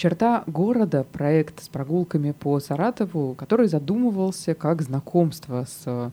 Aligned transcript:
Черта 0.00 0.44
города— 0.46 1.04
проект 1.12 1.62
с 1.62 1.68
прогулками 1.68 2.30
по 2.30 2.58
Саратову, 2.58 3.34
который 3.34 3.66
задумывался 3.68 4.54
как 4.54 4.80
знакомство 4.80 5.66
с 5.68 6.10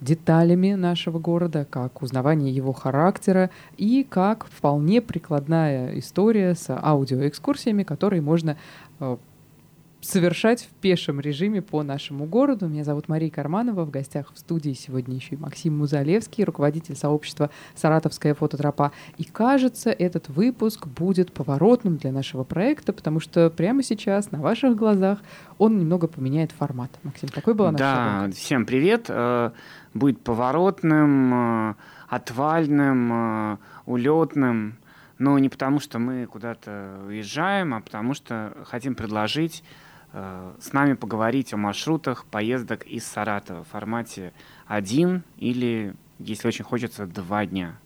деталями 0.00 0.72
нашего 0.72 1.18
города, 1.18 1.66
как 1.68 2.00
узнавание 2.00 2.50
его 2.50 2.72
характера 2.72 3.50
и 3.76 4.02
как 4.02 4.46
вполне 4.46 5.02
прикладная 5.02 5.98
история 5.98 6.54
с 6.54 6.70
аудиоэкскурсиями, 6.70 7.82
которые 7.82 8.22
можно 8.22 8.56
э, 9.00 9.18
совершать 10.06 10.62
в 10.62 10.68
пешем 10.80 11.20
режиме 11.20 11.62
по 11.62 11.82
нашему 11.82 12.26
городу. 12.26 12.68
Меня 12.68 12.84
зовут 12.84 13.08
Мария 13.08 13.30
Карманова. 13.30 13.84
В 13.84 13.90
гостях 13.90 14.32
в 14.32 14.38
студии 14.38 14.72
сегодня 14.72 15.16
еще 15.16 15.34
и 15.34 15.38
Максим 15.38 15.76
Музалевский, 15.76 16.44
руководитель 16.44 16.96
сообщества 16.96 17.50
«Саратовская 17.74 18.34
фототропа». 18.34 18.92
И 19.18 19.24
кажется, 19.24 19.90
этот 19.90 20.28
выпуск 20.28 20.86
будет 20.86 21.32
поворотным 21.32 21.96
для 21.96 22.12
нашего 22.12 22.44
проекта, 22.44 22.92
потому 22.92 23.20
что 23.20 23.50
прямо 23.50 23.82
сейчас 23.82 24.30
на 24.30 24.40
ваших 24.40 24.76
глазах 24.76 25.18
он 25.58 25.78
немного 25.78 26.06
поменяет 26.06 26.52
формат. 26.52 26.90
Максим, 27.02 27.28
какой 27.28 27.54
была 27.54 27.72
наша 27.72 27.84
Да, 27.84 27.94
шагом? 27.94 28.32
всем 28.32 28.66
привет. 28.66 29.06
Э, 29.08 29.50
будет 29.92 30.20
поворотным, 30.22 31.70
э, 31.70 31.74
отвальным, 32.08 33.12
э, 33.12 33.56
улетным. 33.86 34.76
Но 35.18 35.38
не 35.38 35.48
потому, 35.48 35.80
что 35.80 35.98
мы 35.98 36.26
куда-то 36.26 37.00
уезжаем, 37.08 37.74
а 37.74 37.80
потому 37.80 38.14
что 38.14 38.52
хотим 38.66 38.94
предложить 38.94 39.64
с 40.16 40.72
нами 40.72 40.94
поговорить 40.94 41.52
о 41.52 41.58
маршрутах 41.58 42.24
поездок 42.24 42.86
из 42.86 43.04
Саратова 43.04 43.64
в 43.64 43.68
формате 43.68 44.32
один 44.66 45.24
или, 45.36 45.94
если 46.18 46.48
очень 46.48 46.64
хочется, 46.64 47.06
два 47.06 47.44
дня. 47.44 47.78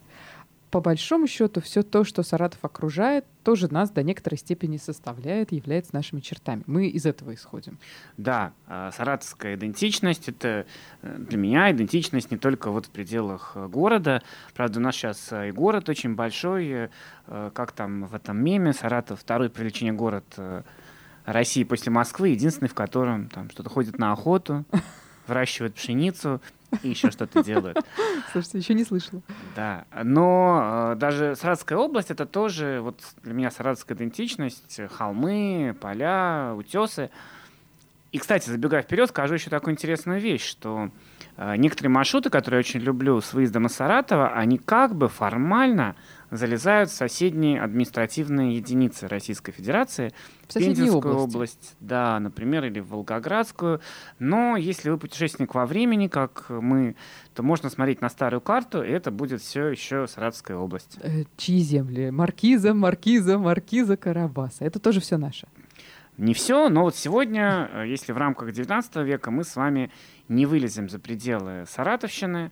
По 0.70 0.80
большому 0.80 1.26
счету, 1.26 1.60
все 1.60 1.82
то, 1.82 2.04
что 2.04 2.22
Саратов 2.22 2.64
окружает, 2.64 3.24
тоже 3.42 3.72
нас 3.72 3.90
до 3.90 4.04
некоторой 4.04 4.38
степени 4.38 4.76
составляет, 4.76 5.50
является 5.50 5.92
нашими 5.94 6.20
чертами. 6.20 6.62
Мы 6.66 6.86
из 6.86 7.06
этого 7.06 7.34
исходим. 7.34 7.78
Да, 8.16 8.52
э, 8.68 8.90
саратовская 8.96 9.56
идентичность— 9.56 10.28
это 10.28 10.66
э, 11.02 11.16
для 11.18 11.38
меня 11.38 11.72
идентичность 11.72 12.30
не 12.30 12.36
только 12.36 12.70
вот 12.70 12.86
в 12.86 12.90
пределах 12.90 13.56
города. 13.56 14.22
Правда, 14.54 14.78
у 14.78 14.82
нас 14.82 14.94
сейчас 14.94 15.32
и 15.32 15.50
город 15.50 15.88
очень 15.88 16.14
большой, 16.14 16.90
как 17.26 17.72
там 17.72 18.06
в 18.06 18.14
этом 18.14 18.42
меме, 18.42 18.72
Саратов— 18.72 19.20
второй 19.22 19.50
по 19.50 19.58
величине 19.58 19.92
город 19.92 20.24
России 21.32 21.64
после 21.64 21.90
Москвы, 21.92 22.28
единственный, 22.28 22.68
в 22.68 22.74
котором 22.74 23.28
там 23.28 23.50
что-то 23.50 23.70
ходит 23.70 23.98
на 23.98 24.12
охоту, 24.12 24.64
выращивает 25.26 25.74
пшеницу 25.74 26.40
и 26.82 26.90
еще 26.90 27.10
что-то 27.10 27.42
делает. 27.42 27.78
Слушайте, 28.32 28.58
еще 28.58 28.74
не 28.74 28.84
слышала. 28.84 29.22
Да, 29.56 29.84
но 30.02 30.92
э, 30.92 30.96
даже 30.96 31.36
Саратовская 31.36 31.78
область 31.78 32.10
это 32.10 32.26
тоже 32.26 32.80
вот 32.82 33.00
для 33.22 33.34
меня 33.34 33.50
саратовская 33.50 33.96
идентичность, 33.96 34.80
холмы, 34.90 35.76
поля, 35.80 36.54
утесы. 36.56 37.10
И, 38.12 38.18
кстати, 38.18 38.50
забегая 38.50 38.82
вперед, 38.82 39.08
скажу 39.08 39.34
еще 39.34 39.50
такую 39.50 39.74
интересную 39.74 40.20
вещь, 40.20 40.44
что 40.44 40.90
э, 41.36 41.56
некоторые 41.56 41.90
маршруты, 41.90 42.28
которые 42.28 42.58
я 42.58 42.60
очень 42.60 42.80
люблю 42.80 43.20
с 43.20 43.32
выездом 43.32 43.66
из 43.66 43.72
Саратова, 43.72 44.30
они 44.30 44.58
как 44.58 44.96
бы 44.96 45.08
формально 45.08 45.94
залезают 46.30 46.90
соседние 46.90 47.60
административные 47.60 48.56
единицы 48.56 49.08
Российской 49.08 49.52
Федерации, 49.52 50.12
в 50.48 50.54
Пензенскую 50.54 51.14
области. 51.14 51.34
область, 51.36 51.76
да, 51.80 52.18
например, 52.18 52.64
или 52.64 52.80
в 52.80 52.88
Волгоградскую. 52.88 53.80
Но 54.18 54.56
если 54.56 54.90
вы 54.90 54.98
путешественник 54.98 55.54
во 55.54 55.66
времени, 55.66 56.08
как 56.08 56.46
мы, 56.48 56.96
то 57.34 57.42
можно 57.42 57.70
смотреть 57.70 58.00
на 58.00 58.08
старую 58.08 58.40
карту, 58.40 58.82
и 58.82 58.90
это 58.90 59.10
будет 59.10 59.40
все 59.40 59.68
еще 59.68 60.06
Саратовская 60.06 60.56
область. 60.56 60.98
Э, 61.02 61.24
чьи 61.36 61.58
земли? 61.60 62.10
Маркиза, 62.10 62.74
Маркиза, 62.74 63.38
Маркиза, 63.38 63.96
Карабаса. 63.96 64.64
Это 64.64 64.78
тоже 64.78 65.00
все 65.00 65.16
наше. 65.16 65.48
Не 66.20 66.34
все, 66.34 66.68
но 66.68 66.82
вот 66.82 66.96
сегодня, 66.96 67.70
э, 67.72 67.88
если 67.88 68.12
в 68.12 68.18
рамках 68.18 68.52
19 68.52 68.96
века 69.04 69.30
мы 69.30 69.42
с 69.42 69.56
вами 69.56 69.90
не 70.28 70.44
вылезем 70.44 70.88
за 70.88 70.98
пределы 70.98 71.64
Саратовщины, 71.66 72.50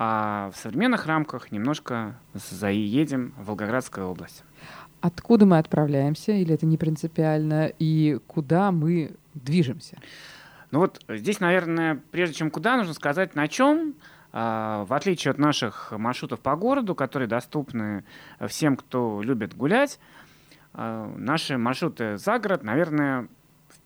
а 0.00 0.52
в 0.54 0.56
современных 0.56 1.06
рамках 1.06 1.50
немножко 1.50 2.14
заедем 2.32 3.34
в 3.36 3.46
Волгоградскую 3.46 4.06
область. 4.06 4.44
Откуда 5.00 5.44
мы 5.44 5.58
отправляемся, 5.58 6.30
или 6.30 6.54
это 6.54 6.66
не 6.66 6.78
принципиально, 6.78 7.72
и 7.80 8.20
куда 8.28 8.70
мы 8.70 9.16
движемся? 9.34 9.98
Ну 10.70 10.78
вот 10.78 11.04
здесь, 11.08 11.40
наверное, 11.40 12.00
прежде 12.12 12.36
чем 12.36 12.52
куда, 12.52 12.76
нужно 12.76 12.94
сказать 12.94 13.34
на 13.34 13.48
чем. 13.48 13.96
А, 14.30 14.84
в 14.84 14.92
отличие 14.92 15.32
от 15.32 15.38
наших 15.38 15.90
маршрутов 15.90 16.38
по 16.40 16.54
городу, 16.54 16.94
которые 16.94 17.28
доступны 17.28 18.04
всем, 18.46 18.76
кто 18.76 19.20
любит 19.20 19.56
гулять, 19.56 19.98
а, 20.74 21.12
наши 21.16 21.58
маршруты 21.58 22.18
за 22.18 22.38
город, 22.38 22.62
наверное, 22.62 23.26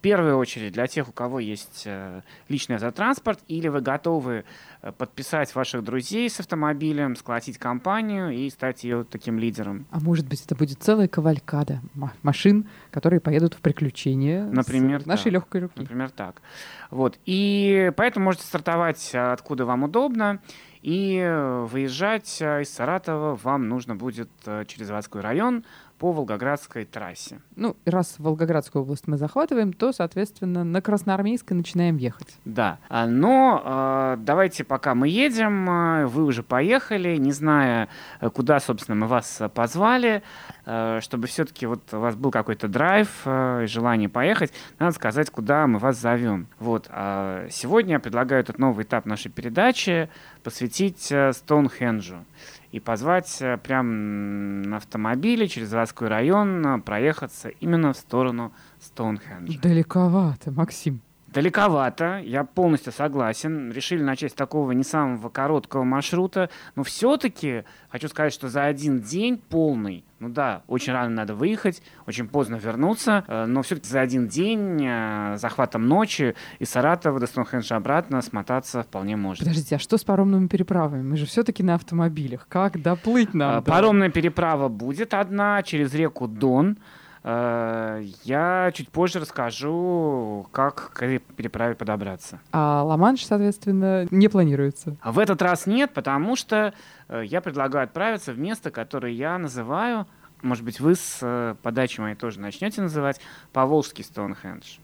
первую 0.02 0.36
очередь 0.36 0.72
для 0.72 0.86
тех, 0.86 1.08
у 1.08 1.12
кого 1.12 1.38
есть 1.38 1.84
э, 1.86 2.22
личный 2.48 2.76
автотранспорт, 2.76 3.38
или 3.48 3.68
вы 3.68 3.80
готовы 3.80 4.44
э, 4.82 4.92
подписать 4.92 5.54
ваших 5.54 5.84
друзей 5.84 6.28
с 6.28 6.40
автомобилем, 6.40 7.16
сколотить 7.16 7.56
компанию 7.56 8.30
и 8.30 8.50
стать 8.50 8.84
ее 8.84 9.04
таким 9.04 9.38
лидером. 9.38 9.86
А 9.90 10.00
может 10.00 10.28
быть, 10.28 10.44
это 10.44 10.54
будет 10.54 10.82
целая 10.82 11.08
кавалькада 11.08 11.80
машин, 12.22 12.68
которые 12.90 13.20
поедут 13.20 13.54
в 13.54 13.60
приключения 13.60 14.44
Например, 14.44 15.02
с 15.02 15.06
нашей 15.06 15.24
так. 15.24 15.32
легкой 15.34 15.60
руки. 15.62 15.74
Например, 15.76 16.10
так. 16.10 16.42
Вот. 16.90 17.18
И 17.24 17.92
поэтому 17.96 18.24
можете 18.26 18.44
стартовать 18.44 19.10
э, 19.14 19.32
откуда 19.32 19.64
вам 19.64 19.84
удобно. 19.84 20.40
И 20.82 21.24
выезжать 21.70 22.42
из 22.42 22.74
Саратова 22.74 23.38
вам 23.40 23.68
нужно 23.68 23.94
будет 23.94 24.28
через 24.66 24.88
заводской 24.88 25.20
район, 25.20 25.64
по 26.02 26.10
Волгоградской 26.10 26.84
трассе. 26.84 27.40
Ну, 27.54 27.76
раз 27.84 28.16
Волгоградскую 28.18 28.82
область 28.82 29.06
мы 29.06 29.16
захватываем, 29.18 29.72
то, 29.72 29.92
соответственно, 29.92 30.64
на 30.64 30.82
Красноармейской 30.82 31.56
начинаем 31.56 31.96
ехать. 31.96 32.26
Да. 32.44 32.80
А, 32.88 33.06
но 33.06 33.62
э, 33.64 34.16
давайте, 34.18 34.64
пока 34.64 34.96
мы 34.96 35.06
едем, 35.06 35.70
э, 35.70 36.06
вы 36.06 36.24
уже 36.24 36.42
поехали, 36.42 37.14
не 37.18 37.30
зная, 37.30 37.88
э, 38.20 38.30
куда, 38.30 38.58
собственно, 38.58 38.96
мы 38.96 39.06
вас 39.06 39.42
позвали, 39.54 40.24
э, 40.66 40.98
чтобы 41.02 41.28
все-таки 41.28 41.66
вот 41.66 41.82
у 41.94 42.00
вас 42.00 42.16
был 42.16 42.32
какой-то 42.32 42.66
драйв, 42.66 43.08
э, 43.24 43.66
желание 43.68 44.08
поехать, 44.08 44.52
надо 44.80 44.96
сказать, 44.96 45.30
куда 45.30 45.68
мы 45.68 45.78
вас 45.78 46.00
зовем. 46.00 46.48
Вот. 46.58 46.86
А 46.90 47.46
сегодня 47.48 47.92
я 47.92 48.00
предлагаю 48.00 48.40
этот 48.40 48.58
новый 48.58 48.84
этап 48.84 49.06
нашей 49.06 49.30
передачи 49.30 50.08
посвятить 50.42 51.12
э, 51.12 51.32
Стоунхенджу 51.32 52.24
и 52.72 52.80
позвать 52.80 53.36
э, 53.40 53.58
прям 53.58 54.62
на 54.62 54.78
автомобиле 54.78 55.46
через 55.46 55.68
заводской 55.68 56.08
район 56.08 56.66
э, 56.66 56.80
проехаться 56.80 57.50
именно 57.50 57.92
в 57.92 57.96
сторону 57.96 58.52
Стоунхенджа. 58.80 59.60
Далековато, 59.60 60.50
Максим. 60.50 61.00
Далековато, 61.28 62.18
я 62.18 62.44
полностью 62.44 62.92
согласен. 62.92 63.70
Решили 63.72 64.02
начать 64.02 64.32
с 64.32 64.34
такого 64.34 64.72
не 64.72 64.84
самого 64.84 65.28
короткого 65.28 65.84
маршрута. 65.84 66.50
Но 66.74 66.82
все-таки 66.82 67.64
хочу 67.90 68.08
сказать, 68.08 68.34
что 68.34 68.48
за 68.48 68.64
один 68.64 69.00
день 69.00 69.38
полный, 69.38 70.04
ну 70.22 70.28
да, 70.28 70.62
очень 70.68 70.92
рано 70.92 71.10
надо 71.10 71.34
выехать, 71.34 71.82
очень 72.06 72.28
поздно 72.28 72.54
вернуться, 72.54 73.24
э, 73.26 73.44
но 73.46 73.62
все-таки 73.62 73.88
за 73.88 74.00
один 74.00 74.28
день 74.28 74.80
э, 74.80 75.36
захватом 75.36 75.88
ночи 75.88 76.36
из 76.60 76.70
Саратова 76.70 77.18
до 77.18 77.26
Стоунхенджа 77.26 77.74
обратно 77.74 78.22
смотаться 78.22 78.84
вполне 78.84 79.16
можно. 79.16 79.44
Подождите, 79.44 79.76
а 79.76 79.78
что 79.80 79.98
с 79.98 80.04
паромными 80.04 80.46
переправами? 80.46 81.02
Мы 81.02 81.16
же 81.16 81.26
все-таки 81.26 81.64
на 81.64 81.74
автомобилях. 81.74 82.46
Как 82.48 82.80
доплыть 82.80 83.34
нам? 83.34 83.58
Э, 83.58 83.62
паромная 83.62 84.10
переправа 84.10 84.68
будет 84.68 85.12
одна 85.12 85.60
через 85.64 85.92
реку 85.92 86.28
Дон. 86.28 86.78
Э, 87.24 88.02
я 88.24 88.72
чуть 88.74 88.88
позже 88.88 89.20
расскажу, 89.20 90.46
как 90.50 90.90
к 90.92 91.18
переправе 91.36 91.74
подобраться. 91.74 92.40
А 92.52 92.82
Ла-Манш, 92.82 93.24
соответственно, 93.24 94.06
не 94.10 94.28
планируется? 94.28 94.96
А 95.00 95.12
в 95.12 95.18
этот 95.18 95.40
раз 95.40 95.66
нет, 95.66 95.92
потому 95.94 96.36
что 96.36 96.74
э, 97.08 97.22
я 97.24 97.40
предлагаю 97.40 97.84
отправиться 97.84 98.32
в 98.32 98.38
место, 98.38 98.70
которое 98.70 99.12
я 99.12 99.38
называю, 99.38 100.06
может 100.42 100.64
быть, 100.64 100.80
вы 100.80 100.96
с 100.96 101.18
э, 101.22 101.54
подачи 101.62 102.00
моей 102.00 102.16
тоже 102.16 102.40
начнете 102.40 102.82
называть, 102.82 103.20
Поволжский 103.52 104.02
Стоунхендж. 104.02 104.78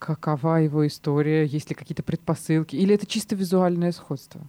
Какова 0.00 0.56
его 0.56 0.84
история? 0.84 1.46
Есть 1.46 1.70
ли 1.70 1.76
какие-то 1.76 2.02
предпосылки? 2.02 2.74
Или 2.74 2.96
это 2.96 3.06
чисто 3.06 3.36
визуальное 3.36 3.92
сходство? 3.92 4.40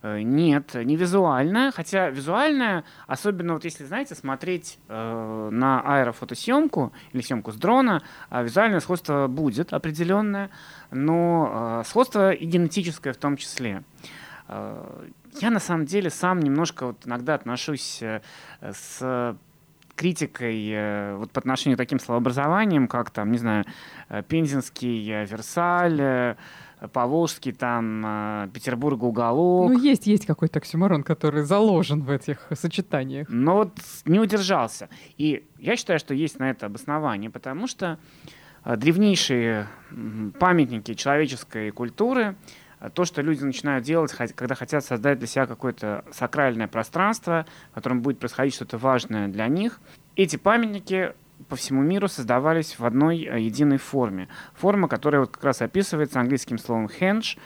Э, 0.00 0.20
нет, 0.22 0.74
не 0.74 0.96
визуальная, 0.96 1.72
хотя 1.72 2.10
визуальная, 2.10 2.84
особенно 3.06 3.54
вот 3.54 3.64
если, 3.64 3.84
знаете, 3.84 4.14
смотреть 4.14 4.78
э, 4.88 5.48
на 5.50 5.80
аэрофотосъемку 5.80 6.92
или 7.12 7.20
съемку 7.20 7.50
с 7.50 7.56
дрона, 7.56 8.02
э, 8.30 8.44
визуальное 8.44 8.80
сходство 8.80 9.26
будет 9.26 9.72
определенное, 9.72 10.50
но 10.92 11.80
э, 11.82 11.88
сходство 11.88 12.30
и 12.30 12.46
генетическое 12.46 13.12
в 13.12 13.16
том 13.16 13.36
числе. 13.36 13.82
Э, 14.46 15.04
я 15.40 15.50
на 15.50 15.60
самом 15.60 15.86
деле 15.86 16.10
сам 16.10 16.40
немножко 16.40 16.86
вот 16.86 17.04
иногда 17.04 17.34
отношусь 17.34 18.00
э, 18.00 18.20
с 18.60 19.36
критикой 19.96 21.16
вот 21.16 21.32
по 21.32 21.40
отношению 21.40 21.76
к 21.76 21.78
таким 21.78 21.98
словообразованиям, 21.98 22.86
как 22.86 23.10
там, 23.10 23.32
не 23.32 23.38
знаю, 23.38 23.64
Пензенский, 24.28 25.24
Версаль, 25.24 26.36
Поволжский, 26.92 27.52
там, 27.52 28.04
э, 28.06 28.48
Петербург 28.52 29.02
уголок. 29.02 29.72
Ну, 29.72 29.78
есть, 29.78 30.06
есть 30.06 30.26
какой-то 30.26 30.58
оксюморон, 30.58 31.02
который 31.02 31.42
заложен 31.42 32.02
в 32.02 32.10
этих 32.10 32.48
сочетаниях. 32.54 33.28
Но 33.28 33.56
вот 33.56 33.72
не 34.04 34.20
удержался. 34.20 34.88
И 35.16 35.46
я 35.58 35.76
считаю, 35.76 35.98
что 35.98 36.14
есть 36.14 36.38
на 36.38 36.50
это 36.50 36.66
обоснование, 36.66 37.30
потому 37.30 37.66
что 37.66 37.98
э, 38.64 38.76
древнейшие 38.76 39.66
памятники 40.38 40.94
человеческой 40.94 41.70
культуры, 41.72 42.36
э, 42.80 42.90
то, 42.90 43.04
что 43.04 43.22
люди 43.22 43.42
начинают 43.42 43.84
делать, 43.84 44.12
когда 44.12 44.54
хотят 44.54 44.84
создать 44.84 45.18
для 45.18 45.26
себя 45.26 45.46
какое-то 45.46 46.04
сакральное 46.12 46.68
пространство, 46.68 47.44
в 47.72 47.74
котором 47.74 48.02
будет 48.02 48.18
происходить 48.18 48.54
что-то 48.54 48.78
важное 48.78 49.28
для 49.28 49.48
них, 49.48 49.80
эти 50.14 50.36
памятники 50.36 51.12
по 51.48 51.56
всему 51.56 51.82
миру 51.82 52.08
создавались 52.08 52.78
в 52.78 52.84
одной 52.84 53.24
э, 53.24 53.40
единой 53.40 53.78
форме. 53.78 54.28
Форма, 54.54 54.88
которая 54.88 55.20
вот 55.22 55.30
как 55.30 55.44
раз 55.44 55.62
описывается 55.62 56.20
английским 56.20 56.58
словом 56.58 56.86
henge, 56.86 57.38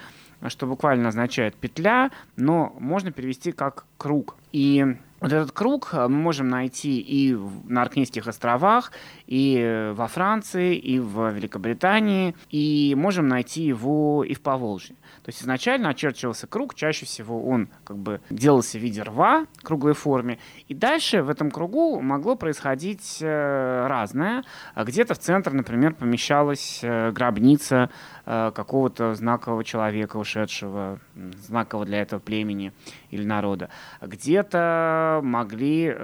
что 0.47 0.67
буквально 0.67 1.09
означает 1.09 1.55
петля, 1.55 2.11
но 2.35 2.75
можно 2.79 3.11
перевести 3.11 3.51
как 3.51 3.85
круг. 3.97 4.35
И 4.51 4.97
вот 5.23 5.31
этот 5.31 5.53
круг 5.53 5.89
э, 5.93 6.07
мы 6.09 6.17
можем 6.17 6.49
найти 6.49 6.99
и 6.99 7.33
на 7.63 7.81
Аркнейских 7.81 8.27
островах, 8.27 8.91
и 9.25 9.91
во 9.95 10.07
Франции, 10.07 10.75
и 10.75 10.99
в 10.99 11.31
Великобритании, 11.31 12.35
и 12.49 12.93
можем 12.97 13.29
найти 13.29 13.63
его 13.63 14.25
и 14.25 14.33
в 14.33 14.41
Поволжье. 14.41 14.97
То 15.23 15.29
есть 15.29 15.41
изначально 15.41 15.89
очерчивался 15.89 16.45
круг, 16.45 16.75
чаще 16.75 17.05
всего 17.05 17.47
он 17.47 17.69
как 17.85 17.97
бы 17.97 18.19
делался 18.29 18.77
в 18.77 18.81
виде 18.81 19.01
рва, 19.01 19.45
круглой 19.61 19.93
форме, 19.93 20.39
и 20.67 20.73
дальше 20.73 21.23
в 21.23 21.29
этом 21.29 21.51
кругу 21.51 22.01
могло 22.01 22.35
происходить 22.35 23.19
э, 23.21 23.87
разное. 23.87 24.43
Где-то 24.75 25.13
в 25.13 25.19
центр, 25.19 25.53
например, 25.53 25.93
помещалась 25.93 26.81
э, 26.83 27.11
гробница 27.11 27.89
э, 28.25 28.51
какого-то 28.53 29.13
знакового 29.13 29.63
человека, 29.63 30.17
ушедшего, 30.17 30.99
знакового 31.15 31.85
для 31.85 32.01
этого 32.01 32.19
племени 32.19 32.73
или 33.11 33.23
народа. 33.23 33.69
Где-то 34.01 35.21
могли 35.23 35.95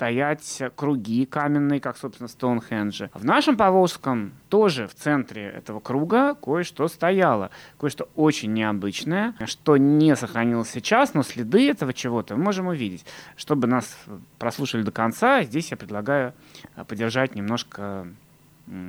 стоять 0.00 0.62
круги 0.76 1.26
каменные, 1.26 1.78
как, 1.78 1.98
собственно, 1.98 2.26
Стоунхенджи. 2.26 3.10
В 3.12 3.22
нашем 3.22 3.58
Поволжском 3.58 4.32
тоже 4.48 4.86
в 4.86 4.94
центре 4.94 5.42
этого 5.44 5.78
круга 5.78 6.34
кое-что 6.34 6.88
стояло, 6.88 7.50
кое-что 7.78 8.08
очень 8.16 8.54
необычное, 8.54 9.34
что 9.44 9.76
не 9.76 10.16
сохранилось 10.16 10.70
сейчас, 10.70 11.12
но 11.12 11.22
следы 11.22 11.68
этого 11.68 11.92
чего-то 11.92 12.34
мы 12.34 12.44
можем 12.44 12.68
увидеть. 12.68 13.04
Чтобы 13.36 13.66
нас 13.66 13.94
прослушали 14.38 14.84
до 14.84 14.90
конца, 14.90 15.42
здесь 15.42 15.70
я 15.70 15.76
предлагаю 15.76 16.32
подержать 16.88 17.34
немножко 17.34 18.06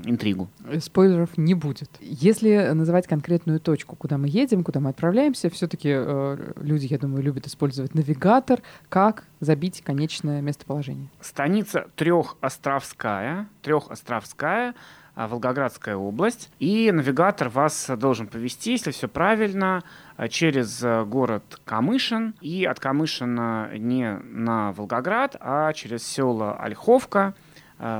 интригу. 0.06 0.50
Спойлеров 0.80 1.38
не 1.38 1.54
будет. 1.54 1.90
Если 2.00 2.72
называть 2.74 3.08
конкретную 3.08 3.60
точку, 3.60 3.96
куда 3.96 4.18
мы 4.18 4.28
едем, 4.28 4.64
куда 4.64 4.80
мы 4.80 4.90
отправляемся, 4.90 5.50
все-таки 5.50 5.90
э, 5.92 6.54
люди, 6.58 6.88
я 6.88 6.98
думаю, 6.98 7.24
любят 7.24 7.48
использовать 7.48 7.96
навигатор. 7.96 8.62
Как 8.90 9.26
забить 9.40 9.82
конечное 9.82 10.42
местоположение? 10.42 11.10
Станица 11.20 11.88
Трехостровская. 11.96 13.48
Трехостровская. 13.62 14.76
А, 15.14 15.28
Волгоградская 15.28 15.98
область. 15.98 16.50
И 16.60 16.90
навигатор 16.92 17.50
вас 17.50 17.90
должен 17.98 18.28
повести, 18.28 18.72
если 18.72 18.92
все 18.92 19.10
правильно, 19.10 19.84
а, 20.16 20.30
через 20.30 20.82
э, 20.84 21.04
город 21.04 21.60
Камышин. 21.66 22.34
И 22.40 22.64
от 22.66 22.80
Камышина 22.80 23.72
не 23.78 24.18
на 24.20 24.72
Волгоград, 24.72 25.36
а 25.40 25.74
через 25.74 26.08
село 26.08 26.56
Ольховка, 26.58 27.34
Э, 27.34 27.51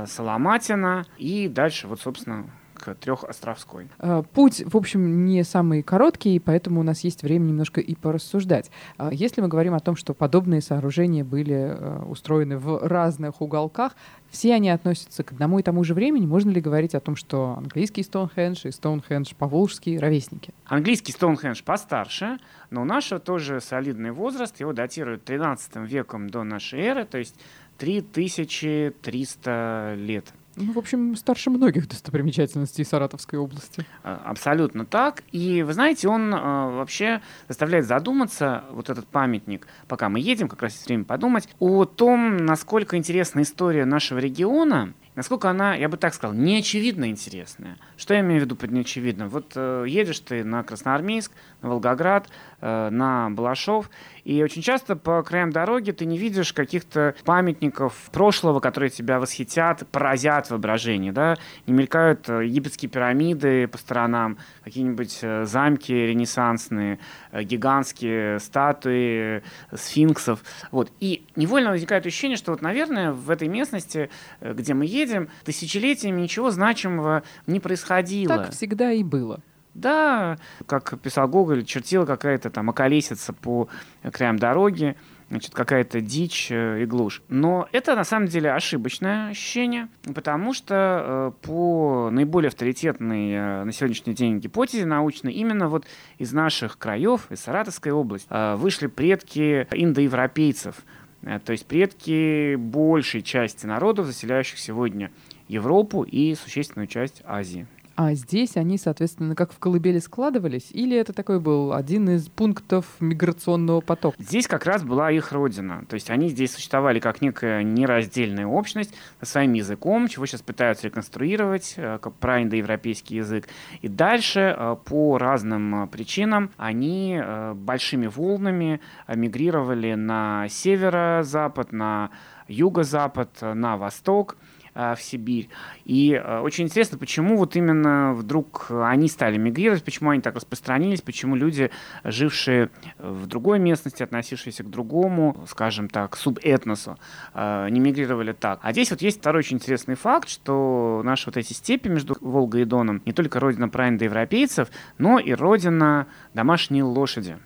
Соломатина 0.06 1.06
и 1.18 1.48
дальше 1.48 1.88
вот, 1.88 2.00
собственно, 2.02 2.46
к 2.82 2.96
Трехостровской. 2.96 3.88
Э, 4.00 4.24
путь, 4.34 4.64
в 4.66 4.76
общем, 4.76 5.26
не 5.26 5.44
самый 5.44 5.84
короткий, 5.84 6.40
поэтому 6.40 6.80
у 6.80 6.84
нас 6.84 7.02
есть 7.02 7.22
время 7.24 7.46
немножко 7.46 7.80
и 7.80 7.96
порассуждать. 7.96 8.72
А 8.98 9.14
если 9.14 9.42
мы 9.42 9.48
говорим 9.48 9.74
о 9.76 9.80
том, 9.80 9.96
что 9.96 10.14
подобные 10.14 10.62
сооружения 10.62 11.24
были 11.24 11.56
э, 11.56 12.04
устроены 12.04 12.58
в 12.58 12.88
разных 12.88 13.42
уголках, 13.42 13.96
все 14.30 14.56
они 14.56 14.70
относятся 14.70 15.24
к 15.24 15.32
одному 15.32 15.60
и 15.60 15.64
тому 15.64 15.84
же 15.84 15.94
времени, 15.94 16.26
можно 16.26 16.50
ли 16.50 16.60
говорить 16.60 16.96
о 16.96 17.00
том, 17.00 17.16
что 17.16 17.56
английский 17.58 18.04
Стоунхендж 18.04 18.68
и 18.68 18.72
Стоунхендж 18.72 19.34
поволжский 19.38 19.98
ровесники? 20.00 20.54
Английский 20.66 21.12
Стоунхендж 21.12 21.62
постарше, 21.64 22.40
но 22.70 22.82
у 22.82 22.86
нашего 22.86 23.20
тоже 23.20 23.62
солидный 23.62 24.12
возраст, 24.12 24.60
его 24.60 24.74
датируют 24.74 25.24
13 25.26 25.76
веком 25.78 26.30
до 26.30 26.44
нашей 26.44 26.80
эры, 26.80 27.06
то 27.06 27.18
есть 27.18 27.36
3300 27.82 29.96
лет. 29.98 30.32
Ну, 30.56 30.72
в 30.74 30.78
общем, 30.78 31.16
старше 31.16 31.50
многих 31.50 31.90
достопримечательностей 31.90 32.86
Саратовской 32.86 33.40
области. 33.40 33.84
А, 34.04 34.22
абсолютно 34.26 34.86
так. 34.86 35.24
И 35.32 35.64
вы 35.64 35.74
знаете, 35.74 36.08
он 36.08 36.32
э, 36.32 36.38
вообще 36.38 37.22
заставляет 37.48 37.88
задуматься, 37.88 38.66
вот 38.72 38.92
этот 38.92 39.08
памятник, 39.08 39.66
пока 39.88 40.10
мы 40.10 40.20
едем, 40.20 40.48
как 40.48 40.62
раз 40.62 40.74
есть 40.74 40.86
время 40.86 41.06
подумать, 41.06 41.50
о 41.60 41.86
том, 41.86 42.38
насколько 42.38 42.98
интересна 42.98 43.42
история 43.42 43.86
нашего 43.86 44.20
региона, 44.20 44.94
насколько 45.16 45.50
она, 45.50 45.74
я 45.74 45.90
бы 45.90 45.98
так 45.98 46.14
сказал, 46.14 46.36
неочевидно 46.36 47.10
интересная. 47.10 47.78
Что 47.98 48.14
я 48.14 48.20
имею 48.20 48.42
в 48.42 48.44
виду 48.44 48.56
под 48.56 48.70
неочевидным? 48.72 49.28
Вот 49.30 49.54
э, 49.56 49.86
едешь 49.88 50.20
ты 50.20 50.44
на 50.44 50.62
Красноармейск, 50.64 51.32
на 51.62 51.70
Волгоград, 51.70 52.28
э, 52.62 52.90
на 52.90 53.30
Балашов, 53.30 53.90
и 54.24 54.44
очень 54.44 54.62
часто 54.62 54.96
по 54.96 55.24
краям 55.24 55.52
дороги 55.52 55.92
ты 55.92 56.06
не 56.06 56.18
видишь 56.18 56.54
каких-то 56.54 57.16
памятников 57.26 57.94
прошлого, 58.12 58.60
которые 58.60 58.90
тебя 58.90 59.20
восхитят, 59.20 59.88
поразят 59.92 60.50
воображение. 60.50 61.12
Да? 61.12 61.38
Не 61.68 61.74
мелькают 61.74 62.30
э, 62.30 62.46
египетские 62.46 62.90
пирамиды 62.90 63.68
по 63.68 63.78
сторонам, 63.78 64.38
какие-нибудь 64.64 65.20
э, 65.22 65.46
замки 65.46 65.92
ренессансные, 65.92 67.00
гигантские 67.34 68.40
статуи 68.40 69.44
сфинксов. 69.74 70.44
Вот. 70.72 70.92
И 71.00 71.26
невольно 71.36 71.72
возникает 71.72 72.06
ощущение, 72.06 72.38
что, 72.38 72.52
вот, 72.52 72.62
наверное, 72.62 73.12
в 73.12 73.30
этой 73.30 73.48
местности, 73.48 74.10
где 74.42 74.74
мы 74.74 74.86
едем, 74.86 75.30
тысячелетиями 75.44 76.22
ничего 76.22 76.52
значимого 76.52 77.24
не 77.48 77.60
происходило. 77.60 78.38
Так 78.38 78.52
всегда 78.52 78.92
и 78.92 79.04
было. 79.04 79.42
Да, 79.74 80.38
как 80.66 81.00
писал 81.00 81.28
Гоголь, 81.28 81.64
чертила 81.64 82.06
какая-то 82.06 82.50
там 82.50 82.70
околесица 82.70 83.32
по 83.32 83.70
краям 84.12 84.38
дороги, 84.38 84.98
значит, 85.32 85.54
какая-то 85.54 86.02
дичь 86.02 86.52
э, 86.52 86.84
и 86.84 86.86
глушь. 86.86 87.22
Но 87.30 87.68
это 87.72 87.96
на 87.96 88.04
самом 88.04 88.28
деле 88.28 88.52
ошибочное 88.52 89.30
ощущение, 89.30 89.88
потому 90.14 90.54
что 90.54 91.34
э, 91.42 91.48
по 91.48 92.10
наиболее 92.12 92.50
авторитетной 92.50 93.32
э, 93.32 93.64
на 93.64 93.72
сегодняшний 93.72 94.14
день 94.14 94.40
гипотезе 94.40 94.86
научной, 94.86 95.32
именно 95.32 95.70
вот 95.70 95.86
из 96.18 96.34
наших 96.34 96.78
краев, 96.78 97.32
из 97.32 97.40
Саратовской 97.40 97.94
области, 97.94 98.28
вышли 98.58 98.88
предки 98.88 99.68
индоевропейцев, 99.72 100.76
то 101.22 101.52
есть 101.52 101.66
предки 101.66 102.56
большей 102.56 103.22
части 103.22 103.66
народов, 103.66 104.08
заселяющих 104.08 104.60
сегодня 104.60 105.12
Европу 105.48 106.04
и 106.04 106.36
существенную 106.36 106.88
часть 106.88 107.22
Азии. 107.26 107.68
А 108.04 108.16
здесь 108.16 108.58
они, 108.58 108.80
соответственно, 108.80 109.36
как 109.36 109.54
в 109.54 109.60
колыбели 109.60 110.00
складывались? 110.00 110.72
Или 110.72 110.98
это 110.98 111.14
такой 111.14 111.40
был 111.40 111.72
один 111.72 112.10
из 112.10 112.30
пунктов 112.30 112.86
миграционного 113.00 113.82
потока? 113.82 114.16
Здесь 114.18 114.48
как 114.48 114.66
раз 114.66 114.84
была 114.84 115.12
их 115.12 115.32
родина. 115.32 115.86
То 115.88 115.94
есть 115.94 116.10
они 116.10 116.30
здесь 116.30 116.52
существовали 116.52 117.00
как 117.00 117.22
некая 117.22 117.62
нераздельная 117.62 118.48
общность 118.48 118.92
со 119.20 119.28
своим 119.28 119.54
языком, 119.54 120.08
чего 120.08 120.26
сейчас 120.26 120.42
пытаются 120.42 120.88
реконструировать, 120.88 121.76
э, 121.78 122.00
как 122.02 122.16
про 122.16 122.42
индоевропейский 122.42 123.18
язык. 123.18 123.48
И 123.82 123.88
дальше 123.88 124.56
э, 124.58 124.78
по 124.84 125.20
разным 125.20 125.84
э, 125.84 125.88
причинам 125.88 126.50
они 126.58 127.22
большими 127.54 128.08
волнами 128.08 128.82
мигрировали 129.08 129.94
на 129.94 130.48
северо-запад, 130.50 131.72
на 131.72 132.10
юго-запад, 132.48 133.30
на 133.42 133.78
восток– 133.78 134.38
в 134.74 134.98
Сибирь. 135.00 135.50
И 135.86 136.14
а, 136.14 136.42
очень 136.42 136.66
интересно, 136.66 136.98
почему 136.98 137.38
вот 137.38 137.56
именно 137.56 138.14
вдруг 138.14 138.68
они 138.70 139.08
стали 139.08 139.38
мигрировать, 139.38 139.84
почему 139.84 140.12
они 140.12 140.22
так 140.22 140.36
распространились, 140.36 141.02
почему 141.02 141.36
люди, 141.36 141.72
жившие 142.04 142.70
в 142.98 143.28
другой 143.28 143.60
местности, 143.60 144.04
относившиеся 144.04 144.64
к 144.64 144.70
другому, 144.70 145.46
скажем 145.48 145.90
так, 145.90 146.16
субэтносу, 146.16 146.98
а, 147.34 147.68
не 147.68 147.80
мигрировали 147.80 148.32
так. 148.32 148.60
А 148.62 148.72
здесь 148.72 148.92
вот 148.92 149.02
есть 149.02 149.20
второй 149.20 149.40
очень 149.40 149.58
интересный 149.58 149.96
факт, 149.96 150.30
что 150.30 151.02
наши 151.04 151.26
вот 151.28 151.38
эти 151.38 151.54
степи 151.54 151.90
между 151.90 152.16
Волгой 152.22 152.62
и 152.62 152.66
Доном 152.66 153.02
не 153.06 153.14
только 153.14 153.40
родина 153.40 153.70
праиндоевропейцев, 153.70 154.70
но 154.98 155.20
и 155.20 155.34
родина 155.34 156.08
домашней 156.34 156.84
лошади 156.84 157.38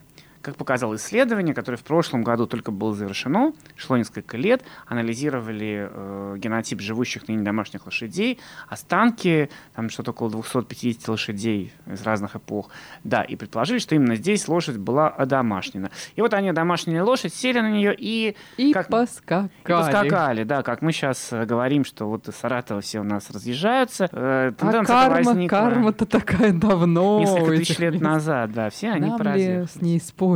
Как 0.45 0.57
показало 0.57 0.95
исследование, 0.97 1.55
которое 1.55 1.77
в 1.77 1.83
прошлом 1.83 2.21
году 2.21 2.45
только 2.45 2.69
было 2.69 2.93
завершено, 2.93 3.51
шло 3.75 3.97
несколько 3.97 4.37
лет, 4.37 4.63
анализировали 4.85 5.89
э, 5.89 6.35
генотип 6.37 6.81
живущих 6.81 7.27
ныне 7.27 7.41
домашних 7.41 7.87
лошадей, 7.87 8.37
останки, 8.69 9.49
там 9.73 9.89
что-то 9.89 10.11
около 10.11 10.29
250 10.29 11.07
лошадей 11.07 11.73
из 11.87 12.03
разных 12.03 12.35
эпох, 12.35 12.69
да, 13.03 13.23
и 13.23 13.35
предположили, 13.35 13.79
что 13.79 13.95
именно 13.95 14.17
здесь 14.17 14.47
лошадь 14.47 14.77
была 14.77 15.07
одомашнена. 15.07 15.89
И 16.15 16.21
вот 16.21 16.35
они 16.35 16.51
домашняя 16.51 17.01
лошадь, 17.01 17.33
сели 17.33 17.59
на 17.59 17.71
нее 17.71 17.95
и... 17.97 18.35
И 18.57 18.71
как, 18.71 18.89
поскакали. 18.89 19.49
И 19.63 19.67
поскакали, 19.67 20.43
да, 20.43 20.61
как 20.61 20.83
мы 20.83 20.91
сейчас 20.91 21.33
э, 21.33 21.45
говорим, 21.45 21.83
что 21.83 22.07
вот 22.07 22.27
из 22.27 22.35
Саратова 22.35 22.81
все 22.81 22.99
у 22.99 23.03
нас 23.03 23.31
разъезжаются. 23.31 24.07
Э, 24.11 24.51
а 24.59 24.85
карма, 24.85 25.23
возникла 25.23 25.55
карма-то 25.55 26.05
такая 26.05 26.53
давно. 26.53 27.19
Несколько 27.19 27.57
тысяч 27.57 27.79
лет 27.79 27.99
назад, 27.99 28.51
да, 28.51 28.69
все 28.69 28.91
они 28.91 29.09
Нам 29.09 29.19
ли 29.33 29.65
с 29.65 29.81
ней 29.81 29.99
спорить? 29.99 30.34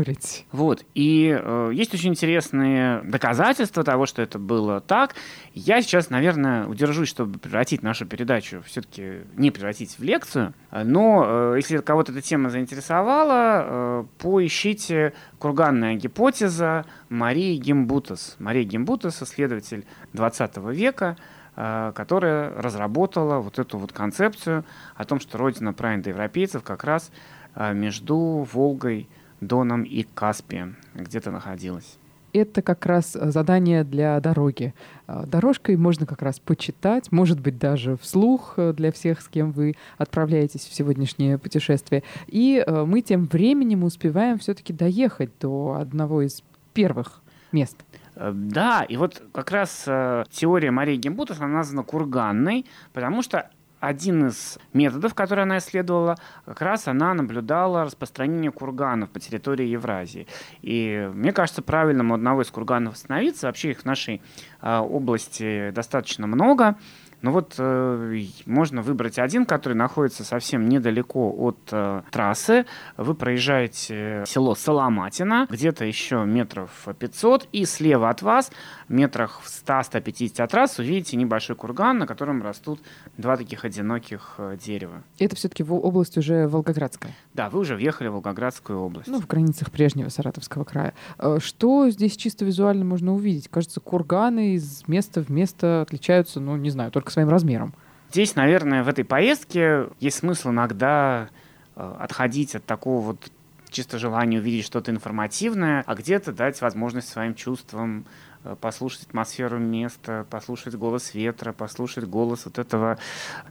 Вот, 0.51 0.86
и 0.96 1.38
э, 1.39 1.72
есть 1.74 1.94
очень 1.94 2.10
интересные 2.10 3.01
доказательства 3.03 3.84
того, 3.84 4.06
что 4.06 4.22
это 4.22 4.39
было 4.39 4.82
так. 4.82 5.15
Я 5.53 5.82
сейчас, 5.82 6.10
наверное, 6.10 6.68
удержусь, 6.68 7.10
чтобы 7.10 7.39
превратить 7.39 7.84
нашу 7.84 8.06
передачу 8.06 8.62
все-таки 8.65 9.22
не 9.36 9.51
превратить 9.51 9.98
в 9.98 10.03
лекцию, 10.03 10.53
но 10.72 11.53
э, 11.53 11.53
если 11.58 11.77
кого-то 11.77 12.12
эта 12.12 12.22
тема 12.22 12.50
заинтересовала, 12.50 13.63
э, 13.63 14.06
поищите 14.18 15.13
курганная 15.39 15.96
гипотеза 15.96 16.86
Марии 17.10 17.58
Гимбутас. 17.58 18.36
Мария 18.39 18.63
Гимбутас, 18.63 19.22
исследователь 19.22 19.86
20 20.13 20.58
века, 20.72 21.18
э, 21.56 21.91
которая 21.96 22.53
разработала 22.62 23.39
вот 23.39 23.60
эту 23.60 23.77
вот 23.77 23.91
концепцию 23.94 24.65
о 24.96 25.06
том, 25.06 25.20
что 25.20 25.38
родина 25.38 25.74
праиндоевропейцев 25.74 26.63
как 26.63 26.84
раз 26.84 27.12
э, 27.56 27.74
между 27.74 28.48
Волгой, 28.51 29.08
Доном 29.41 29.84
и 29.84 30.03
Каспием 30.03 30.75
где-то 30.96 31.31
находилась 31.31 31.98
это 32.34 32.62
как 32.62 32.86
раз 32.86 33.15
э, 33.15 33.31
задание 33.31 33.84
для 33.84 34.19
дороги. 34.19 34.74
Э, 35.08 35.24
дорожкой 35.25 35.77
можно 35.77 36.05
как 36.05 36.22
раз 36.22 36.39
почитать, 36.39 37.12
может 37.12 37.39
быть, 37.39 37.58
даже 37.58 37.98
вслух 37.98 38.53
э, 38.58 38.74
для 38.74 38.91
всех, 38.91 39.22
с 39.22 39.27
кем 39.27 39.51
вы 39.51 39.75
отправляетесь 39.98 40.65
в 40.65 40.74
сегодняшнее 40.74 41.38
путешествие. 41.38 42.03
И 42.27 42.63
мы 42.67 43.01
тем 43.01 43.25
временем 43.25 43.84
успеваем 43.84 44.39
все-таки 44.39 44.74
доехать 44.74 45.31
до 45.39 45.77
одного 45.79 46.22
из 46.22 46.43
первых 46.74 47.22
мест. 47.51 47.77
Да, 48.15 48.84
и 48.84 48.98
вот 48.98 49.24
как 49.31 49.51
раз 49.51 49.84
теория 50.29 50.72
Марии 50.72 50.98
Гембутов, 50.98 51.39
она 51.39 51.60
названа 51.60 51.84
курганной, 51.84 52.65
потому 52.93 53.22
что 53.22 53.50
один 53.79 54.27
из 54.27 54.57
методов, 54.74 55.13
который 55.13 55.43
она 55.43 55.57
исследовала, 55.59 56.17
как 56.45 56.62
раз 56.62 56.88
она 56.88 57.13
наблюдала 57.13 57.83
распространение 57.83 58.51
курганов 58.51 59.09
по 59.09 59.19
территории 59.19 59.67
Евразии. 59.67 60.27
И 60.62 61.09
мне 61.13 61.31
кажется, 61.31 61.62
правильным 61.62 62.12
у 62.12 62.13
одного 62.13 62.41
из 62.41 62.51
курганов 62.51 62.93
остановиться. 62.93 63.48
Вообще 63.48 63.71
их 63.71 63.81
в 63.81 63.86
нашей 63.86 64.21
э, 64.62 64.77
области 64.77 65.71
достаточно 65.71 66.27
много. 66.27 66.75
Но 67.21 67.31
вот 67.31 67.55
э, 67.57 68.23
можно 68.45 68.81
выбрать 68.81 69.19
один, 69.19 69.45
который 69.45 69.73
находится 69.73 70.23
совсем 70.23 70.69
недалеко 70.69 71.33
от 71.38 71.57
э, 71.71 72.01
трассы. 72.11 72.65
Вы 72.97 73.13
проезжаете 73.13 74.23
село 74.25 74.55
Соломатина, 74.55 75.47
где-то 75.49 75.85
еще 75.85 76.23
метров 76.25 76.88
500, 76.97 77.49
и 77.51 77.65
слева 77.65 78.09
от 78.09 78.21
вас 78.21 78.51
метрах 78.88 79.41
в 79.41 79.47
100-150 79.47 80.41
от 80.41 80.53
раз 80.53 80.79
увидите 80.79 81.17
небольшой 81.17 81.55
курган, 81.55 81.99
на 81.99 82.07
котором 82.07 82.41
растут 82.41 82.79
два 83.17 83.38
таких 83.38 83.65
одиноких 83.65 84.35
э, 84.38 84.57
дерева. 84.63 85.03
Это 85.17 85.35
все-таки 85.35 85.63
в 85.63 85.73
область 85.73 86.17
уже 86.17 86.47
Волгоградская? 86.47 87.13
Да, 87.33 87.49
вы 87.49 87.59
уже 87.59 87.75
въехали 87.75 88.07
в 88.07 88.13
Волгоградскую 88.13 88.79
область. 88.79 89.07
Ну, 89.07 89.21
в 89.21 89.27
границах 89.27 89.71
прежнего 89.71 90.09
Саратовского 90.09 90.63
края. 90.63 90.93
Э, 91.17 91.38
что 91.41 91.89
здесь 91.89 92.17
чисто 92.17 92.45
визуально 92.45 92.85
можно 92.85 93.13
увидеть? 93.13 93.47
Кажется, 93.49 93.79
курганы 93.79 94.53
из 94.55 94.88
места 94.88 95.23
в 95.23 95.29
место 95.29 95.81
отличаются, 95.81 96.39
ну, 96.39 96.57
не 96.57 96.69
знаю, 96.69 96.91
только 96.91 97.09
своим 97.12 97.30
размером. 97.30 97.74
Здесь, 98.12 98.36
наверное, 98.36 98.84
в 98.84 98.88
этой 98.88 99.04
поездке 99.04 99.88
есть 100.00 100.18
смысл 100.18 100.50
иногда 100.50 101.30
э, 101.75 101.96
отходить 102.00 102.56
от 102.56 102.66
такого 102.66 103.01
вот 103.01 103.32
чисто 103.70 104.00
желания 104.00 104.39
увидеть 104.39 104.66
что-то 104.66 104.92
информативное, 104.92 105.84
а 105.86 105.94
где-то 105.94 106.32
дать 106.32 106.60
возможность 106.62 107.10
своим 107.10 107.36
чувствам 107.36 108.06
Э, 108.46 108.56
послушать 108.60 109.04
атмосферу 109.04 109.60
места, 109.60 110.25
послушать 110.30 110.75
голос 110.75 111.13
ветра, 111.13 111.51
послушать 111.51 112.06
голос 112.06 112.46
вот 112.46 112.58
этого 112.58 112.98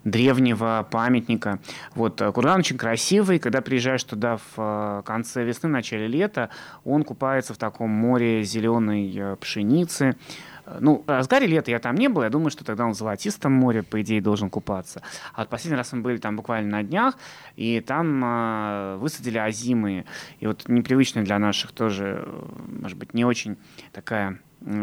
древнего 0.04 0.86
памятника. 0.90 1.58
Вот, 1.94 2.22
э, 2.22 2.32
Курган 2.32 2.60
очень 2.60 2.78
красивый, 2.78 3.38
когда 3.38 3.60
приезжаешь 3.60 4.04
туда 4.04 4.38
в 4.56 5.02
конце 5.04 5.44
весны, 5.44 5.68
начале 5.68 6.06
лета, 6.06 6.48
он 6.84 7.04
купается 7.04 7.52
в 7.52 7.58
таком 7.58 7.90
море 7.90 8.42
зеленой 8.44 9.36
пшеницы, 9.36 10.16
ну, 10.80 11.02
в 11.06 11.08
разгаре 11.08 11.46
лета 11.46 11.70
я 11.70 11.78
там 11.78 11.94
не 11.96 12.08
был, 12.08 12.22
я 12.22 12.30
думаю, 12.30 12.50
что 12.50 12.64
тогда 12.64 12.84
он 12.84 12.92
в 12.92 12.96
Золотистом 12.96 13.52
море, 13.52 13.82
по 13.82 14.00
идее, 14.00 14.20
должен 14.20 14.50
купаться. 14.50 15.02
А 15.32 15.40
вот 15.40 15.48
последний 15.48 15.76
раз 15.76 15.92
мы 15.92 16.02
были 16.02 16.18
там 16.18 16.36
буквально 16.36 16.70
на 16.70 16.82
днях, 16.82 17.16
и 17.56 17.80
там 17.80 18.24
э, 18.24 18.96
высадили 18.96 19.38
озимые. 19.38 20.04
И 20.40 20.46
вот 20.46 20.68
непривычная 20.68 21.24
для 21.24 21.38
наших 21.38 21.72
тоже, 21.72 22.28
может 22.66 22.98
быть, 22.98 23.14
не 23.14 23.24
очень 23.24 23.56
такая 23.92 24.38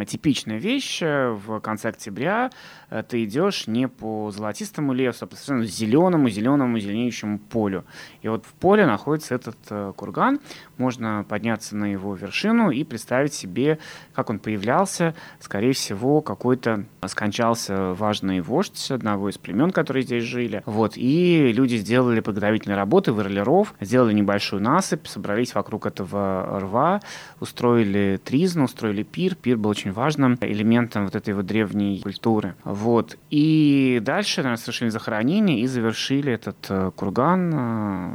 типичная 0.07 0.57
вещь. 0.57 1.01
В 1.01 1.59
конце 1.59 1.89
октября 1.89 2.49
э, 2.89 3.03
ты 3.07 3.23
идешь 3.25 3.67
не 3.67 3.87
по 3.87 4.31
золотистому 4.31 4.93
лесу, 4.93 5.25
а 5.25 5.27
по 5.27 5.35
совершенно 5.35 5.65
зеленому, 5.65 6.29
зеленому, 6.29 6.79
зеленеющему 6.79 7.39
полю. 7.39 7.85
И 8.21 8.27
вот 8.27 8.45
в 8.45 8.53
поле 8.53 8.85
находится 8.85 9.35
этот 9.35 9.57
э, 9.69 9.93
курган. 9.95 10.39
Можно 10.77 11.25
подняться 11.27 11.75
на 11.75 11.85
его 11.85 12.15
вершину 12.15 12.69
и 12.69 12.83
представить 12.83 13.33
себе, 13.33 13.79
как 14.13 14.29
он 14.29 14.39
появлялся. 14.39 15.13
Скорее 15.39 15.73
всего, 15.73 16.21
какой-то 16.21 16.85
скончался 17.07 17.93
важный 17.93 18.41
вождь 18.41 18.91
одного 18.91 19.29
из 19.29 19.37
племен, 19.37 19.71
которые 19.71 20.03
здесь 20.03 20.23
жили. 20.23 20.63
Вот. 20.65 20.93
И 20.95 21.51
люди 21.53 21.75
сделали 21.75 22.21
подготовительные 22.21 22.77
работы, 22.77 23.11
вырыли 23.11 23.39
ров, 23.39 23.73
сделали 23.79 24.13
небольшую 24.13 24.61
насыпь, 24.61 25.07
собрались 25.07 25.53
вокруг 25.53 25.85
этого 25.85 26.59
рва, 26.61 27.01
устроили 27.45 28.19
тризну, 28.23 28.65
устроили 28.65 29.03
пир. 29.03 29.35
Пир 29.35 29.57
был 29.57 29.69
очень 29.69 29.91
важным 29.91 30.37
элементом 30.41 31.05
вот 31.05 31.15
этой 31.15 31.33
вот 31.33 31.45
древней 31.45 32.01
культуры. 32.01 32.55
Вот. 32.63 33.17
И 33.29 34.01
дальше 34.03 34.41
наверное, 34.41 34.57
совершили 34.57 34.89
захоронение 34.89 35.59
и 35.59 35.67
завершили 35.67 36.33
этот 36.33 36.57
э, 36.69 36.91
курган 36.95 37.53
э, 37.53 38.09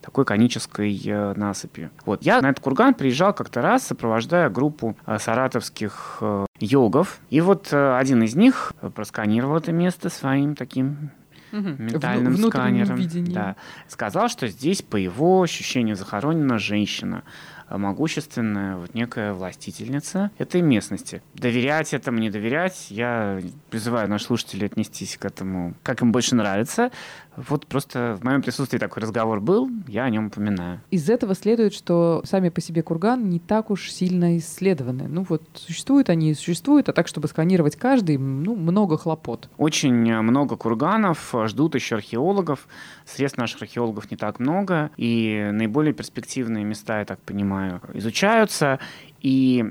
такой 0.00 0.24
конической 0.24 1.00
э, 1.06 1.34
насыпью. 1.34 1.90
Вот. 2.04 2.22
Я 2.22 2.40
на 2.42 2.50
этот 2.50 2.62
курган 2.62 2.94
приезжал 2.94 3.32
как-то 3.32 3.62
раз, 3.62 3.86
сопровождая 3.86 4.50
группу 4.50 4.96
саратовских 5.18 6.22
йогов. 6.60 7.20
И 7.30 7.40
вот 7.40 7.72
один 7.72 8.22
из 8.22 8.34
них 8.34 8.72
просканировал 8.94 9.56
это 9.56 9.72
место 9.72 10.08
своим 10.10 10.54
таким 10.56 11.10
ментальным 11.52 12.34
в, 12.34 12.46
сканером. 12.48 13.00
Да. 13.32 13.56
Сказал, 13.88 14.28
что 14.28 14.48
здесь, 14.48 14.82
по 14.82 14.96
его 14.96 15.42
ощущению, 15.42 15.96
захоронена 15.96 16.58
женщина. 16.58 17.22
А 17.68 17.78
могущественная 17.78 18.76
вот 18.76 18.94
некая 18.94 19.32
властительница 19.32 20.30
этой 20.38 20.60
местности. 20.60 21.22
Доверять 21.34 21.94
этому, 21.94 22.18
не 22.18 22.30
доверять, 22.30 22.86
я 22.90 23.40
призываю 23.70 24.08
наших 24.08 24.28
слушателей 24.28 24.66
отнестись 24.66 25.16
к 25.16 25.24
этому, 25.24 25.74
как 25.82 26.02
им 26.02 26.12
больше 26.12 26.34
нравится. 26.34 26.90
Вот 27.36 27.66
просто 27.66 28.16
в 28.20 28.24
моем 28.24 28.42
присутствии 28.42 28.78
такой 28.78 29.02
разговор 29.02 29.40
был, 29.40 29.68
я 29.88 30.04
о 30.04 30.10
нем 30.10 30.26
упоминаю. 30.26 30.80
Из 30.90 31.08
этого 31.10 31.34
следует, 31.34 31.74
что 31.74 32.22
сами 32.24 32.48
по 32.48 32.60
себе 32.60 32.82
курган 32.82 33.28
не 33.28 33.38
так 33.38 33.70
уж 33.70 33.90
сильно 33.90 34.38
исследованы. 34.38 35.08
Ну 35.08 35.26
вот 35.28 35.42
существуют 35.54 36.10
они 36.10 36.30
и 36.30 36.34
существуют, 36.34 36.88
а 36.88 36.92
так, 36.92 37.08
чтобы 37.08 37.28
сканировать 37.28 37.76
каждый, 37.76 38.18
ну, 38.18 38.54
много 38.54 38.96
хлопот. 38.96 39.48
Очень 39.58 39.94
много 39.94 40.56
курганов 40.56 41.34
ждут 41.46 41.74
еще 41.74 41.96
археологов. 41.96 42.66
Средств 43.04 43.38
наших 43.38 43.62
археологов 43.62 44.10
не 44.10 44.16
так 44.16 44.40
много, 44.40 44.90
и 44.96 45.50
наиболее 45.52 45.92
перспективные 45.92 46.64
места, 46.64 47.00
я 47.00 47.04
так 47.04 47.20
понимаю, 47.20 47.80
изучаются. 47.92 48.78
И, 49.24 49.64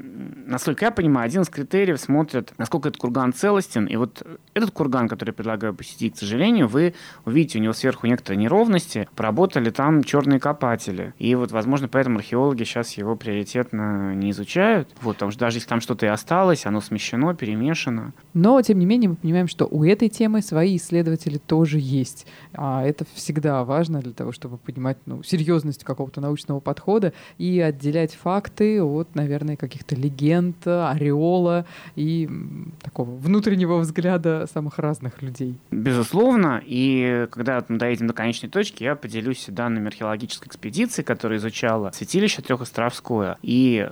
насколько 0.48 0.86
я 0.86 0.90
понимаю, 0.90 1.28
один 1.28 1.44
из 1.44 1.50
критериев 1.50 2.00
смотрит, 2.00 2.54
насколько 2.58 2.90
этот 2.90 3.00
курган 3.00 3.34
целостен. 3.34 3.86
И 3.86 3.96
вот 3.98 4.24
этот 4.56 4.72
курган, 4.72 5.08
который 5.08 5.30
я 5.30 5.34
предлагаю 5.34 5.76
посетить, 5.76 6.16
к 6.16 6.18
сожалению, 6.18 6.68
вы 6.68 6.96
увидите 7.24 7.60
у 7.60 7.62
него 7.62 7.74
сверху 7.74 8.08
некоторые 8.08 8.42
неровности. 8.42 9.08
Поработали 9.16 9.70
там 9.70 10.04
черные 10.04 10.40
копатели. 10.40 11.14
И 11.20 11.36
вот, 11.36 11.52
возможно, 11.52 11.88
поэтому 11.88 12.18
археологи 12.18 12.64
сейчас 12.64 12.94
его 12.94 13.16
приоритетно 13.16 14.16
не 14.16 14.32
изучают. 14.32 14.90
Вот, 15.02 15.18
потому 15.18 15.30
что 15.30 15.42
даже 15.42 15.58
если 15.58 15.70
там 15.70 15.82
что-то 15.82 16.08
и 16.08 16.10
осталось, 16.10 16.66
оно 16.66 16.82
смещено, 16.82 17.36
перемешано. 17.36 18.14
Но, 18.34 18.60
тем 18.64 18.80
не 18.80 18.88
менее, 18.88 19.12
мы 19.12 19.18
понимаем, 19.18 19.48
что 19.48 19.68
у 19.68 19.84
этой 19.84 20.10
темы 20.10 20.42
свои 20.42 20.78
исследователи 20.78 21.38
тоже 21.38 21.78
есть. 21.80 22.26
А 22.54 22.84
это 22.84 23.06
всегда 23.14 23.64
важно 23.64 24.00
для 24.00 24.14
того, 24.14 24.32
чтобы 24.32 24.58
понимать 24.58 24.98
ну, 25.06 25.22
серьезность 25.22 25.84
какого-то 25.84 26.22
научного 26.22 26.60
подхода 26.60 27.14
и 27.38 27.60
отделять 27.60 28.16
факты 28.16 28.82
от, 28.82 29.14
наверное, 29.14 29.43
наверное, 29.44 29.58
каких-то 29.58 29.96
легенд, 29.96 30.66
ореола 30.66 31.66
и 31.96 32.30
такого 32.82 33.10
внутреннего 33.16 33.78
взгляда 33.78 34.48
самых 34.52 34.80
разных 34.80 35.22
людей. 35.22 35.58
Безусловно. 35.72 36.62
И 36.66 37.28
когда 37.32 37.64
мы 37.68 37.78
доедем 37.78 38.08
до 38.08 38.14
конечной 38.14 38.50
точки, 38.50 38.84
я 38.84 38.96
поделюсь 38.96 39.46
данными 39.48 39.88
археологической 39.88 40.48
экспедиции, 40.48 41.04
которая 41.04 41.40
изучала 41.40 41.92
святилище 41.94 42.42
Трехостровское. 42.42 43.38
И 43.42 43.88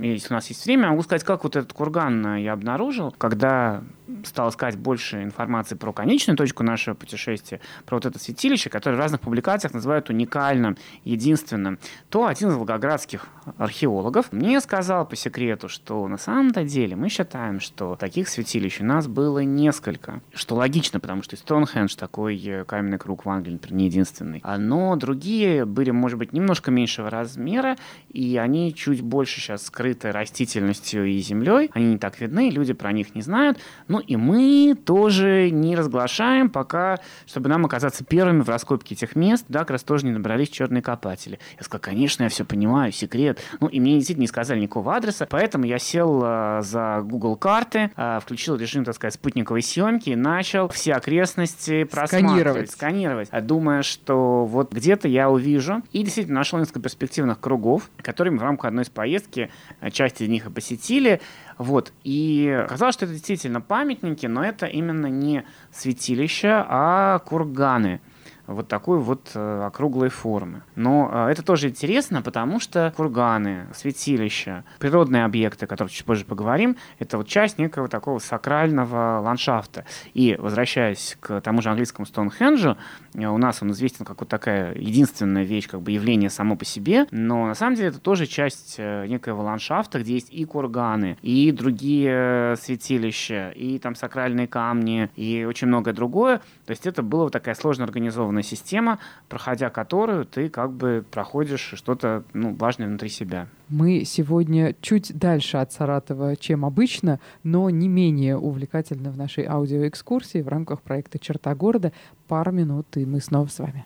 если 0.00 0.32
у 0.32 0.34
нас 0.34 0.48
есть 0.48 0.64
время, 0.66 0.88
могу 0.88 1.02
сказать, 1.02 1.24
как 1.24 1.44
вот 1.44 1.56
этот 1.56 1.72
курган 1.72 2.36
я 2.36 2.52
обнаружил, 2.52 3.14
когда 3.16 3.82
стал 4.24 4.50
искать 4.50 4.76
больше 4.76 5.22
информации 5.22 5.74
про 5.74 5.92
конечную 5.92 6.36
точку 6.36 6.62
нашего 6.62 6.94
путешествия, 6.94 7.60
про 7.84 7.96
вот 7.96 8.06
это 8.06 8.18
святилище, 8.18 8.70
которое 8.70 8.96
в 8.96 9.00
разных 9.00 9.20
публикациях 9.20 9.74
называют 9.74 10.10
уникальным, 10.10 10.76
единственным, 11.04 11.78
то 12.08 12.26
один 12.26 12.50
из 12.50 12.54
волгоградских 12.54 13.26
археологов 13.58 14.32
мне 14.32 14.60
сказал 14.60 15.06
по 15.06 15.16
секрету, 15.16 15.68
что 15.68 16.06
на 16.08 16.18
самом-то 16.18 16.64
деле 16.64 16.96
мы 16.96 17.08
считаем, 17.08 17.60
что 17.60 17.96
таких 17.96 18.28
святилищ 18.28 18.80
у 18.80 18.84
нас 18.84 19.06
было 19.06 19.40
несколько. 19.40 20.20
Что 20.34 20.56
логично, 20.56 21.00
потому 21.00 21.22
что 21.22 21.36
Стоунхендж 21.36 21.94
такой 21.96 22.36
э, 22.44 22.64
каменный 22.64 22.98
круг 22.98 23.24
в 23.24 23.30
Англии, 23.30 23.52
например, 23.52 23.76
не 23.76 23.86
единственный. 23.86 24.42
Но 24.58 24.96
другие 24.96 25.64
были, 25.64 25.90
может 25.90 26.18
быть, 26.18 26.32
немножко 26.32 26.70
меньшего 26.70 27.10
размера, 27.10 27.76
и 28.10 28.36
они 28.36 28.74
чуть 28.74 29.02
больше 29.02 29.40
сейчас 29.40 29.66
скрыты 29.66 30.12
растительностью 30.12 31.04
и 31.06 31.18
землей. 31.18 31.70
Они 31.72 31.86
не 31.92 31.98
так 31.98 32.20
видны, 32.20 32.50
люди 32.50 32.72
про 32.72 32.92
них 32.92 33.14
не 33.14 33.22
знают. 33.22 33.58
Ну 33.88 34.00
и 34.00 34.15
мы 34.18 34.74
тоже 34.74 35.50
не 35.50 35.76
разглашаем, 35.76 36.50
пока, 36.50 36.98
чтобы 37.26 37.48
нам 37.48 37.64
оказаться 37.64 38.04
первыми 38.04 38.42
в 38.42 38.48
раскопке 38.48 38.94
этих 38.94 39.16
мест, 39.16 39.44
да, 39.48 39.60
как 39.60 39.70
раз 39.72 39.82
тоже 39.82 40.06
не 40.06 40.12
набрались 40.12 40.48
черные 40.48 40.82
копатели. 40.82 41.38
Я 41.58 41.64
сказал, 41.64 41.82
конечно, 41.82 42.24
я 42.24 42.28
все 42.28 42.44
понимаю, 42.44 42.92
секрет. 42.92 43.40
Ну, 43.60 43.68
и 43.68 43.80
мне 43.80 43.94
действительно 43.94 44.22
не 44.22 44.28
сказали 44.28 44.60
никакого 44.60 44.96
адреса, 44.96 45.26
поэтому 45.28 45.64
я 45.64 45.78
сел 45.78 46.22
э, 46.24 46.60
за 46.62 47.00
Google 47.02 47.36
карты, 47.36 47.90
э, 47.96 48.20
включил 48.22 48.56
режим, 48.56 48.84
так 48.84 48.94
сказать, 48.94 49.14
спутниковой 49.14 49.62
съемки 49.62 50.10
и 50.10 50.16
начал 50.16 50.68
все 50.68 50.94
окрестности 50.94 51.84
просматривать, 51.84 52.70
сканировать, 52.70 53.30
думая, 53.46 53.82
что 53.82 54.44
вот 54.44 54.72
где-то 54.72 55.08
я 55.08 55.30
увижу. 55.30 55.82
И 55.92 56.02
действительно 56.02 56.38
нашел 56.38 56.58
несколько 56.58 56.80
перспективных 56.80 57.40
кругов, 57.40 57.90
которые 57.98 58.32
мы 58.32 58.38
в 58.38 58.42
рамках 58.42 58.66
одной 58.66 58.84
из 58.84 58.90
поездки, 58.90 59.50
часть 59.92 60.20
из 60.20 60.28
них 60.28 60.46
и 60.46 60.50
посетили. 60.50 61.20
Вот. 61.58 61.92
И 62.04 62.48
оказалось, 62.64 62.94
что 62.94 63.06
это 63.06 63.14
действительно 63.14 63.60
памятники, 63.60 64.26
но 64.26 64.44
это 64.44 64.66
именно 64.66 65.06
не 65.06 65.44
святилища, 65.72 66.64
а 66.68 67.18
курганы 67.20 68.00
вот 68.46 68.68
такой 68.68 68.98
вот 68.98 69.30
э, 69.34 69.62
округлой 69.66 70.08
формы. 70.08 70.62
Но 70.74 71.10
э, 71.12 71.30
это 71.30 71.42
тоже 71.42 71.68
интересно, 71.68 72.22
потому 72.22 72.60
что 72.60 72.92
курганы, 72.96 73.66
святилища, 73.74 74.64
природные 74.78 75.24
объекты, 75.24 75.64
о 75.64 75.68
которых 75.68 75.92
чуть 75.92 76.04
позже 76.04 76.24
поговорим, 76.24 76.76
это 76.98 77.18
вот 77.18 77.28
часть 77.28 77.58
некого 77.58 77.88
такого 77.88 78.18
сакрального 78.18 79.20
ландшафта. 79.20 79.84
И 80.14 80.36
возвращаясь 80.38 81.16
к 81.20 81.40
тому 81.40 81.62
же 81.62 81.70
английскому 81.70 82.06
Стоунхенджу, 82.06 82.76
э, 83.14 83.26
у 83.26 83.38
нас 83.38 83.62
он 83.62 83.72
известен 83.72 84.04
как 84.04 84.20
вот 84.20 84.28
такая 84.28 84.74
единственная 84.74 85.44
вещь, 85.44 85.68
как 85.68 85.82
бы 85.82 85.90
явление 85.90 86.30
само 86.30 86.56
по 86.56 86.64
себе, 86.64 87.06
но 87.10 87.46
на 87.46 87.54
самом 87.54 87.76
деле 87.76 87.88
это 87.88 87.98
тоже 87.98 88.26
часть 88.26 88.78
некоего 88.78 89.42
ландшафта, 89.42 90.00
где 90.00 90.14
есть 90.14 90.32
и 90.32 90.44
курганы, 90.44 91.18
и 91.22 91.50
другие 91.52 92.56
святилища, 92.56 93.50
и 93.50 93.78
там 93.78 93.94
сакральные 93.94 94.46
камни, 94.46 95.10
и 95.16 95.44
очень 95.48 95.66
многое 95.68 95.94
другое. 95.94 96.38
То 96.66 96.70
есть 96.70 96.86
это 96.86 97.02
была 97.02 97.24
вот 97.24 97.32
такая 97.32 97.54
сложно 97.54 97.84
организованная 97.84 98.35
организованная 98.36 98.42
система, 98.42 98.98
проходя 99.28 99.70
которую 99.70 100.24
ты 100.24 100.48
как 100.48 100.72
бы 100.72 101.04
проходишь 101.10 101.72
что-то 101.74 102.24
ну, 102.32 102.54
важное 102.54 102.88
внутри 102.88 103.08
себя. 103.08 103.48
Мы 103.68 104.04
сегодня 104.04 104.74
чуть 104.80 105.16
дальше 105.16 105.58
от 105.58 105.72
Саратова, 105.72 106.36
чем 106.36 106.64
обычно, 106.64 107.18
но 107.42 107.70
не 107.70 107.88
менее 107.88 108.36
увлекательно 108.36 109.10
в 109.10 109.16
нашей 109.16 109.44
аудиоэкскурсии 109.44 110.42
в 110.42 110.48
рамках 110.48 110.82
проекта 110.82 111.18
«Черта 111.18 111.54
города». 111.54 111.92
Пару 112.28 112.52
минут, 112.52 112.96
и 112.96 113.04
мы 113.04 113.20
снова 113.20 113.46
с 113.48 113.58
вами. 113.58 113.84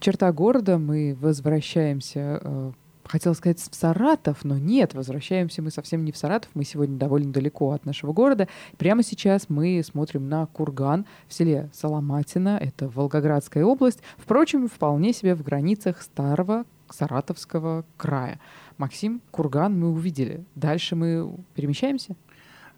черта 0.00 0.32
города 0.32 0.78
мы 0.78 1.14
возвращаемся 1.20 2.40
э, 2.42 2.72
хотела 3.10 3.34
сказать 3.34 3.58
в 3.58 3.74
Саратов, 3.74 4.44
но 4.44 4.56
нет, 4.56 4.94
возвращаемся 4.94 5.62
мы 5.62 5.70
совсем 5.70 6.04
не 6.04 6.12
в 6.12 6.16
Саратов, 6.16 6.50
мы 6.54 6.64
сегодня 6.64 6.96
довольно 6.96 7.32
далеко 7.32 7.72
от 7.72 7.84
нашего 7.84 8.12
города. 8.12 8.48
Прямо 8.78 9.02
сейчас 9.02 9.48
мы 9.48 9.82
смотрим 9.84 10.28
на 10.28 10.46
курган 10.46 11.06
в 11.28 11.34
селе 11.34 11.70
Соломатина, 11.72 12.58
это 12.60 12.88
Волгоградская 12.88 13.64
область, 13.64 14.02
впрочем, 14.16 14.68
вполне 14.68 15.12
себе 15.12 15.34
в 15.34 15.42
границах 15.42 16.02
старого 16.02 16.64
Саратовского 16.90 17.84
края. 17.96 18.40
Максим, 18.78 19.20
курган 19.30 19.78
мы 19.78 19.90
увидели. 19.90 20.44
Дальше 20.54 20.96
мы 20.96 21.36
перемещаемся? 21.54 22.16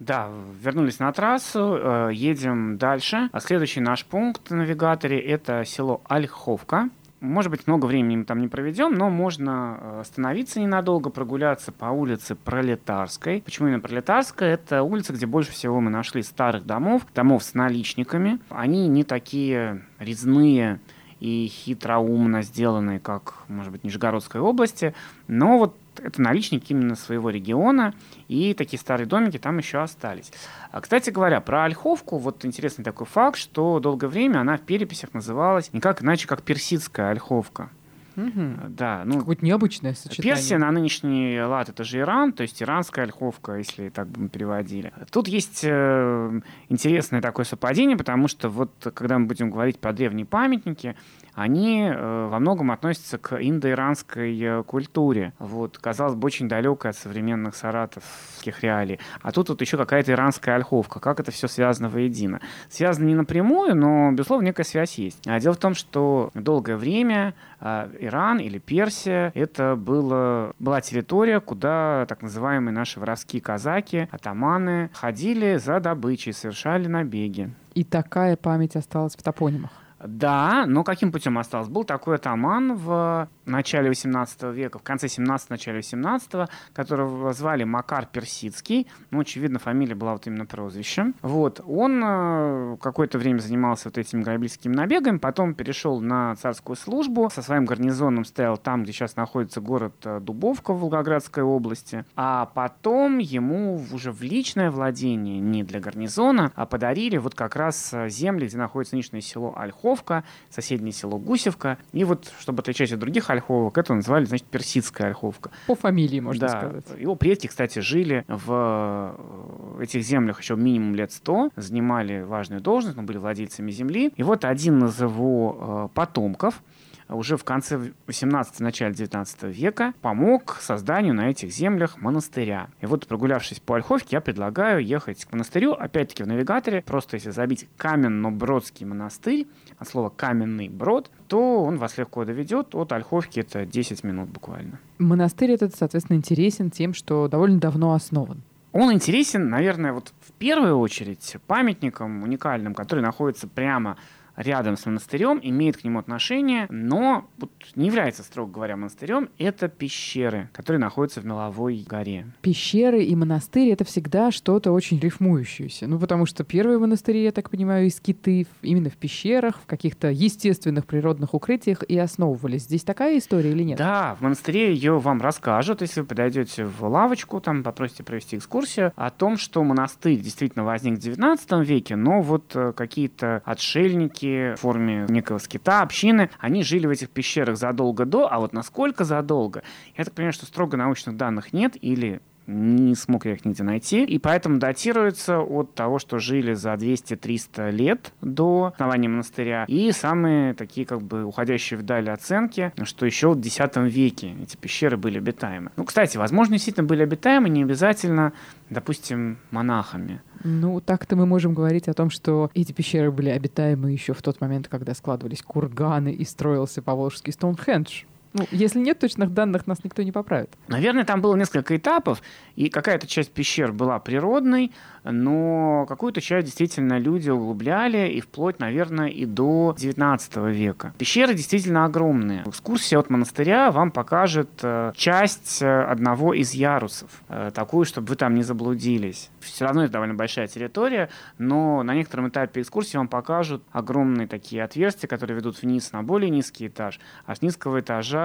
Да, 0.01 0.31
вернулись 0.61 0.99
на 0.99 1.13
трассу, 1.13 1.77
э, 1.77 2.11
едем 2.13 2.77
дальше. 2.77 3.29
А 3.31 3.41
следующий 3.41 3.81
наш 3.81 4.05
пункт 4.05 4.51
в 4.51 4.55
навигаторе– 4.55 5.21
это 5.21 5.65
село 5.65 6.01
Ольховка. 6.09 6.91
Может 7.23 7.53
быть, 7.53 7.69
много 7.69 7.87
времени 7.87 8.17
мы 8.17 8.25
там 8.25 8.41
не 8.41 8.49
проведем, 8.49 8.95
но 8.95 9.09
можно 9.09 9.79
э, 9.81 10.01
остановиться 10.01 10.59
ненадолго, 10.59 11.09
прогуляться 11.09 11.71
по 11.71 11.85
улице 11.85 12.35
Пролетарской. 12.35 13.43
Почему 13.43 13.69
именно 13.69 13.81
Пролетарская? 13.81 14.55
Это 14.55 14.83
улица, 14.83 15.13
где 15.13 15.27
больше 15.27 15.53
всего 15.53 15.81
мы 15.81 15.89
нашли 15.89 16.25
старых 16.25 16.67
домов, 16.67 17.07
домов 17.15 17.45
с 17.45 17.55
наличниками. 17.55 18.41
Они 18.49 18.89
не 18.89 19.05
такие 19.05 19.85
резные 20.01 20.81
и 21.21 21.47
хитроумно 21.47 22.43
сделанные, 22.43 22.99
как, 22.99 23.45
может 23.47 23.71
быть, 23.71 23.85
Нижегородской 23.85 24.41
области, 24.41 24.93
но 25.29 25.59
вот 25.59 25.77
это 26.01 26.21
наличники 26.21 26.73
именно 26.73 26.95
своего 26.95 27.31
региона, 27.31 27.95
и 28.29 28.55
такие 28.55 28.79
старые 28.79 29.07
домики 29.07 29.39
там 29.39 29.59
еще 29.59 29.79
остались. 29.79 30.33
А, 30.71 30.81
кстати 30.81 31.11
говоря, 31.11 31.41
про 31.41 31.65
Ольховку, 31.65 32.19
вот 32.19 32.45
интересный 32.45 32.85
такой 32.85 33.07
факт, 33.07 33.39
что 33.39 33.81
долгое 33.81 34.09
время 34.09 34.41
она 34.41 34.57
в 34.57 34.63
переписях 34.63 35.15
называлась 35.15 35.73
никак 35.73 36.03
иначе, 36.03 36.27
как 36.27 36.43
персидская 36.43 37.11
Ольховка. 37.11 37.71
Угу. 38.17 38.69
Да, 38.69 39.03
ну, 39.05 39.21
Какое-то 39.21 39.45
необычное 39.45 39.95
сочетание. 39.95 40.35
Персия 40.35 40.59
на 40.59 40.71
нынешний 40.71 41.41
лад 41.41 41.69
это 41.69 41.85
же 41.85 41.99
Иран, 41.99 42.33
то 42.33 42.43
есть 42.43 42.63
иранская 42.63 43.07
ольховка, 43.07 43.55
если 43.55 43.89
так 43.89 44.09
бы 44.09 44.23
мы 44.23 44.29
переводили. 44.29 44.93
Тут 45.11 45.29
есть 45.29 45.61
э, 45.65 46.41
интересное 46.69 47.23
такое 47.23 47.45
совпадение, 47.45 47.97
потому 47.97 48.29
что 48.29 48.49
вот 48.49 48.71
когда 48.95 49.19
мы 49.19 49.27
будем 49.27 49.51
говорить 49.51 49.79
про 49.79 49.93
древние 49.93 50.27
памятники, 50.27 50.97
они 51.35 51.83
э, 51.83 52.27
во 52.29 52.39
многом 52.39 52.71
относятся 52.71 53.19
к 53.19 53.41
индоиранской 53.41 54.39
э, 54.39 54.63
культуре. 54.65 55.33
Вот, 55.39 55.79
казалось 55.79 56.15
бы, 56.15 56.27
очень 56.27 56.49
далекой 56.49 56.91
от 56.91 56.97
современных 56.97 57.57
саратовских 57.57 58.63
реалий. 58.63 58.99
А 59.23 59.33
тут 59.33 59.49
вот 59.49 59.61
еще 59.61 59.77
какая-то 59.77 60.13
иранская 60.13 60.57
ольховка. 60.57 61.01
Как 61.01 61.21
это 61.21 61.31
все 61.31 61.49
связано 61.49 61.89
воедино? 61.89 62.41
Связано 62.69 63.07
не 63.07 63.15
напрямую, 63.15 63.75
но, 63.75 64.13
безусловно, 64.13 64.47
некая 64.47 64.65
связь 64.65 64.99
есть. 64.99 65.27
А 65.27 65.41
дело 65.41 65.55
в 65.55 65.59
том, 65.59 65.75
что 65.75 66.31
долгое 66.35 66.77
время 66.77 67.35
э, 67.61 67.89
Иран 68.01 68.39
или 68.39 68.59
Персия 68.59 69.33
это 69.35 69.75
было, 69.77 70.55
была 70.59 70.81
территория, 70.81 71.41
куда 71.41 72.05
так 72.09 72.23
называемые 72.23 72.75
наши 72.75 73.01
воровские 73.01 73.41
казаки, 73.41 74.09
атаманы 74.11 74.91
ходили 74.93 75.57
за 75.57 75.81
добычей, 75.81 76.33
совершали 76.33 76.89
набеги. 76.89 77.51
И 77.75 77.85
такая 77.85 78.37
память 78.37 78.77
осталась 78.77 79.17
в 79.17 79.23
топонимах. 79.23 79.71
Да, 80.05 80.65
но 80.67 80.85
каким 80.85 81.13
путем 81.13 81.39
осталось? 81.39 81.69
Был 81.69 81.85
такой 81.85 82.17
атаман 82.17 82.75
в 82.75 83.29
начале 83.47 83.89
18 83.89 84.43
века, 84.55 84.79
в 84.79 84.83
конце 84.83 85.09
17 85.09 85.51
начале 85.51 85.79
18 85.79 86.49
которого 86.73 87.33
звали 87.33 87.65
Макар 87.65 88.07
Персидский. 88.07 88.89
Ну, 89.11 89.21
очевидно, 89.21 89.59
фамилия 89.59 89.95
была 89.95 90.13
вот 90.13 90.27
именно 90.27 90.47
прозвищем. 90.47 91.15
Вот. 91.23 91.61
Он 91.67 92.03
э, 92.05 92.77
какое-то 92.81 93.19
время 93.19 93.39
занимался 93.39 93.89
вот 93.89 93.99
этими 93.99 94.23
грабительскими 94.23 94.75
набегами, 94.75 95.19
потом 95.19 95.55
перешел 95.55 96.01
на 96.01 96.35
царскую 96.37 96.77
службу, 96.77 97.31
со 97.33 97.43
своим 97.43 97.65
гарнизоном 97.65 98.25
стоял 98.25 98.57
там, 98.57 98.83
где 98.83 98.93
сейчас 98.93 99.17
находится 99.17 99.61
город 99.61 99.95
э, 100.05 100.21
Дубовка 100.21 100.73
в 100.73 100.81
Волгоградской 100.81 101.43
области, 101.43 102.05
а 102.17 102.47
потом 102.47 103.19
ему 103.19 103.81
уже 103.93 104.13
в 104.13 104.23
личное 104.23 104.71
владение, 104.71 105.39
не 105.39 105.63
для 105.63 105.81
гарнизона, 105.81 106.53
а 106.55 106.67
подарили 106.67 107.17
вот 107.19 107.35
как 107.35 107.57
раз 107.57 107.93
э, 107.93 108.09
земли, 108.09 108.47
где 108.47 108.57
находится 108.57 108.95
нынешнее 108.95 109.23
село 109.23 109.55
Ольховка, 109.93 110.25
соседнее 110.49 110.93
село 110.93 111.19
Гусевка. 111.19 111.79
И 111.93 112.05
вот, 112.05 112.33
чтобы 112.41 112.61
отличать 112.61 112.93
от 112.93 112.99
других 112.99 113.29
ольховок. 113.29 113.77
Это 113.77 113.95
называли, 113.95 114.25
значит, 114.25 114.47
персидская 114.47 115.09
ольховка. 115.09 115.51
По 115.67 115.75
фамилии, 115.75 116.21
можно 116.21 116.49
да. 116.49 116.59
сказать. 116.59 116.85
Его 116.99 117.15
предки, 117.15 117.47
кстати, 117.47 117.81
жили 117.81 118.25
в 118.27 119.77
э, 119.79 119.83
этих 119.83 120.03
землях 120.03 120.41
еще 120.41 120.57
минимум 120.57 120.95
лет 120.95 121.13
сто, 121.13 121.51
занимали 121.57 122.23
важную 122.23 122.63
должность, 122.63 122.97
но 122.97 123.03
были 123.03 123.19
владельцами 123.19 123.71
земли. 123.71 124.13
И 124.17 124.23
вот 124.23 124.45
один 124.45 124.85
из 124.85 125.01
его 125.01 125.89
э, 125.93 125.95
потомков, 125.95 126.63
уже 127.09 127.37
в 127.37 127.45
конце 127.45 127.93
18 128.07 128.61
начале 128.61 128.95
19 128.95 129.43
века 129.45 129.95
помог 130.01 130.59
созданию 130.61 131.15
на 131.15 131.31
этих 131.31 131.51
землях 131.51 132.01
монастыря. 132.01 132.69
И 132.81 132.87
вот 132.87 133.07
прогулявшись 133.07 133.61
по 133.61 133.77
Ольховке, 133.77 134.09
я 134.17 134.21
предлагаю 134.21 134.85
ехать 134.85 135.25
к 135.25 135.33
монастырю, 135.33 135.73
опять-таки 135.73 136.23
в 136.23 136.27
навигаторе, 136.27 136.83
просто 136.83 137.17
если 137.17 137.31
забить 137.31 137.69
Каменно-Бродский 137.77 138.87
монастырь, 138.87 139.47
от 139.79 139.89
слова 139.89 140.11
«каменный 140.11 140.69
брод», 140.69 141.11
то 141.29 141.63
он 141.63 141.79
вас 141.79 141.99
легко 141.99 142.25
доведет. 142.25 142.75
От 142.75 142.93
Ольховки 142.93 143.41
это 143.41 143.67
10 143.67 144.05
минут 144.05 144.29
буквально. 144.29 144.79
Монастырь 144.99 145.53
этот, 145.53 145.75
соответственно, 145.75 146.17
интересен 146.17 146.71
тем, 146.71 146.95
что 146.95 147.29
довольно 147.29 147.59
давно 147.59 147.95
основан. 147.95 148.43
Он 148.73 148.93
интересен, 148.93 149.51
наверное, 149.51 149.93
вот 149.93 150.13
в 150.21 150.33
первую 150.33 150.79
очередь 150.79 151.37
памятником 151.47 152.23
уникальным, 152.23 152.75
который 152.75 153.01
находится 153.01 153.47
прямо 153.47 153.99
рядом 154.37 154.77
с 154.77 154.87
монастырем, 154.87 155.41
имеет 155.43 155.77
к 155.77 155.85
нему 155.85 155.99
отношение, 155.99 156.67
но 156.71 157.29
вот 157.39 157.51
не 157.75 157.87
является, 157.87 158.23
строго 158.23 158.53
говоря, 158.53 158.77
монастырем. 158.77 159.29
Это 159.39 159.69
пещеры, 159.69 160.49
которые 160.53 160.81
находятся 160.81 161.21
в 161.21 161.27
Меловой 161.27 161.85
горе. 161.89 162.27
Пещеры 162.41 163.03
и 163.05 163.15
монастырь— 163.15 163.69
это 163.73 163.85
всегда 163.85 164.31
что-то 164.31 164.73
очень 164.73 164.99
рифмующееся. 164.99 165.87
Ну, 165.87 165.99
потому 165.99 166.27
что 166.27 166.45
первые 166.45 166.79
монастыри, 166.79 167.23
я 167.23 167.33
так 167.33 167.51
понимаю, 167.51 167.87
из 167.87 168.01
Киты 168.01 168.47
именно 168.63 168.91
в 168.91 168.97
пещерах, 168.97 169.61
в 169.61 169.67
каких-то 169.67 170.11
естественных 170.11 170.87
природных 170.87 171.35
укрытиях 171.35 171.83
и 171.83 171.99
основывались. 171.99 172.63
Здесь 172.63 172.83
такая 172.83 173.19
история 173.19 173.51
или 173.53 173.63
нет? 173.63 173.79
Да, 173.79 174.17
в 174.19 174.23
монастыре 174.23 174.73
ее 174.73 174.99
вам 174.99 175.21
расскажут, 175.21 175.81
если 175.81 176.01
вы 176.01 176.07
подойдете 176.07 176.65
в 176.65 176.85
лавочку, 176.85 177.41
там 177.41 177.63
попросите 177.63 178.03
провести 178.03 178.37
экскурсию 178.37 178.93
о 178.97 179.11
том, 179.11 179.37
что 179.37 179.63
монастырь 179.63 180.19
действительно 180.19 180.65
возник 180.65 180.99
в 180.99 181.03
XIX 181.03 181.65
веке, 181.65 181.97
но 181.97 182.21
вот 182.21 182.53
э, 182.55 182.73
какие-то 182.73 183.43
отшельники, 183.45 184.22
в 184.27 184.57
форме 184.57 185.07
некого 185.09 185.39
скита, 185.39 185.83
общины, 185.83 186.31
они 186.39 186.63
жили 186.63 186.87
в 186.87 186.91
этих 186.91 187.11
пещерах 187.11 187.57
задолго 187.57 188.05
до, 188.05 188.33
а 188.33 188.39
вот 188.39 188.53
насколько 188.53 189.05
задолго, 189.05 189.63
я 189.97 190.05
так 190.05 190.15
понимаю, 190.15 190.33
что 190.33 190.47
строго 190.47 190.77
научных 190.77 191.17
данных 191.17 191.53
нет 191.53 191.77
или 191.81 192.21
не 192.47 192.95
смог 192.95 193.27
я 193.27 193.33
их 193.33 193.45
нигде 193.45 193.63
найти, 193.63 194.05
и 194.05 194.19
поэтому 194.19 194.59
датируется 194.59 195.41
от 195.41 195.75
того, 195.75 195.99
что 195.99 196.19
жили 196.19 196.55
за 196.55 196.75
200-300 196.75 197.71
лет 197.71 198.13
до 198.21 198.73
основания 198.75 199.09
монастыря, 199.09 199.65
и 199.69 199.93
самые 199.93 200.55
такие 200.55 200.87
как 200.87 201.03
бы 201.03 201.25
уходящие 201.25 201.79
вдали 201.79 202.11
оценки, 202.11 202.73
что 202.85 203.07
еще 203.07 203.33
в 203.33 203.39
X 203.39 203.59
веке 203.77 204.35
эти 204.43 204.57
пещеры 204.57 204.97
были 204.97 205.19
обитаемы. 205.19 205.71
Ну, 205.77 205.85
кстати, 205.85 206.17
возможно, 206.17 206.55
действительно 206.55 206.87
были 206.87 207.03
обитаемы, 207.03 207.49
не 207.49 207.63
обязательно, 207.63 208.33
допустим, 208.71 209.39
монахами. 209.51 210.21
Ну, 210.45 210.81
так-то 210.81 211.15
мы 211.15 211.27
можем 211.27 211.55
говорить 211.55 211.89
о 211.89 211.95
том, 211.95 212.11
что 212.11 212.51
эти 212.55 212.73
пещеры 212.73 213.13
были 213.13 213.29
обитаемы 213.29 213.93
еще 213.93 214.13
в 214.13 214.23
тот 214.23 214.41
момент, 214.41 214.69
когда 214.69 214.95
складывались 214.95 215.43
курганы 215.43 216.13
и 216.13 216.25
строился 216.25 216.83
Поволжский 216.83 217.33
Стоунхендж. 217.33 218.05
Ну, 218.35 218.47
если 218.51 218.79
нет 218.79 218.99
точных 218.99 219.35
данных, 219.35 219.67
нас 219.67 219.85
никто 219.85 220.03
не 220.03 220.13
поправит. 220.13 220.51
Наверное, 220.69 221.05
там 221.05 221.21
было 221.21 221.37
несколько 221.37 221.77
этапов, 221.77 222.23
и 222.57 222.71
какая-то 222.71 223.07
часть 223.07 223.33
пещер 223.33 223.73
была 223.73 223.99
природной, 223.99 224.73
но 225.05 225.85
какую-то 225.87 226.21
часть 226.21 226.47
действительно 226.47 226.99
люди 226.99 227.29
углубляли, 227.29 228.09
и 228.09 228.21
вплоть, 228.21 228.59
наверное, 228.59 229.09
и 229.09 229.27
до 229.27 229.75
19 229.79 230.37
века. 230.55 230.95
Пещеры 230.97 231.35
действительно 231.35 231.85
огромные. 231.85 232.43
Экскурсия 232.47 232.99
от 232.99 233.11
монастыря 233.11 233.71
вам 233.71 233.91
покажет 233.91 234.49
э, 234.63 234.93
часть 234.97 235.61
э, 235.61 235.83
одного 235.83 236.33
из 236.33 236.53
ярусов, 236.53 237.11
э, 237.29 237.51
такую, 237.55 237.85
чтобы 237.85 238.09
вы 238.09 238.17
там 238.17 238.35
не 238.35 238.43
заблудились. 238.43 239.31
Все 239.41 239.67
равно 239.67 239.85
это 239.85 239.93
довольно 239.93 240.15
большая 240.15 240.47
территория, 240.47 241.11
но 241.37 241.83
на 241.83 241.95
некотором 241.95 242.29
этапе 242.29 242.63
экскурсии 242.63 242.97
вам 242.97 243.09
покажут 243.09 243.63
огромные 243.73 244.27
такие 244.27 244.63
отверстия, 244.63 245.09
которые 245.09 245.37
ведут 245.37 245.61
вниз 245.61 245.93
на 245.93 246.03
более 246.03 246.31
низкий 246.31 246.69
этаж, 246.69 246.99
а 247.27 247.35
с 247.35 247.43
низкого 247.43 247.81
этажа 247.81 248.22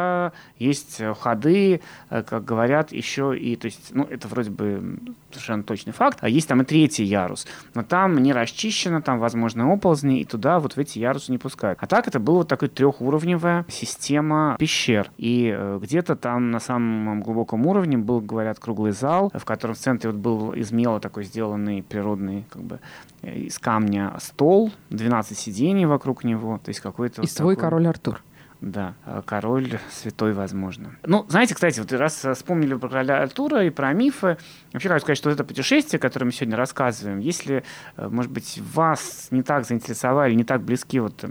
есть 0.57 1.01
ходы, 1.19 1.81
как 2.09 2.45
говорят, 2.45 2.91
еще 2.91 3.37
и, 3.37 3.55
то 3.55 3.65
есть, 3.65 3.89
ну, 3.91 4.03
это 4.03 4.27
вроде 4.27 4.49
бы 4.49 4.99
совершенно 5.31 5.63
точный 5.63 5.93
факт, 5.93 6.19
а 6.21 6.29
есть 6.29 6.47
там 6.47 6.61
и 6.61 6.65
третий 6.65 7.03
ярус. 7.03 7.47
Но 7.73 7.83
там 7.83 8.17
не 8.17 8.33
расчищено, 8.33 9.01
там 9.01 9.19
возможны 9.19 9.63
оползни, 9.63 10.21
и 10.21 10.25
туда 10.25 10.59
вот 10.59 10.73
в 10.73 10.77
эти 10.77 10.99
ярусы 10.99 11.31
не 11.31 11.37
пускают. 11.37 11.79
А 11.81 11.87
так 11.87 12.07
это 12.07 12.19
была 12.19 12.39
вот 12.39 12.47
такая 12.47 12.69
трехуровневая 12.69 13.65
система 13.69 14.55
пещер. 14.59 15.11
И 15.17 15.53
э, 15.55 15.79
где-то 15.81 16.15
там 16.15 16.51
на 16.51 16.59
самом 16.59 17.21
глубоком 17.21 17.65
уровне 17.65 17.97
был, 17.97 18.21
говорят, 18.21 18.59
круглый 18.59 18.91
зал, 18.91 19.31
в 19.33 19.45
котором 19.45 19.75
в 19.75 19.79
центре 19.79 20.11
вот 20.11 20.19
был 20.19 20.53
из 20.53 20.71
мела 20.71 20.99
такой 20.99 21.23
сделанный 21.23 21.83
природный, 21.83 22.45
как 22.49 22.61
бы, 22.63 22.79
э, 23.21 23.37
из 23.37 23.59
камня 23.59 24.13
стол, 24.19 24.71
12 24.89 25.37
сидений 25.37 25.85
вокруг 25.85 26.23
него, 26.23 26.59
то 26.63 26.69
есть 26.69 26.79
какой-то... 26.79 27.21
И 27.21 27.25
вот 27.25 27.29
свой 27.31 27.55
такой... 27.55 27.69
король 27.69 27.87
Артур. 27.87 28.21
Да, 28.59 28.95
э, 29.05 29.21
король 29.25 29.79
святой, 29.91 30.33
возможно. 30.33 30.95
Ну, 31.05 31.25
знаете, 31.29 31.53
кстати, 31.53 31.79
вот 31.79 31.91
раз 31.93 32.25
вспомнили 32.33 32.73
про 32.73 32.89
короля 32.89 33.21
Артура 33.21 33.63
и 33.63 33.69
про 33.69 33.93
мифы, 33.93 34.37
вообще 34.73 34.89
хочу 34.89 35.01
сказать, 35.01 35.17
что 35.17 35.29
это 35.29 35.43
путешествие, 35.43 35.99
которое 35.99 36.25
мы 36.25 36.31
сегодня 36.31 36.57
рассказываем, 36.57 37.19
если, 37.19 37.63
э, 37.97 38.07
может 38.09 38.31
быть, 38.31 38.59
вас 38.73 39.27
не 39.29 39.43
так 39.43 39.65
заинтересовали, 39.65 40.33
не 40.33 40.43
так 40.43 40.61
близки 40.61 40.99
вот 40.99 41.23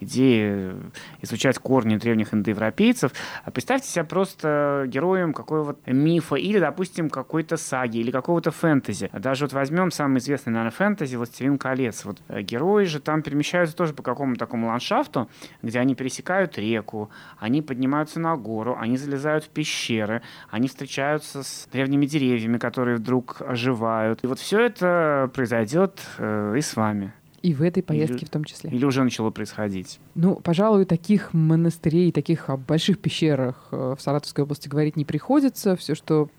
идеи 0.00 0.72
изучать 1.20 1.58
корни 1.58 1.96
древних 1.96 2.32
индоевропейцев, 2.32 3.12
а 3.44 3.50
представьте 3.50 3.88
себя 3.88 4.04
просто 4.04 4.84
героем 4.86 5.34
какого-то 5.34 5.92
мифа 5.92 6.36
или, 6.36 6.58
допустим, 6.58 7.10
какой-то 7.10 7.56
саги 7.56 7.98
или 7.98 8.10
какого-то 8.10 8.50
фэнтези. 8.50 9.10
Даже 9.12 9.44
вот 9.44 9.52
возьмем 9.52 9.90
самый 9.90 10.18
известный, 10.18 10.50
наверное, 10.52 10.70
фэнтези 10.70 11.16
«Властелин 11.16 11.58
колец». 11.58 12.04
Вот 12.04 12.22
э, 12.28 12.40
герои 12.42 12.84
же 12.84 13.00
там 13.00 13.22
перемещаются 13.22 13.76
тоже 13.76 13.92
по 13.92 14.02
какому-то 14.02 14.38
такому 14.38 14.68
ландшафту, 14.68 15.28
где 15.62 15.78
они 15.78 15.94
пересекают 15.94 16.53
пересекают 16.54 16.58
реку, 16.58 17.10
они 17.38 17.62
поднимаются 17.62 18.20
на 18.20 18.36
гору, 18.36 18.76
они 18.78 18.96
залезают 18.96 19.44
в 19.44 19.48
пещеры, 19.48 20.22
они 20.50 20.68
встречаются 20.68 21.42
с 21.42 21.68
древними 21.72 22.06
деревьями, 22.06 22.58
которые 22.58 22.96
вдруг 22.96 23.36
оживают. 23.40 24.20
И 24.22 24.26
вот 24.26 24.38
все 24.38 24.60
это 24.60 25.30
произойдет 25.34 26.00
э, 26.18 26.54
и 26.56 26.60
с 26.60 26.76
вами. 26.76 27.12
И 27.42 27.52
в 27.52 27.60
этой 27.60 27.82
поездке 27.82 28.20
или, 28.20 28.24
в 28.24 28.30
том 28.30 28.44
числе. 28.44 28.70
Или 28.70 28.86
уже 28.86 29.04
начало 29.04 29.30
происходить. 29.30 30.00
Ну, 30.14 30.36
пожалуй, 30.36 30.86
таких 30.86 31.34
монастырей, 31.34 32.10
таких 32.10 32.48
больших 32.66 32.98
пещерах 32.98 33.68
э, 33.70 33.94
в 33.98 34.00
Саратовской 34.00 34.44
области 34.44 34.66
говорить 34.66 34.96
не 34.96 35.04
приходится. 35.04 35.76
Все, 35.76 35.94
что 35.94 36.30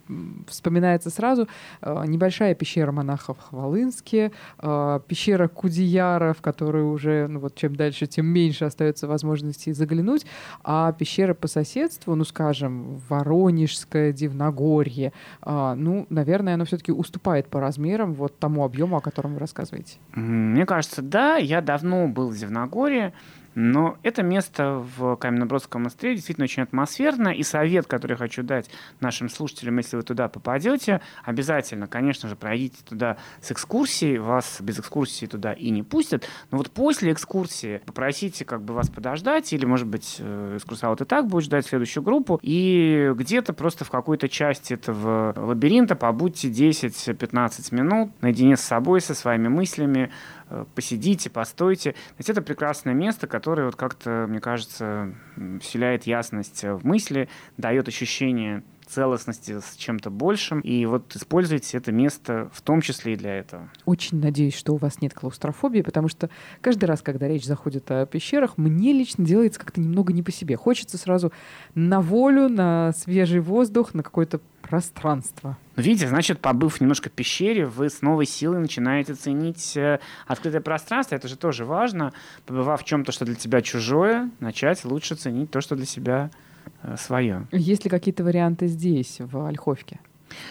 вспоминается 0.47 1.09
сразу, 1.09 1.47
э, 1.81 2.03
небольшая 2.07 2.55
пещера 2.55 2.91
монахов 2.91 3.37
в 3.37 3.49
Хвалынске, 3.49 4.31
э, 4.59 4.99
пещера 5.07 5.47
Кудияра, 5.47 6.33
в 6.33 6.41
которую 6.41 6.91
уже, 6.91 7.27
ну 7.27 7.39
вот 7.39 7.55
чем 7.55 7.75
дальше, 7.75 8.07
тем 8.07 8.25
меньше 8.25 8.65
остается 8.65 9.07
возможности 9.07 9.71
заглянуть, 9.71 10.25
а 10.63 10.91
пещера 10.91 11.33
по 11.33 11.47
соседству, 11.47 12.15
ну, 12.15 12.23
скажем, 12.23 13.01
Воронежское, 13.09 14.11
Дивногорье, 14.11 15.13
ну, 15.45 16.05
наверное, 16.09 16.55
оно 16.55 16.65
все-таки 16.65 16.91
уступает 16.91 17.47
по 17.47 17.59
размерам 17.59 18.13
вот 18.13 18.37
тому 18.39 18.63
объему, 18.63 18.97
о 18.97 19.01
котором 19.01 19.33
вы 19.33 19.39
рассказываете. 19.39 19.97
Мне 20.13 20.65
кажется, 20.65 21.01
да, 21.01 21.37
я 21.37 21.61
давно 21.61 22.07
был 22.07 22.29
в 22.29 22.35
Зевногорье, 22.35 23.13
но 23.55 23.97
это 24.03 24.21
место 24.21 24.85
в 24.97 25.15
Каменнобродском 25.15 25.81
монастыре 25.81 26.15
действительно 26.15 26.43
очень 26.43 26.63
атмосферно, 26.63 27.29
и 27.29 27.43
совет, 27.43 27.87
который 27.87 28.17
хочу 28.17 28.43
дать 28.43 28.69
нашим 28.99 29.29
слушателям, 29.29 29.77
если 29.77 29.95
вы 29.95 30.03
туда 30.03 30.27
попадете, 30.27 31.01
обязательно, 31.23 31.87
конечно 31.87 32.29
же, 32.29 32.35
пройдите 32.35 32.77
туда 32.87 33.17
с 33.41 33.51
экскурсией, 33.51 34.17
вас 34.17 34.57
без 34.59 34.79
экскурсии 34.79 35.25
туда 35.25 35.53
и 35.53 35.69
не 35.69 35.83
пустят, 35.83 36.27
но 36.51 36.57
вот 36.57 36.71
после 36.71 37.11
экскурсии 37.13 37.81
попросите 37.85 38.45
как 38.45 38.61
бы 38.61 38.73
вас 38.73 38.89
подождать, 38.89 39.51
или, 39.53 39.65
может 39.65 39.87
быть, 39.87 40.17
э, 40.19 40.57
экскурсовод 40.57 41.01
и 41.01 41.05
так 41.05 41.27
будет 41.27 41.45
ждать 41.45 41.65
следующую 41.65 42.03
группу, 42.03 42.39
и 42.41 43.11
где-то 43.15 43.53
просто 43.53 43.85
в 43.85 43.89
какой-то 43.89 44.27
части 44.27 44.73
этого 44.73 45.33
лабиринта 45.37 45.95
побудьте 45.95 46.49
10-15 46.49 47.73
минут 47.73 48.11
наедине 48.21 48.57
с 48.57 48.61
собой, 48.61 49.01
со 49.01 49.13
своими 49.13 49.47
мыслями, 49.47 50.11
посидите, 50.75 51.29
постойте. 51.29 51.95
Ведь 52.17 52.29
это 52.29 52.41
прекрасное 52.41 52.93
место, 52.93 53.27
которое 53.27 53.65
вот 53.65 53.75
как-то, 53.75 54.25
мне 54.27 54.39
кажется, 54.39 55.13
вселяет 55.61 56.03
ясность 56.03 56.63
в 56.63 56.85
мысли, 56.85 57.29
дает 57.57 57.87
ощущение 57.87 58.63
целостности 58.85 59.59
с 59.59 59.75
чем-то 59.75 60.09
большим. 60.09 60.59
И 60.61 60.85
вот 60.85 61.15
используйте 61.15 61.77
это 61.77 61.91
место 61.91 62.49
в 62.53 62.61
том 62.61 62.81
числе 62.81 63.13
и 63.13 63.15
для 63.15 63.35
этого. 63.35 63.69
Очень 63.85 64.19
надеюсь, 64.19 64.55
что 64.55 64.73
у 64.73 64.77
вас 64.77 65.01
нет 65.01 65.13
клаустрофобии, 65.13 65.81
потому 65.81 66.07
что 66.07 66.29
каждый 66.61 66.85
раз, 66.85 67.01
когда 67.01 67.27
речь 67.27 67.45
заходит 67.45 67.89
о 67.91 68.05
пещерах, 68.05 68.57
мне 68.57 68.93
лично 68.93 69.25
делается 69.25 69.59
как-то 69.59 69.81
немного 69.81 70.13
не 70.13 70.23
по 70.23 70.31
себе. 70.31 70.55
Хочется 70.55 70.97
сразу 70.97 71.31
на 71.73 72.01
волю, 72.01 72.49
на 72.49 72.93
свежий 72.93 73.39
воздух, 73.39 73.93
на 73.93 74.03
какое-то 74.03 74.39
пространство. 74.61 75.57
Ну, 75.75 75.83
видите, 75.83 76.07
значит, 76.07 76.39
побыв 76.39 76.81
немножко 76.81 77.09
в 77.09 77.11
пещере, 77.11 77.65
вы 77.65 77.89
с 77.89 78.01
новой 78.01 78.25
силой 78.25 78.59
начинаете 78.59 79.13
ценить 79.13 79.77
э, 79.77 79.99
открытое 80.25 80.61
пространство. 80.61 81.15
Это 81.15 81.27
же 81.27 81.37
тоже 81.37 81.65
важно. 81.65 82.13
Побывав 82.45 82.81
в 82.81 82.85
чем-то, 82.85 83.11
что 83.11 83.25
для 83.25 83.35
тебя 83.35 83.61
чужое, 83.61 84.31
начать 84.39 84.83
лучше 84.85 85.15
ценить 85.15 85.51
то, 85.51 85.61
что 85.61 85.75
для 85.75 85.85
себя 85.85 86.31
свое. 86.97 87.47
Есть 87.51 87.83
ли 87.83 87.89
какие-то 87.89 88.23
варианты 88.23 88.67
здесь, 88.67 89.17
в 89.19 89.45
Ольховке? 89.45 89.99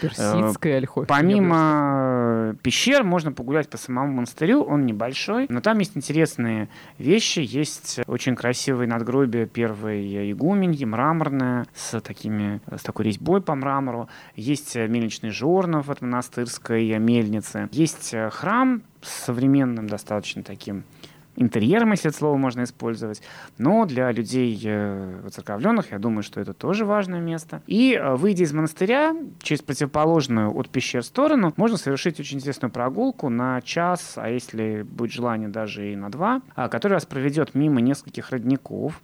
Э, 0.01 0.51
Ольховке? 0.77 1.07
Помимо 1.07 2.51
э, 2.51 2.55
пещер 2.61 3.03
можно 3.03 3.31
погулять 3.31 3.69
по 3.69 3.77
самому 3.77 4.13
монастырю. 4.13 4.63
Он 4.63 4.85
небольшой, 4.85 5.45
но 5.49 5.61
там 5.61 5.79
есть 5.79 5.95
интересные 5.95 6.69
вещи. 6.97 7.39
Есть 7.39 7.99
очень 8.07 8.35
красивые 8.35 8.87
надгробие 8.87 9.45
первой 9.45 10.31
игуменьи, 10.31 10.85
мраморное, 10.85 11.67
с, 11.73 11.99
такими, 12.01 12.61
с 12.75 12.83
такой 12.83 13.05
резьбой 13.05 13.41
по 13.41 13.55
мрамору. 13.55 14.09
Есть 14.35 14.75
мельничный 14.75 15.29
жорнов 15.29 15.89
от 15.89 16.01
монастырской 16.01 16.97
мельницы. 16.99 17.69
Есть 17.71 18.15
храм 18.31 18.81
с 19.01 19.25
современным 19.25 19.87
достаточно 19.87 20.43
таким 20.43 20.83
интерьером, 21.35 21.91
если 21.91 22.09
это 22.09 22.17
слово 22.17 22.37
можно 22.37 22.63
использовать. 22.63 23.21
Но 23.57 23.85
для 23.85 24.11
людей 24.11 24.59
э, 24.63 25.21
церковленных, 25.31 25.91
я 25.91 25.99
думаю, 25.99 26.23
что 26.23 26.39
это 26.39 26.53
тоже 26.53 26.85
важное 26.85 27.19
место. 27.19 27.61
И 27.67 27.93
э, 27.93 28.15
выйдя 28.15 28.43
из 28.43 28.53
монастыря, 28.53 29.15
через 29.41 29.61
противоположную 29.61 30.55
от 30.57 30.69
пещер 30.69 31.03
сторону, 31.03 31.53
можно 31.57 31.77
совершить 31.77 32.19
очень 32.19 32.37
интересную 32.37 32.71
прогулку 32.71 33.29
на 33.29 33.61
час, 33.61 34.13
а 34.15 34.29
если 34.29 34.83
будет 34.83 35.11
желание, 35.11 35.49
даже 35.49 35.91
и 35.91 35.95
на 35.95 36.09
два, 36.09 36.41
а, 36.55 36.69
который 36.69 36.93
вас 36.93 37.05
проведет 37.05 37.55
мимо 37.55 37.81
нескольких 37.81 38.31
родников, 38.31 39.01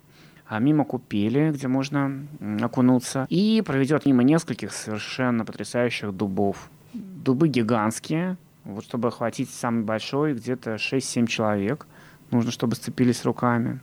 а, 0.47 0.59
мимо 0.59 0.83
купели, 0.85 1.51
где 1.51 1.67
можно 1.67 2.25
окунуться, 2.61 3.25
и 3.29 3.61
проведет 3.65 4.05
мимо 4.05 4.23
нескольких 4.23 4.73
совершенно 4.73 5.45
потрясающих 5.45 6.11
дубов. 6.11 6.69
Дубы 6.93 7.47
гигантские, 7.47 8.37
вот 8.65 8.83
чтобы 8.83 9.07
охватить 9.09 9.49
самый 9.49 9.83
большой, 9.83 10.33
где-то 10.33 10.75
6-7 10.75 11.27
человек– 11.27 11.87
нужно, 12.31 12.51
чтобы 12.51 12.75
сцепились 12.75 13.25
руками. 13.25 13.79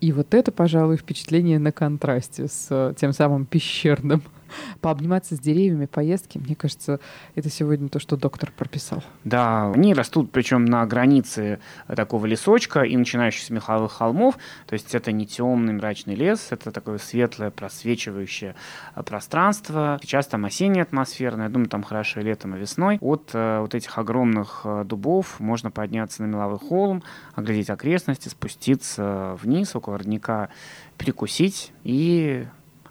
И 0.00 0.12
вот 0.12 0.34
это, 0.34 0.52
пожалуй, 0.52 0.96
впечатление 0.96 1.58
на 1.58 1.72
контрасте 1.72 2.46
с 2.46 2.68
э, 2.70 2.94
тем 2.96 3.12
самым 3.12 3.46
пещерным 3.46 4.22
пообниматься 4.80 5.36
с 5.36 5.40
деревьями, 5.40 5.86
поездки, 5.86 6.38
мне 6.38 6.54
кажется, 6.54 7.00
это 7.34 7.50
сегодня 7.50 7.88
то, 7.88 7.98
что 7.98 8.16
доктор 8.16 8.52
прописал. 8.56 9.02
Да, 9.24 9.70
они 9.72 9.94
растут 9.94 10.30
причем 10.32 10.64
на 10.64 10.84
границе 10.86 11.60
такого 11.86 12.26
лесочка 12.26 12.82
и 12.82 12.96
начинающихся 12.96 13.52
меховых 13.52 13.92
холмов, 13.92 14.38
то 14.66 14.74
есть 14.74 14.94
это 14.94 15.12
не 15.12 15.26
темный 15.26 15.72
мрачный 15.72 16.14
лес, 16.14 16.48
это 16.50 16.70
такое 16.70 16.98
светлое, 16.98 17.50
просвечивающее 17.50 18.54
э, 18.94 19.02
пространство. 19.02 19.98
Сейчас 20.02 20.26
там 20.26 20.44
осенняя 20.44 20.82
атмосфера, 20.84 21.36
но 21.36 21.44
я 21.44 21.48
думаю, 21.48 21.68
там 21.68 21.82
хорошо 21.82 22.20
летом, 22.20 22.54
и 22.54 22.58
весной. 22.58 22.98
От 23.00 23.30
э, 23.32 23.60
вот 23.60 23.74
этих 23.74 23.96
огромных 23.98 24.62
э, 24.64 24.84
дубов 24.84 25.40
можно 25.40 25.70
подняться 25.70 26.22
на 26.22 26.26
меловой 26.26 26.58
холм, 26.58 27.02
оглядеть 27.34 27.70
окрестности, 27.70 28.28
спуститься 28.28 29.36
вниз 29.42 29.74
около 29.74 29.98
родника, 29.98 30.48
перекусить 30.96 31.72
и 31.84 32.46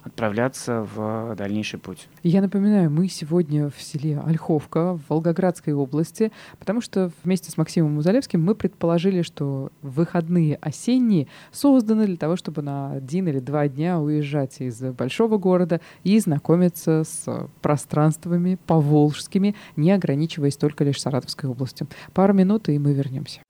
отправляться 0.08 0.86
в 0.94 1.34
дальнейший 1.36 1.78
путь. 1.78 2.08
Я 2.22 2.42
напоминаю, 2.42 2.90
мы 2.90 3.08
сегодня 3.08 3.70
в 3.70 3.80
селе 3.80 4.20
Ольховка 4.20 4.94
в 4.94 5.00
Волгоградской 5.08 5.72
области, 5.72 6.32
потому 6.58 6.80
что 6.80 7.10
вместе 7.22 7.50
с 7.50 7.56
Максимом 7.56 7.94
Музалевским 7.94 8.44
мы 8.44 8.54
предположили, 8.54 9.22
что 9.22 9.70
выходные 9.82 10.56
осенние 10.56 11.28
созданы 11.52 12.06
для 12.06 12.16
того, 12.16 12.36
чтобы 12.36 12.62
на 12.62 12.92
один 12.92 13.28
или 13.28 13.38
два 13.38 13.68
дня 13.68 14.00
уезжать 14.00 14.60
из 14.60 14.80
большого 14.80 15.38
города 15.38 15.80
и 16.02 16.18
знакомиться 16.18 17.04
с 17.04 17.48
пространствами 17.62 18.58
поволжскими, 18.66 19.54
не 19.76 19.92
ограничиваясь 19.92 20.56
только 20.56 20.84
лишь 20.84 21.00
Саратовской 21.00 21.48
областью. 21.48 21.86
Пару 22.12 22.34
минут, 22.34 22.68
и 22.68 22.78
мы 22.78 22.92
вернемся. 22.92 23.40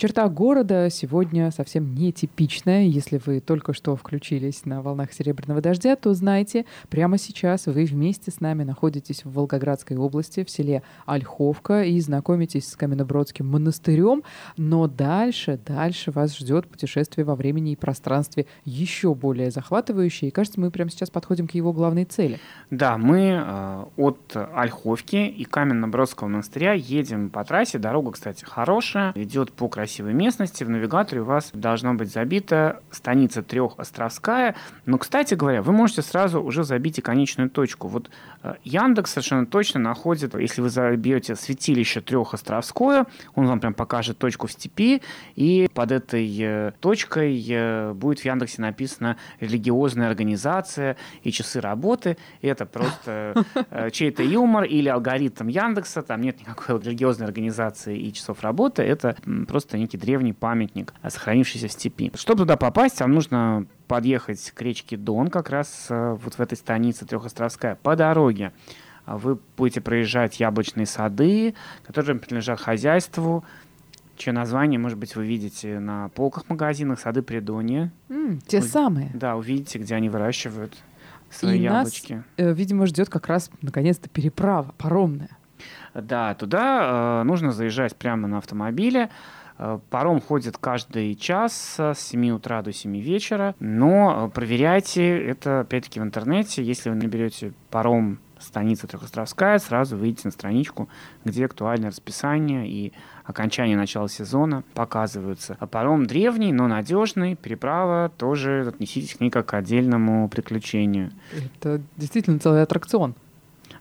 Черта 0.00 0.28
города 0.28 0.90
сегодня 0.90 1.50
совсем 1.50 1.92
нетипичная. 1.92 2.84
Если 2.84 3.20
вы 3.26 3.40
только 3.40 3.72
что 3.72 3.96
включились 3.96 4.64
на 4.64 4.80
волнах 4.80 5.12
Серебряного 5.12 5.60
дождя, 5.60 5.96
то 5.96 6.14
знайте, 6.14 6.66
прямо 6.88 7.18
сейчас 7.18 7.66
вы 7.66 7.84
вместе 7.84 8.30
с 8.30 8.38
нами 8.38 8.62
находитесь 8.62 9.24
в 9.24 9.32
Волгоградской 9.32 9.96
области, 9.96 10.44
в 10.44 10.50
селе 10.50 10.84
Ольховка, 11.04 11.82
и 11.82 11.98
знакомитесь 11.98 12.68
с 12.68 12.76
Каменнобродским 12.76 13.44
монастырем. 13.44 14.22
Но 14.56 14.86
дальше, 14.86 15.58
дальше 15.66 16.12
вас 16.12 16.38
ждет 16.38 16.68
путешествие 16.68 17.24
во 17.24 17.34
времени 17.34 17.72
и 17.72 17.76
пространстве 17.76 18.46
еще 18.64 19.16
более 19.16 19.50
захватывающее. 19.50 20.28
И 20.28 20.30
кажется, 20.30 20.60
мы 20.60 20.70
прямо 20.70 20.92
сейчас 20.92 21.10
подходим 21.10 21.48
к 21.48 21.54
его 21.54 21.72
главной 21.72 22.04
цели. 22.04 22.38
Да, 22.70 22.98
мы 22.98 23.42
э, 23.44 23.84
от 23.96 24.36
Ольховки 24.54 25.16
и 25.16 25.42
Каменнобродского 25.42 26.28
монастыря 26.28 26.74
едем 26.74 27.30
по 27.30 27.42
трассе. 27.42 27.78
Дорога, 27.78 28.12
кстати, 28.12 28.44
хорошая, 28.44 29.10
идет 29.16 29.50
по 29.50 29.68
красивой 29.68 29.87
красивой 29.88 30.12
местности, 30.12 30.64
в 30.64 30.68
навигаторе 30.68 31.22
у 31.22 31.24
вас 31.24 31.50
должно 31.54 31.94
быть 31.94 32.12
забита 32.12 32.82
станица 32.90 33.42
Трехостровская. 33.42 34.54
Но, 34.84 34.98
кстати 34.98 35.32
говоря, 35.32 35.62
вы 35.62 35.72
можете 35.72 36.02
сразу 36.02 36.42
уже 36.42 36.62
забить 36.62 36.98
и 36.98 37.00
конечную 37.00 37.48
точку. 37.48 37.88
Вот 37.88 38.10
э, 38.42 38.56
Яндекс 38.64 39.12
совершенно 39.12 39.46
точно 39.46 39.80
находит, 39.80 40.34
если 40.34 40.60
вы 40.60 40.68
забьете 40.68 41.36
святилище 41.36 42.02
Трехостровское, 42.02 43.06
он 43.34 43.46
вам 43.46 43.60
прям 43.60 43.72
покажет 43.72 44.18
точку 44.18 44.46
в 44.46 44.52
степи, 44.52 45.00
и 45.36 45.70
под 45.72 45.92
этой 45.92 46.36
э, 46.38 46.72
точкой 46.80 47.42
э, 47.48 47.94
будет 47.94 48.20
в 48.20 48.24
Яндексе 48.26 48.60
написано 48.60 49.16
религиозная 49.40 50.08
организация 50.08 50.98
и 51.22 51.32
часы 51.32 51.62
работы. 51.62 52.18
И 52.42 52.46
это 52.46 52.66
просто 52.66 53.42
чей-то 53.92 54.22
юмор 54.22 54.64
или 54.64 54.90
алгоритм 54.90 55.48
Яндекса, 55.48 56.02
там 56.02 56.20
нет 56.20 56.40
никакой 56.40 56.78
религиозной 56.78 57.26
организации 57.26 57.98
и 57.98 58.12
часов 58.12 58.42
работы, 58.42 58.82
это 58.82 59.16
просто 59.46 59.77
некий 59.78 59.96
древний 59.96 60.32
памятник, 60.32 60.92
сохранившийся 61.06 61.68
в 61.68 61.72
степи. 61.72 62.10
Чтобы 62.14 62.40
туда 62.40 62.56
попасть, 62.56 63.00
вам 63.00 63.12
нужно 63.12 63.66
подъехать 63.86 64.50
к 64.50 64.62
речке 64.62 64.96
Дон, 64.96 65.28
как 65.28 65.50
раз 65.50 65.86
э, 65.88 66.16
вот 66.22 66.34
в 66.34 66.40
этой 66.40 66.56
станице 66.56 67.06
Трехостровская, 67.06 67.76
по 67.76 67.96
дороге. 67.96 68.52
А 69.06 69.16
вы 69.16 69.38
будете 69.56 69.80
проезжать 69.80 70.38
яблочные 70.38 70.84
сады, 70.84 71.54
которые 71.86 72.18
принадлежат 72.18 72.60
хозяйству, 72.60 73.44
чье 74.18 74.32
название, 74.32 74.78
может 74.78 74.98
быть, 74.98 75.16
вы 75.16 75.26
видите 75.26 75.78
на 75.78 76.08
полках 76.10 76.48
магазинах 76.48 77.00
«Сады 77.00 77.22
Придонья». 77.22 77.90
Mm, 78.08 78.40
те 78.46 78.60
вы, 78.60 78.66
самые. 78.66 79.10
Да, 79.14 79.36
увидите, 79.36 79.78
где 79.78 79.94
они 79.94 80.10
выращивают 80.10 80.76
свои 81.30 81.58
И 81.58 81.62
яблочки. 81.62 82.14
Нас, 82.14 82.24
э, 82.36 82.52
видимо, 82.52 82.86
ждет 82.86 83.08
как 83.08 83.28
раз, 83.28 83.50
наконец-то, 83.62 84.08
переправа 84.08 84.74
паромная. 84.76 85.30
Да, 85.94 86.34
туда 86.34 87.20
э, 87.20 87.24
нужно 87.24 87.52
заезжать 87.52 87.96
прямо 87.96 88.28
на 88.28 88.38
автомобиле. 88.38 89.10
Э, 89.58 89.78
паром 89.90 90.20
ходит 90.20 90.56
каждый 90.56 91.14
час 91.16 91.76
с 91.78 91.94
7 91.96 92.30
утра 92.30 92.62
до 92.62 92.72
7 92.72 92.96
вечера, 92.98 93.54
но 93.58 94.28
э, 94.28 94.34
проверяйте 94.34 95.18
это 95.24 95.60
опять-таки 95.60 96.00
в 96.00 96.04
интернете. 96.04 96.62
Если 96.62 96.90
вы 96.90 96.96
наберете 96.96 97.52
паром 97.70 98.18
станица 98.38 98.86
Трехостровская, 98.86 99.58
сразу 99.58 99.96
выйдете 99.96 100.22
на 100.26 100.30
страничку, 100.30 100.88
где 101.24 101.44
актуальное 101.44 101.90
расписание 101.90 102.68
и 102.68 102.92
окончание 103.24 103.76
начала 103.76 104.08
сезона 104.08 104.62
показываются. 104.74 105.56
А 105.58 105.66
паром 105.66 106.06
древний, 106.06 106.52
но 106.52 106.68
надежный, 106.68 107.34
переправа 107.34 108.10
тоже 108.16 108.66
отнеситесь 108.68 109.16
к 109.16 109.20
ней 109.20 109.30
как 109.30 109.46
к 109.46 109.54
отдельному 109.54 110.28
приключению. 110.28 111.10
Это 111.60 111.80
действительно 111.96 112.38
целый 112.38 112.62
аттракцион. 112.62 113.14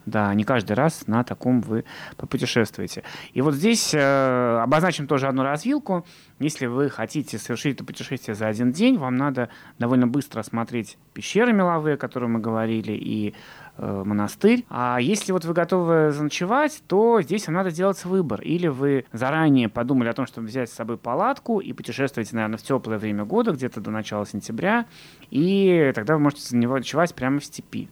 Да, 0.07 0.33
не 0.33 0.45
каждый 0.45 0.71
раз 0.71 1.05
на 1.07 1.25
таком 1.25 1.59
вы 1.59 1.83
попутешествуете. 2.15 3.03
И 3.33 3.41
вот 3.41 3.55
здесь 3.55 3.93
э, 3.93 4.59
обозначим 4.63 5.05
тоже 5.05 5.27
одну 5.27 5.43
развилку. 5.43 6.05
Если 6.39 6.65
вы 6.65 6.89
хотите 6.89 7.37
совершить 7.37 7.75
это 7.75 7.83
путешествие 7.83 8.33
за 8.33 8.47
один 8.47 8.71
день, 8.71 8.97
вам 8.97 9.17
надо 9.17 9.49
довольно 9.79 10.07
быстро 10.07 10.39
осмотреть 10.39 10.97
пещеры 11.13 11.51
меловые, 11.51 11.95
о 11.95 11.97
которых 11.97 12.29
мы 12.29 12.39
говорили, 12.39 12.93
и 12.93 13.35
э, 13.75 14.03
монастырь. 14.05 14.63
А 14.69 14.97
если 15.01 15.33
вот 15.33 15.43
вы 15.43 15.53
готовы 15.53 16.13
заночевать, 16.13 16.81
то 16.87 17.21
здесь 17.21 17.47
вам 17.47 17.55
надо 17.55 17.71
сделать 17.71 18.05
выбор. 18.05 18.39
Или 18.39 18.67
вы 18.67 19.03
заранее 19.11 19.67
подумали 19.67 20.07
о 20.07 20.13
том, 20.13 20.25
чтобы 20.25 20.47
взять 20.47 20.69
с 20.69 20.73
собой 20.73 20.97
палатку 20.97 21.59
и 21.59 21.73
путешествуете, 21.73 22.33
наверное, 22.33 22.57
в 22.57 22.63
теплое 22.63 22.97
время 22.97 23.25
года, 23.25 23.51
где-то 23.51 23.81
до 23.81 23.91
начала 23.91 24.25
сентября, 24.25 24.85
и 25.31 25.91
тогда 25.93 26.13
вы 26.13 26.21
можете 26.21 26.43
заночевать 26.47 27.13
прямо 27.13 27.41
в 27.41 27.43
степи. 27.43 27.89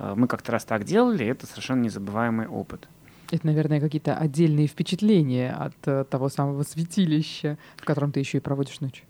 Э, 0.00 0.14
мы 0.16 0.26
как-то 0.26 0.52
раз 0.52 0.64
так 0.64 0.84
делали, 0.84 1.26
это 1.26 1.46
совершенно 1.46 1.82
незабываемый 1.82 2.48
опыт. 2.48 2.88
Это, 3.30 3.46
наверное, 3.46 3.80
какие-то 3.80 4.16
отдельные 4.16 4.66
впечатления 4.66 5.52
от 5.52 5.76
э, 5.86 6.04
того 6.04 6.28
самого 6.28 6.62
святилища, 6.64 7.58
в 7.76 7.84
котором 7.84 8.10
ты 8.10 8.20
еще 8.20 8.38
и 8.38 8.40
проводишь 8.40 8.80
ночь. 8.80 9.04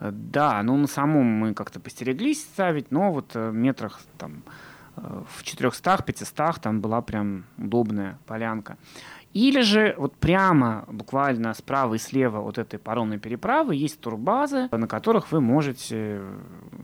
Э, 0.00 0.10
да, 0.12 0.62
ну 0.62 0.76
на 0.76 0.86
самом 0.86 1.24
мы 1.24 1.54
как-то 1.54 1.80
постереглись 1.80 2.42
ставить, 2.42 2.90
но 2.90 3.12
вот 3.12 3.34
в 3.34 3.52
метрах 3.52 4.00
там 4.18 4.42
в 4.96 5.42
400-500 5.42 6.60
там 6.60 6.80
была 6.80 7.02
прям 7.02 7.46
удобная 7.58 8.16
полянка. 8.26 8.76
Или 9.32 9.62
же 9.62 9.96
вот 9.98 10.14
прямо, 10.14 10.84
буквально 10.86 11.52
справа 11.54 11.94
и 11.94 11.98
слева 11.98 12.38
от 12.38 12.58
этой 12.58 12.78
паромной 12.78 13.18
переправы 13.18 13.74
есть 13.74 14.00
турбазы, 14.00 14.68
на 14.70 14.86
которых 14.86 15.32
вы 15.32 15.40
можете 15.40 16.22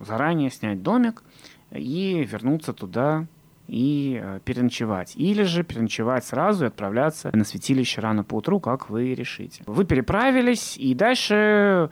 заранее 0.04 0.50
снять 0.50 0.82
домик 0.82 1.22
и 1.70 2.26
вернуться 2.28 2.72
туда 2.72 3.28
и 3.70 4.20
э, 4.20 4.40
переночевать. 4.44 5.14
Или 5.16 5.44
же 5.44 5.62
переночевать 5.62 6.24
сразу 6.24 6.64
и 6.64 6.68
отправляться 6.68 7.30
на 7.32 7.44
святилище 7.44 8.00
рано 8.00 8.24
по 8.24 8.36
утру, 8.36 8.58
как 8.58 8.90
вы 8.90 9.14
решите. 9.14 9.62
Вы 9.66 9.84
переправились, 9.84 10.76
и 10.76 10.92
дальше 10.94 11.34
э, 11.34 11.88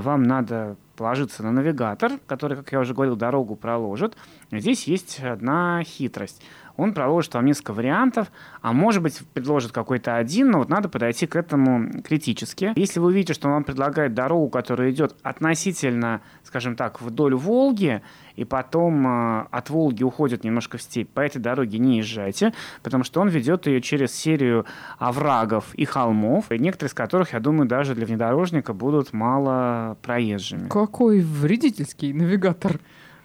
вам 0.00 0.22
надо 0.22 0.76
положиться 0.96 1.42
на 1.42 1.52
навигатор, 1.52 2.12
который, 2.26 2.56
как 2.56 2.72
я 2.72 2.80
уже 2.80 2.94
говорил, 2.94 3.14
дорогу 3.14 3.56
проложит. 3.56 4.16
Здесь 4.50 4.84
есть 4.84 5.20
одна 5.20 5.82
хитрость 5.84 6.42
он 6.78 6.94
проложит 6.94 7.34
вам 7.34 7.44
несколько 7.44 7.72
вариантов, 7.72 8.30
а 8.62 8.72
может 8.72 9.02
быть 9.02 9.20
предложит 9.34 9.72
какой-то 9.72 10.16
один, 10.16 10.52
но 10.52 10.58
вот 10.58 10.68
надо 10.68 10.88
подойти 10.88 11.26
к 11.26 11.34
этому 11.34 12.02
критически. 12.02 12.72
Если 12.76 13.00
вы 13.00 13.08
увидите, 13.08 13.34
что 13.34 13.48
он 13.48 13.54
вам 13.54 13.64
предлагает 13.64 14.14
дорогу, 14.14 14.48
которая 14.48 14.90
идет 14.92 15.16
относительно, 15.22 16.22
скажем 16.44 16.76
так, 16.76 17.02
вдоль 17.02 17.34
Волги, 17.34 18.00
и 18.36 18.44
потом 18.44 19.06
э, 19.06 19.46
от 19.50 19.70
Волги 19.70 20.04
уходит 20.04 20.44
немножко 20.44 20.78
в 20.78 20.82
степь, 20.82 21.10
по 21.10 21.20
этой 21.20 21.40
дороге 21.40 21.78
не 21.78 21.98
езжайте, 21.98 22.54
потому 22.84 23.02
что 23.02 23.20
он 23.20 23.28
ведет 23.28 23.66
ее 23.66 23.82
через 23.82 24.14
серию 24.14 24.64
оврагов 24.98 25.74
и 25.74 25.84
холмов, 25.84 26.52
и 26.52 26.58
некоторые 26.60 26.90
из 26.90 26.94
которых, 26.94 27.32
я 27.32 27.40
думаю, 27.40 27.66
даже 27.66 27.96
для 27.96 28.06
внедорожника 28.06 28.72
будут 28.72 29.12
мало 29.12 29.98
проезжими. 30.02 30.68
Какой 30.68 31.20
вредительский 31.20 32.12
навигатор. 32.12 32.78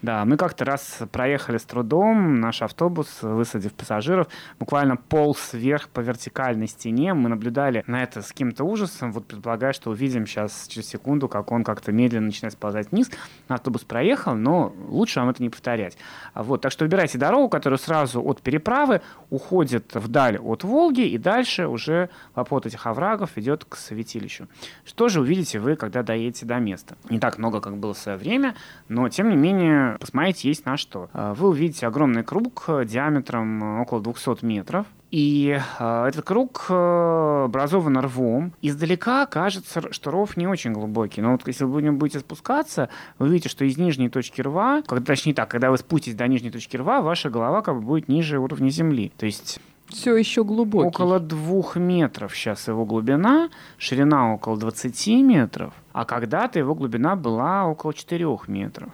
Да, 0.04 0.26
мы 0.26 0.36
как-то 0.36 0.66
раз 0.66 1.00
проехали 1.13 1.58
с 1.58 1.63
трудом, 1.63 2.42
наш 2.42 2.62
автобус, 2.62 3.22
высадив 3.22 3.72
пассажиров, 3.72 4.28
буквально 4.60 4.98
полз 4.98 5.54
вверх 5.54 5.88
по 5.88 6.02
вертикальной 6.02 6.68
стене. 6.68 7.13
Мы 7.13 7.30
наблюдали 7.30 7.86
на 7.88 8.04
это 8.04 8.22
с 8.22 8.28
каким-то 8.28 8.66
ужасом, 8.66 9.13
вот 9.13 9.26
предполагая, 9.26 9.72
что 9.72 9.92
увидим 9.92 10.28
сейчас 10.28 10.68
через 10.68 10.89
секунду, 10.89 11.30
как 11.30 11.54
он 11.54 11.63
как-то 11.63 11.94
медленно 11.94 12.26
начинает 12.26 12.52
сползать 12.52 12.92
вниз. 12.92 13.10
Автобус 13.48 13.86
проехал, 13.86 14.36
но 14.36 14.76
лучше 14.89 15.22
вам 15.22 15.30
это 15.30 15.42
не 15.42 15.50
повторять. 15.50 15.98
Вот, 16.36 16.60
так 16.60 16.74
что 16.74 16.84
выбирайте 16.84 17.18
дорогу, 17.18 17.48
которая 17.48 17.78
сразу 17.78 18.22
от 18.22 18.42
переправы 18.42 19.00
уходит 19.30 19.96
вдаль 19.96 20.38
от 20.38 20.66
Волги 20.66 21.08
и 21.08 21.18
дальше 21.18 21.68
уже 21.68 22.10
обход 22.34 22.66
этих 22.66 22.88
оврагов 22.88 23.38
идет 23.38 23.63
к 23.63 23.78
святилищу. 23.78 24.50
Что 24.84 25.08
же 25.08 25.22
увидите 25.22 25.60
вы, 25.60 25.78
когда 25.78 26.04
доедете 26.04 26.46
до 26.46 26.60
места? 26.60 26.98
Не 27.10 27.20
так 27.20 27.38
много, 27.38 27.62
как 27.62 27.78
было 27.78 27.94
в 27.94 27.98
свое 27.98 28.18
время, 28.18 28.56
но 28.89 29.08
тем 29.08 29.30
не 29.30 29.38
менее 29.38 29.92
посмотреть 29.99 30.43
есть 30.43 30.65
на 30.65 30.77
что. 30.77 31.10
А, 31.13 31.34
вы 31.34 31.49
увидите 31.49 31.88
огромный 31.88 32.23
круг 32.23 32.65
э, 32.67 32.86
диаметром 32.86 33.63
э, 33.63 33.82
около 33.82 34.01
200 34.01 34.43
метров. 34.45 34.86
И 35.13 35.60
э, 35.79 36.06
этот 36.08 36.25
круг 36.25 36.65
э, 36.69 37.43
образован 37.45 37.99
рвом. 37.99 38.53
Издалека 38.63 39.27
кажется, 39.27 39.93
что 39.93 40.10
ров 40.10 40.38
не 40.38 40.47
очень 40.47 40.73
глубокий. 40.73 41.21
Но 41.21 41.34
вот 41.34 41.45
если 41.45 41.65
вы 41.65 41.91
будете 41.91 42.19
спускаться, 42.19 42.89
вы 43.19 43.27
увидите, 43.27 43.49
что 43.49 43.63
из 43.63 43.77
нижней 43.77 44.10
точки 44.10 44.41
рва, 44.41 44.82
когда, 44.88 45.06
точнее 45.06 45.36
так, 45.36 45.49
когда 45.49 45.69
вы 45.69 45.77
спуститесь 45.77 46.17
до 46.17 46.27
нижней 46.27 46.49
точки 46.49 46.77
рва, 46.77 47.01
ваша 47.01 47.29
голова 47.29 47.62
как 47.62 47.75
бы 47.75 47.82
будет 47.82 48.08
ниже 48.08 48.39
уровня 48.39 48.69
земли. 48.69 49.12
То 49.17 49.27
есть 49.27 49.60
все 49.88 50.15
еще 50.15 50.43
глубокий. 50.43 50.88
Около 50.88 51.19
двух 51.19 51.75
метров 51.75 52.36
сейчас 52.36 52.67
его 52.67 52.84
глубина, 52.84 53.49
ширина 53.77 54.34
около 54.34 54.58
20 54.58 55.08
метров, 55.23 55.73
а 55.91 56.06
когда-то 56.06 56.58
его 56.58 56.73
глубина 56.73 57.15
была 57.15 57.65
около 57.67 57.93
4 57.93 58.25
метров 58.47 58.89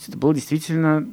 есть 0.00 0.08
это 0.08 0.18
было 0.18 0.34
действительно 0.34 1.06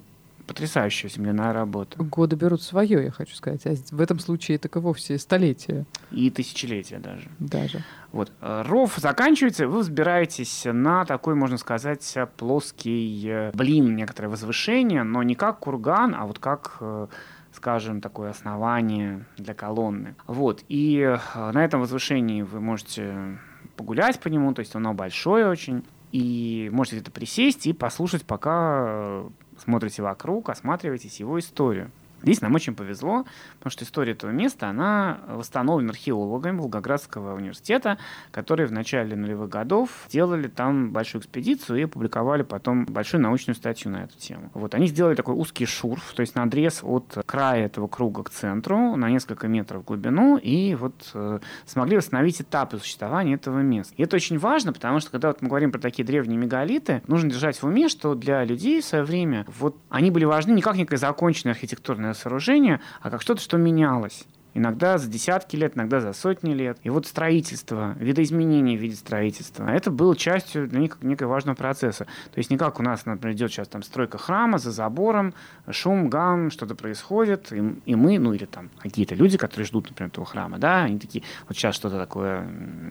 потрясающая 0.48 1.10
земляная 1.10 1.54
работа. 1.54 2.02
Годы 2.02 2.36
берут 2.38 2.62
свое, 2.62 3.04
я 3.04 3.12
хочу 3.12 3.36
сказать. 3.36 3.66
А 3.68 3.76
в 3.92 4.00
этом 4.02 4.18
случае 4.18 4.56
это 4.56 4.80
вовсе 4.80 5.18
столетия. 5.18 5.86
И 6.10 6.30
тысячелетия 6.30 7.00
даже. 7.00 7.28
Даже. 7.38 7.84
Вот. 8.14 8.32
Э, 8.42 8.64
ров 8.66 8.96
заканчивается, 8.96 9.68
вы 9.68 9.82
взбираетесь 9.82 10.64
на 10.66 11.04
такой, 11.06 11.36
можно 11.36 11.58
сказать, 11.58 12.18
плоский 12.38 13.28
э, 13.28 13.52
блин, 13.54 13.96
некоторое 13.96 14.30
возвышение, 14.30 15.04
но 15.04 15.22
не 15.22 15.36
как 15.36 15.60
курган, 15.60 16.16
а 16.16 16.26
вот 16.26 16.40
как 16.40 16.78
э, 16.80 17.08
скажем, 17.52 18.02
такое 18.02 18.30
основание 18.30 19.26
для 19.36 19.54
колонны. 19.54 20.16
Вот. 20.28 20.64
И 20.70 21.18
на 21.36 21.66
этом 21.66 21.82
возвышении 21.82 22.44
вы 22.44 22.62
можете 22.62 23.40
погулять 23.76 24.20
по 24.20 24.28
нему, 24.28 24.54
то 24.54 24.60
есть 24.60 24.76
оно 24.76 24.94
большое 24.94 25.50
очень. 25.50 25.84
И 26.12 26.70
можете 26.72 26.98
где-то 26.98 27.12
присесть 27.12 27.68
и 27.68 27.74
послушать, 27.74 28.24
пока 28.26 28.86
э, 28.88 29.30
смотрите 29.58 30.02
вокруг, 30.02 30.50
осматриваетесь 30.50 31.20
его 31.20 31.38
историю. 31.40 31.92
Здесь 32.22 32.42
нам 32.42 32.56
очень 32.56 32.76
повезло, 32.76 33.26
потому 33.58 33.72
что 33.72 33.86
история 33.86 34.14
этого 34.14 34.32
места, 34.32 34.70
она 34.70 35.20
восстановлена 35.28 35.92
археологами 35.92 36.58
Волгоградского 36.58 37.36
университета, 37.36 37.98
которые 38.32 38.68
в 38.68 38.72
начале 38.72 39.16
нулевых 39.16 39.50
годов 39.50 39.90
делали 40.10 40.48
там 40.48 40.92
большую 40.92 41.22
экспедицию 41.22 41.80
и 41.80 41.84
опубликовали 41.84 42.44
потом 42.44 42.86
большую 42.86 43.22
научную 43.22 43.56
статью 43.56 43.92
на 43.92 44.04
эту 44.04 44.18
тему. 44.18 44.50
Вот 44.54 44.74
они 44.76 44.88
сделали 44.88 45.16
такой 45.16 45.36
узкий 45.36 45.66
шурф, 45.66 46.14
то 46.14 46.22
есть 46.22 46.36
надрез 46.36 46.80
от 46.84 47.18
края 47.26 47.66
этого 47.66 47.88
круга 47.88 48.24
к 48.24 48.30
центру 48.30 48.96
на 48.96 49.10
несколько 49.10 49.48
метров 49.48 49.84
в 49.84 49.86
глубину, 49.86 50.38
и 50.38 50.76
вот 50.76 51.12
э, 51.14 51.40
смогли 51.66 51.98
восстановить 51.98 52.42
этапы 52.42 52.78
существования 52.78 53.36
этого 53.36 53.60
места. 53.60 53.94
И 53.98 54.04
это 54.04 54.16
очень 54.16 54.38
важно, 54.38 54.74
потому 54.74 55.00
что 55.00 55.12
когда 55.12 55.30
вот 55.30 55.42
мы 55.42 55.50
говорим 55.50 55.72
про 55.72 55.80
такие 55.80 56.06
древние 56.06 56.38
мегалиты, 56.38 57.02
нужно 57.08 57.30
держать 57.30 57.62
в 57.62 57.66
уме, 57.66 57.90
что 57.90 58.16
для 58.16 58.44
людей 58.44 58.82
в 58.82 58.86
свое 58.86 59.04
время 59.04 59.46
вот 59.60 59.78
они 59.90 60.12
были 60.12 60.26
важны 60.26 60.52
не 60.52 60.62
как 60.62 60.76
некая 60.76 60.98
законченная 60.98 61.54
архитектурная 61.54 62.07
сооружение, 62.14 62.82
а 63.02 63.10
как 63.10 63.22
что-то, 63.22 63.42
что 63.42 63.58
менялось 63.58 64.26
иногда 64.58 64.98
за 64.98 65.08
десятки 65.08 65.56
лет, 65.56 65.78
иногда 65.78 66.02
за 66.02 66.14
сотни 66.14 66.54
лет. 66.54 66.80
И 66.82 66.90
вот 66.90 67.06
строительство, 67.06 67.96
видоизменение 68.00 68.78
в 68.78 68.82
виде 68.82 68.96
строительства, 68.96 69.70
это 69.70 69.92
было 69.92 70.16
частью 70.16 70.68
для 70.68 70.80
них 70.80 70.98
некого 71.02 71.34
важного 71.34 71.56
процесса. 71.56 72.06
То 72.06 72.38
есть 72.38 72.50
не 72.50 72.58
как 72.58 72.80
у 72.80 72.84
нас, 72.84 73.06
например, 73.06 73.36
идет 73.36 73.52
сейчас 73.52 73.68
там 73.68 73.84
стройка 73.84 74.18
храма 74.18 74.58
за 74.58 74.72
забором, 74.72 75.36
шум, 75.70 76.10
гам, 76.10 76.50
что-то 76.50 76.74
происходит, 76.74 77.54
и, 77.54 77.58
и 77.86 77.96
мы, 77.96 78.18
ну 78.18 78.34
или 78.34 78.46
там 78.46 78.70
какие-то 78.80 79.14
люди, 79.14 79.38
которые 79.38 79.68
ждут, 79.68 79.90
например, 79.90 80.10
этого 80.10 80.26
храма, 80.26 80.58
да, 80.58 80.84
они 80.84 80.98
такие, 80.98 81.24
вот 81.48 81.56
сейчас 81.56 81.76
что-то 81.76 82.00
такое 82.00 82.48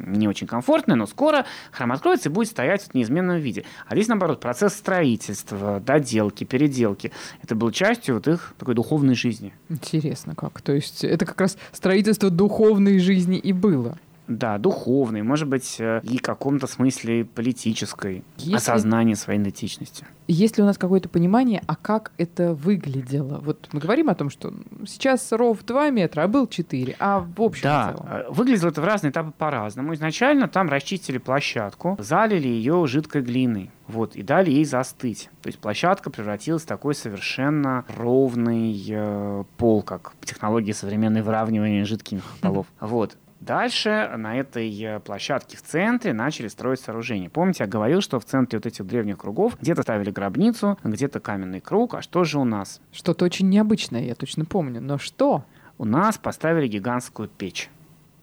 не 0.07 0.29
очень 0.29 0.47
комфортное, 0.47 0.95
но 0.95 1.07
скоро 1.07 1.47
храм 1.73 1.91
откроется 1.91 2.29
и 2.29 2.33
будет 2.33 2.49
стоять 2.49 2.83
в 2.85 2.95
неизменном 2.95 3.39
виде. 3.39 3.65
А 3.87 3.95
здесь, 3.97 4.07
наоборот, 4.07 4.41
процесс 4.41 4.75
строительства, 4.75 5.81
доделки, 5.81 6.45
переделки, 6.45 7.13
это 7.43 7.57
был 7.57 7.73
частью 7.73 8.15
вот 8.15 8.29
их 8.29 8.55
такой 8.57 8.75
духовной 8.75 9.17
жизни. 9.17 9.53
Интересно 9.69 10.37
как. 10.37 10.61
То 10.61 10.73
есть 10.73 11.03
это 11.03 11.27
как 11.27 11.41
раз 11.41 11.56
строительство 11.73 12.31
духовной 12.31 12.99
жизни 12.99 13.39
и 13.39 13.53
было. 13.53 13.99
Да, 14.29 14.59
духовной, 14.59 15.23
может 15.23 15.49
быть, 15.49 15.77
э, 15.79 16.01
и 16.03 16.19
в 16.19 16.23
каком-то 16.23 16.67
смысле 16.67 17.25
политической, 17.25 18.25
Если... 18.39 18.57
осознание 18.57 19.15
своей 19.15 19.41
идентичности. 19.41 20.07
Есть 20.27 20.57
ли 20.57 20.65
у 20.65 20.67
нас 20.67 20.79
какое-то 20.79 21.09
понимание, 21.09 21.63
а 21.67 21.77
как 21.77 22.11
это 22.19 22.53
выглядело? 22.53 23.39
Вот 23.39 23.69
мы 23.73 23.79
говорим 23.79 24.09
о 24.09 24.15
том, 24.17 24.31
что 24.31 24.53
сейчас 24.87 25.31
ров 25.31 25.65
2 25.65 25.91
метра, 25.91 26.23
а 26.23 26.29
был 26.29 26.49
4, 26.49 26.97
а 26.99 27.21
в 27.21 27.41
общем 27.41 27.63
Да, 27.63 27.93
целом? 27.93 28.09
Э, 28.11 28.25
выглядело 28.31 28.71
это 28.71 28.81
в 28.81 28.85
разные 28.85 29.13
этапы 29.13 29.33
по-разному. 29.37 29.95
Изначально 29.95 30.49
там 30.49 30.69
расчистили 30.69 31.19
площадку, 31.19 31.97
залили 32.01 32.49
ее 32.49 32.85
жидкой 32.87 33.23
глиной. 33.23 33.71
Вот, 33.87 34.17
и 34.17 34.23
дали 34.23 34.51
ей 34.51 34.65
застыть. 34.65 35.31
То 35.43 35.47
есть 35.47 35.61
площадка 35.61 36.11
превратилась 36.11 36.63
в 36.63 36.67
такой 36.67 36.97
совершенно 36.97 37.85
ровный 37.97 38.85
э, 38.89 39.45
пол, 39.57 39.83
как 39.83 40.15
технологии 40.25 40.73
современной 40.73 41.23
выравнивания 41.23 41.85
жидких 41.85 42.23
полов. 42.41 42.67
Вот. 42.81 43.17
Дальше 43.47 44.13
на 44.17 44.37
этой 44.37 44.69
э, 44.83 44.99
площадке 44.99 45.57
в 45.57 45.63
центре 45.63 46.13
начали 46.13 46.49
строить 46.49 46.81
сооружения. 46.81 47.31
Помните, 47.31 47.63
я 47.63 47.71
говорил, 47.71 48.01
что 48.01 48.19
в 48.19 48.25
центре 48.25 48.59
вот 48.59 48.67
этих 48.67 48.85
древних 48.85 49.19
кругов 49.19 49.57
где-то 49.61 49.83
ставили 49.83 50.11
гробницу, 50.11 50.77
где-то 50.83 51.21
каменный 51.21 51.61
круг. 51.61 51.95
А 51.95 52.03
что 52.03 52.25
же 52.25 52.41
у 52.41 52.45
нас? 52.45 52.81
Что-то 52.91 53.25
очень 53.25 53.49
необычное, 53.49 54.03
я 54.03 54.17
точно 54.17 54.45
помню. 54.45 54.81
Но 54.81 54.99
что? 54.99 55.45
У 55.79 55.85
нас 55.85 56.19
поставили 56.19 56.67
гигантскую 56.67 57.29
печь. 57.29 57.71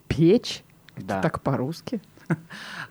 Печь? 0.10 0.62
Да. 0.98 1.22
так 1.22 1.42
по-русски? 1.42 2.02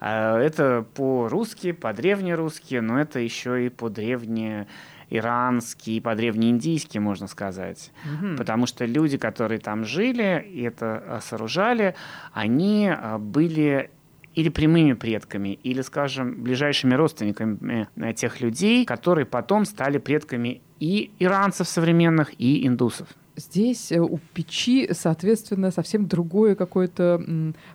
А, 0.01 0.39
это 0.39 0.85
по-русски, 0.95 1.73
по-древнерусски, 1.73 2.77
но 2.77 3.01
это 3.01 3.19
еще 3.19 3.67
и 3.67 3.69
по-древне 3.69 4.67
иранский, 5.13 6.01
по-древнеиндийски, 6.01 6.99
можно 6.99 7.27
сказать. 7.27 7.93
Угу. 8.05 8.37
Потому 8.37 8.67
что 8.67 8.85
люди, 8.87 9.19
которые 9.19 9.61
там 9.61 9.85
жили 9.85 10.45
и 10.51 10.63
это 10.63 11.03
э, 11.07 11.21
сооружали, 11.23 11.95
они 12.33 12.91
э, 12.91 13.19
были 13.19 13.91
или 14.35 14.49
прямыми 14.49 14.95
предками, 14.95 15.59
или, 15.63 15.83
скажем, 15.83 16.43
ближайшими 16.43 16.95
родственниками 16.95 17.89
э, 17.97 18.13
тех 18.15 18.41
людей, 18.41 18.87
которые 18.87 19.27
потом 19.27 19.67
стали 19.67 19.99
предками 19.99 20.63
и 20.81 21.11
иранцев 21.19 21.69
современных, 21.69 22.33
и 22.41 22.67
индусов. 22.67 23.09
Здесь 23.37 23.93
э, 23.93 23.99
у 23.99 24.19
печи, 24.35 24.89
соответственно, 24.93 25.71
совсем 25.71 26.07
другое 26.07 26.55
какое-то 26.55 27.21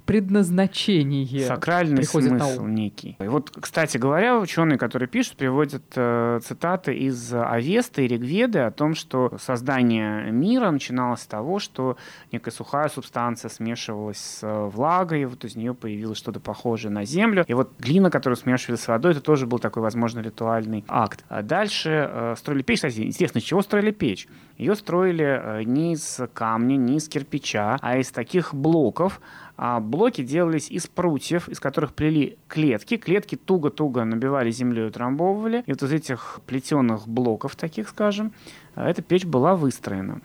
предназначение. 0.05 1.45
Сакральный 1.45 2.03
смысл 2.03 2.65
некий. 2.65 3.17
И 3.19 3.27
вот, 3.27 3.49
кстати 3.49 3.97
говоря, 3.97 4.39
ученые, 4.39 4.77
которые 4.77 5.07
пишут, 5.07 5.37
приводят 5.37 5.83
э, 5.95 6.39
цитаты 6.43 6.95
из 6.95 7.33
Авесты 7.33 8.05
и 8.05 8.07
Ригведы 8.07 8.59
о 8.59 8.71
том, 8.71 8.93
что 8.93 9.33
создание 9.39 10.31
мира 10.31 10.69
начиналось 10.69 11.21
с 11.21 11.25
того, 11.25 11.59
что 11.59 11.97
некая 12.31 12.51
сухая 12.51 12.89
субстанция 12.89 13.49
смешивалась 13.49 14.17
с 14.17 14.43
э, 14.43 14.65
влагой, 14.67 15.21
и 15.21 15.25
вот 15.25 15.43
из 15.43 15.55
нее 15.55 15.73
появилось 15.73 16.17
что-то 16.17 16.39
похожее 16.39 16.91
на 16.91 17.05
землю. 17.05 17.43
И 17.47 17.53
вот 17.53 17.71
глина, 17.79 18.11
которую 18.11 18.37
смешивали 18.37 18.77
с 18.77 18.87
водой, 18.87 19.13
это 19.13 19.21
тоже 19.21 19.47
был 19.47 19.59
такой, 19.59 19.81
возможно, 19.81 20.19
ритуальный 20.19 20.85
акт. 20.87 21.23
А 21.29 21.41
дальше 21.41 22.09
э, 22.09 22.35
строили 22.37 22.61
печь. 22.61 22.77
Кстати, 22.77 23.01
интересно, 23.01 23.39
из 23.39 23.43
чего 23.43 23.61
строили 23.61 23.91
печь? 23.91 24.27
Ее 24.57 24.75
строили 24.75 25.23
не 25.65 25.93
из 25.93 26.19
камня, 26.33 26.75
не 26.75 26.97
из 26.97 27.07
кирпича, 27.07 27.77
а 27.81 27.97
из 27.97 28.12
таких 28.12 28.53
блоков, 28.53 29.21
а 29.55 29.79
блоки 29.79 30.23
делались 30.23 30.69
из 30.69 30.88
прутьев, 30.88 31.49
из 31.49 31.60
которых 31.60 31.93
плели 31.93 32.38
клетки. 32.47 32.97
Клетки 32.97 33.36
туго-туго 33.36 34.05
набивали 34.05 34.51
землей, 34.51 34.88
утрамбовывали. 34.88 35.63
И 35.65 35.71
вот 35.71 35.81
из 35.83 35.91
этих 35.91 36.39
плетеных 36.45 37.07
блоков 37.07 37.55
таких, 37.55 37.89
скажем, 37.89 38.33
эта 38.75 39.01
печь 39.01 39.25
была 39.25 39.55
выстроена 39.55 40.21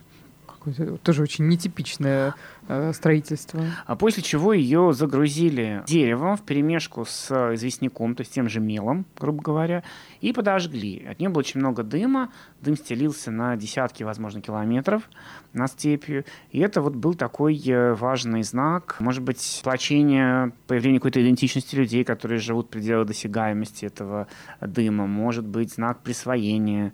какое-то 0.63 0.97
тоже 0.99 1.23
очень 1.23 1.49
нетипичное 1.49 2.35
э, 2.69 2.93
строительство. 2.93 3.65
А 3.87 3.97
после 3.97 4.23
чего 4.23 4.53
ее 4.53 4.93
загрузили 4.93 5.83
деревом 5.87 6.37
в 6.37 6.43
перемешку 6.43 7.05
с 7.05 7.55
известняком, 7.55 8.15
то 8.15 8.23
есть 8.23 8.33
тем 8.33 8.49
же 8.49 8.61
мелом, 8.61 9.05
грубо 9.19 9.43
говоря, 9.43 9.83
и 10.21 10.33
подожгли. 10.33 11.05
От 11.07 11.21
нее 11.21 11.29
было 11.29 11.41
очень 11.41 11.61
много 11.61 11.83
дыма, 11.83 12.31
дым 12.61 12.77
стелился 12.77 13.31
на 13.31 13.57
десятки, 13.57 14.03
возможно, 14.03 14.41
километров 14.41 15.03
на 15.53 15.67
степью. 15.67 16.25
И 16.51 16.61
это 16.61 16.81
вот 16.81 16.95
был 16.95 17.15
такой 17.15 17.61
э, 17.67 17.95
важный 17.95 18.43
знак, 18.43 18.97
может 19.01 19.23
быть, 19.23 19.41
сплочение, 19.41 20.53
появление 20.67 21.01
какой-то 21.01 21.23
идентичности 21.23 21.75
людей, 21.75 22.05
которые 22.05 22.39
живут 22.39 22.67
в 22.67 22.71
пределах 22.71 23.09
досягаемости 23.09 23.85
этого 23.85 24.29
дыма, 24.61 25.07
может 25.07 25.47
быть, 25.47 25.73
знак 25.75 26.01
присвоения 26.03 26.93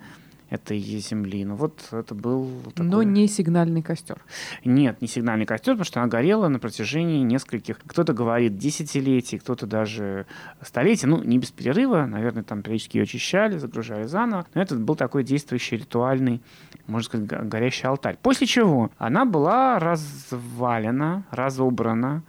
этой 0.51 0.79
земли. 0.79 1.45
Ну 1.45 1.55
вот 1.55 1.81
это 1.93 2.15
был 2.15 2.49
такой... 2.75 2.87
Но 2.87 3.03
не 3.03 3.29
сигнальный 3.29 3.83
костер. 3.83 4.25
Нет, 4.65 5.01
не 5.03 5.09
сигнальный 5.09 5.47
костер, 5.47 5.75
потому 5.75 5.85
что 5.85 6.01
она 6.01 6.09
горела 6.09 6.49
на 6.49 6.59
протяжении 6.59 7.23
нескольких, 7.23 7.79
кто-то 7.87 8.13
говорит, 8.13 8.57
десятилетий, 8.57 9.39
кто-то 9.39 9.67
даже 9.67 10.27
столетий, 10.63 11.07
ну, 11.07 11.23
не 11.23 11.39
без 11.39 11.51
перерыва, 11.51 12.07
наверное, 12.07 12.43
там 12.43 12.63
периодически 12.63 12.97
ее 12.97 13.03
очищали, 13.05 13.59
загружали 13.59 14.05
заново. 14.05 14.47
Но 14.55 14.63
это 14.63 14.75
был 14.77 14.97
такой 14.97 15.23
действующий 15.23 15.77
ритуальный, 15.77 16.41
можно 16.87 17.05
сказать, 17.05 17.49
горящий 17.49 17.87
алтарь. 17.87 18.19
После 18.23 18.47
чего 18.47 18.91
она 18.99 19.25
была 19.25 19.79
развалена, 19.79 21.25
разобрана, 21.31 22.23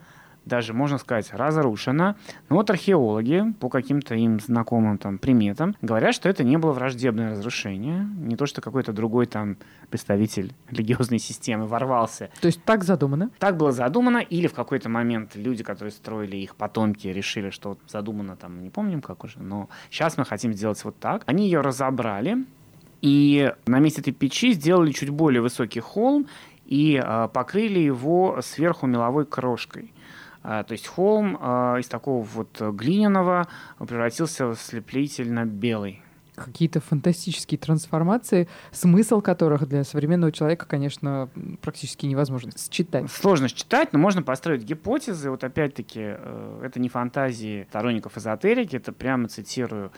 даже, 0.50 0.74
можно 0.74 0.98
сказать, 0.98 1.32
разрушена. 1.32 2.18
Но 2.50 2.58
вот 2.58 2.70
археологи 2.70 3.54
по 3.60 3.70
каким-то 3.70 4.16
им 4.16 4.40
знакомым 4.42 4.98
там 4.98 5.18
приметам 5.18 5.76
говорят, 5.82 6.14
что 6.14 6.28
это 6.28 6.44
не 6.44 6.58
было 6.58 6.74
враждебное 6.74 7.32
разрушение, 7.32 8.06
не 8.18 8.36
то, 8.36 8.46
что 8.46 8.60
какой-то 8.60 8.92
другой 8.92 9.28
там 9.28 9.56
представитель 9.90 10.54
религиозной 10.70 11.20
системы 11.20 11.68
ворвался. 11.68 12.30
То 12.42 12.48
есть 12.48 12.62
так 12.66 12.84
задумано? 12.84 13.30
Так 13.40 13.56
было 13.56 13.72
задумано, 13.72 14.18
или 14.18 14.48
в 14.48 14.54
какой-то 14.54 14.90
момент 14.90 15.36
люди, 15.36 15.64
которые 15.64 15.92
строили 15.92 16.36
их 16.36 16.56
потомки, 16.56 17.08
решили, 17.08 17.50
что 17.52 17.70
вот 17.70 17.80
задумано 17.88 18.36
там, 18.36 18.62
не 18.62 18.70
помним 18.70 19.02
как 19.02 19.24
уже, 19.24 19.40
но 19.40 19.70
сейчас 19.90 20.18
мы 20.18 20.26
хотим 20.26 20.54
сделать 20.54 20.84
вот 20.84 21.00
так. 21.00 21.24
Они 21.26 21.46
ее 21.46 21.62
разобрали, 21.62 22.46
и 23.02 23.54
на 23.66 23.80
месте 23.80 24.02
этой 24.02 24.14
печи 24.14 24.54
сделали 24.54 24.92
чуть 24.92 25.10
более 25.10 25.42
высокий 25.42 25.80
холм 25.80 26.28
и 26.66 27.02
э, 27.04 27.30
покрыли 27.34 27.80
его 27.80 28.40
сверху 28.42 28.88
меловой 28.88 29.26
крошкой. 29.26 29.92
А, 30.42 30.64
то 30.64 30.72
есть 30.74 30.88
холм 30.88 31.38
а, 31.40 31.78
из 31.78 31.88
такого 31.88 32.24
вот 32.24 32.62
глиняного 32.62 33.48
превратился 33.80 34.48
в 34.48 34.56
слеплительно-белый 34.56 36.02
какие-то 36.40 36.80
фантастические 36.80 37.58
трансформации, 37.58 38.48
смысл 38.72 39.22
которых 39.22 39.68
для 39.68 39.84
современного 39.84 40.32
человека, 40.32 40.66
конечно, 40.66 41.30
практически 41.62 42.06
невозможно 42.06 42.52
считать. 42.58 43.12
Сложно 43.12 43.50
считать, 43.50 43.94
но 43.94 44.00
можно 44.00 44.24
построить 44.24 44.64
гипотезы. 44.64 45.30
Вот 45.30 45.44
опять-таки, 45.44 46.00
э, 46.02 46.62
это 46.64 46.80
не 46.80 46.90
фантазии 46.90 47.68
сторонников 47.70 48.18
эзотерики, 48.18 48.78
это 48.78 48.92
прямо 48.94 49.28
цитирую 49.28 49.92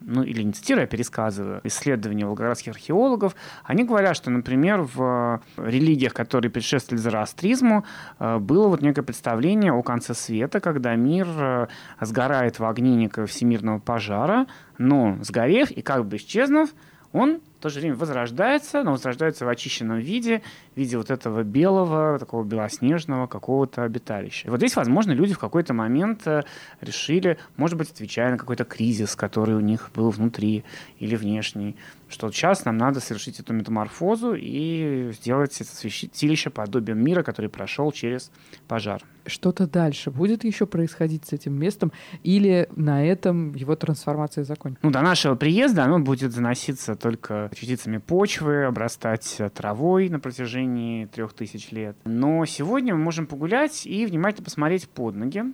ну 0.00 0.22
или 0.22 0.42
не 0.42 0.52
цитирую, 0.52 0.84
а 0.84 0.86
пересказываю 0.86 1.60
исследования 1.64 2.26
волгоградских 2.26 2.72
археологов, 2.72 3.34
они 3.64 3.84
говорят, 3.84 4.16
что, 4.16 4.30
например, 4.30 4.82
в 4.82 5.40
религиях, 5.56 6.14
которые 6.14 6.50
предшествовали 6.50 7.00
зороастризму, 7.00 7.84
э, 8.18 8.38
было 8.38 8.68
вот 8.68 8.82
некое 8.82 9.02
представление 9.02 9.72
о 9.72 9.82
конце 9.82 10.14
света, 10.14 10.60
когда 10.60 10.94
мир 10.94 11.26
э, 11.28 11.66
сгорает 12.00 12.58
в 12.58 12.64
огне 12.64 12.94
некого 12.94 13.26
всемирного 13.26 13.78
пожара, 13.78 14.46
но 14.78 15.18
сгорев 15.22 15.70
и 15.70 15.82
как 15.82 16.06
бы 16.06 16.16
исчезнув, 16.16 16.70
он 17.12 17.40
в 17.58 17.62
то 17.62 17.70
же 17.70 17.80
время 17.80 17.96
возрождается, 17.96 18.82
но 18.82 18.92
возрождается 18.92 19.46
в 19.46 19.48
очищенном 19.48 19.98
виде, 19.98 20.42
в 20.74 20.78
виде 20.78 20.98
вот 20.98 21.10
этого 21.10 21.42
белого, 21.42 22.18
такого 22.18 22.44
белоснежного 22.44 23.26
какого-то 23.26 23.82
обиталища. 23.82 24.48
И 24.48 24.50
вот 24.50 24.58
здесь, 24.58 24.76
возможно, 24.76 25.12
люди 25.12 25.34
в 25.34 25.38
какой-то 25.38 25.72
момент 25.72 26.26
э, 26.26 26.42
решили, 26.80 27.38
может 27.56 27.78
быть, 27.78 27.90
отвечая 27.90 28.32
на 28.32 28.38
какой-то 28.38 28.64
кризис, 28.64 29.16
который 29.16 29.54
у 29.54 29.60
них 29.60 29.90
был 29.94 30.10
внутри 30.10 30.64
или 30.98 31.16
внешний, 31.16 31.76
что 32.08 32.30
сейчас 32.30 32.64
нам 32.64 32.76
надо 32.76 33.00
совершить 33.00 33.40
эту 33.40 33.52
метаморфозу 33.52 34.34
и 34.34 35.10
сделать 35.12 35.60
это 35.60 35.74
святилище 35.74 36.50
подобием 36.50 37.02
мира, 37.02 37.22
который 37.22 37.50
прошел 37.50 37.90
через 37.90 38.30
пожар. 38.68 39.02
Что-то 39.26 39.66
дальше 39.66 40.10
будет 40.10 40.44
еще 40.44 40.66
происходить 40.66 41.26
с 41.26 41.32
этим 41.32 41.54
местом 41.54 41.90
или 42.22 42.68
на 42.76 43.04
этом 43.04 43.54
его 43.54 43.74
трансформация 43.74 44.44
закончится? 44.44 44.86
Ну, 44.86 44.92
до 44.92 45.02
нашего 45.02 45.34
приезда 45.34 45.84
оно 45.84 45.98
будет 45.98 46.32
заноситься 46.32 46.94
только 46.94 47.45
частицами 47.54 47.98
почвы, 47.98 48.64
обрастать 48.64 49.40
травой 49.54 50.08
на 50.08 50.20
протяжении 50.20 51.06
трех 51.06 51.32
тысяч 51.32 51.70
лет. 51.70 51.96
Но 52.04 52.44
сегодня 52.46 52.94
мы 52.94 53.02
можем 53.02 53.26
погулять 53.26 53.86
и 53.86 54.06
внимательно 54.06 54.44
посмотреть 54.44 54.88
под 54.88 55.14
ноги, 55.14 55.44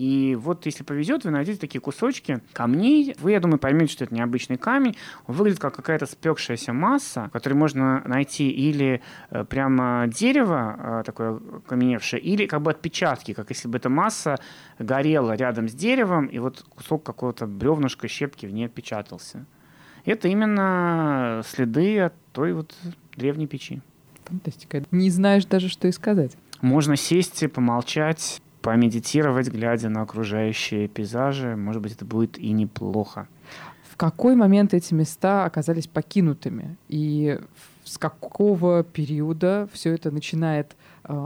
и 0.00 0.34
вот 0.34 0.64
если 0.64 0.82
повезет, 0.82 1.24
вы 1.24 1.30
найдете 1.30 1.60
такие 1.60 1.78
кусочки 1.78 2.40
камней. 2.54 3.14
Вы, 3.18 3.32
я 3.32 3.40
думаю, 3.40 3.58
поймете, 3.58 3.92
что 3.92 4.04
это 4.04 4.14
необычный 4.14 4.56
камень. 4.56 4.96
Он 5.26 5.34
выглядит 5.34 5.60
как 5.60 5.76
какая-то 5.76 6.06
спекшаяся 6.06 6.72
масса, 6.72 7.28
которую 7.34 7.58
можно 7.58 8.02
найти 8.06 8.48
или 8.48 9.02
э, 9.28 9.44
прямо 9.44 10.06
дерево 10.08 11.00
э, 11.00 11.02
такое 11.04 11.38
каменевшее, 11.66 12.18
или 12.18 12.46
как 12.46 12.62
бы 12.62 12.70
отпечатки, 12.70 13.34
как 13.34 13.50
если 13.50 13.68
бы 13.68 13.76
эта 13.76 13.90
масса 13.90 14.38
горела 14.78 15.32
рядом 15.32 15.68
с 15.68 15.74
деревом, 15.74 16.28
и 16.28 16.38
вот 16.38 16.62
кусок 16.62 17.02
какого-то 17.02 17.46
бревнышка, 17.46 18.08
щепки 18.08 18.46
в 18.46 18.54
ней 18.54 18.64
отпечатался. 18.64 19.44
Это 20.04 20.28
именно 20.28 21.42
следы 21.44 22.00
от 22.00 22.14
той 22.32 22.52
вот 22.52 22.74
древней 23.16 23.46
печи. 23.46 23.80
Фантастика. 24.24 24.84
Не 24.90 25.10
знаешь 25.10 25.44
даже, 25.44 25.68
что 25.68 25.88
и 25.88 25.92
сказать. 25.92 26.36
Можно 26.60 26.96
сесть, 26.96 27.50
помолчать, 27.52 28.40
помедитировать, 28.62 29.48
глядя 29.48 29.88
на 29.88 30.02
окружающие 30.02 30.88
пейзажи. 30.88 31.56
Может 31.56 31.82
быть, 31.82 31.92
это 31.92 32.04
будет 32.04 32.38
и 32.38 32.50
неплохо. 32.52 33.26
В 33.90 33.96
какой 33.96 34.34
момент 34.34 34.72
эти 34.74 34.94
места 34.94 35.44
оказались 35.44 35.86
покинутыми? 35.86 36.76
И 36.88 37.38
с 37.84 37.98
какого 37.98 38.84
периода 38.84 39.68
все 39.72 39.92
это 39.92 40.10
начинает 40.10 40.76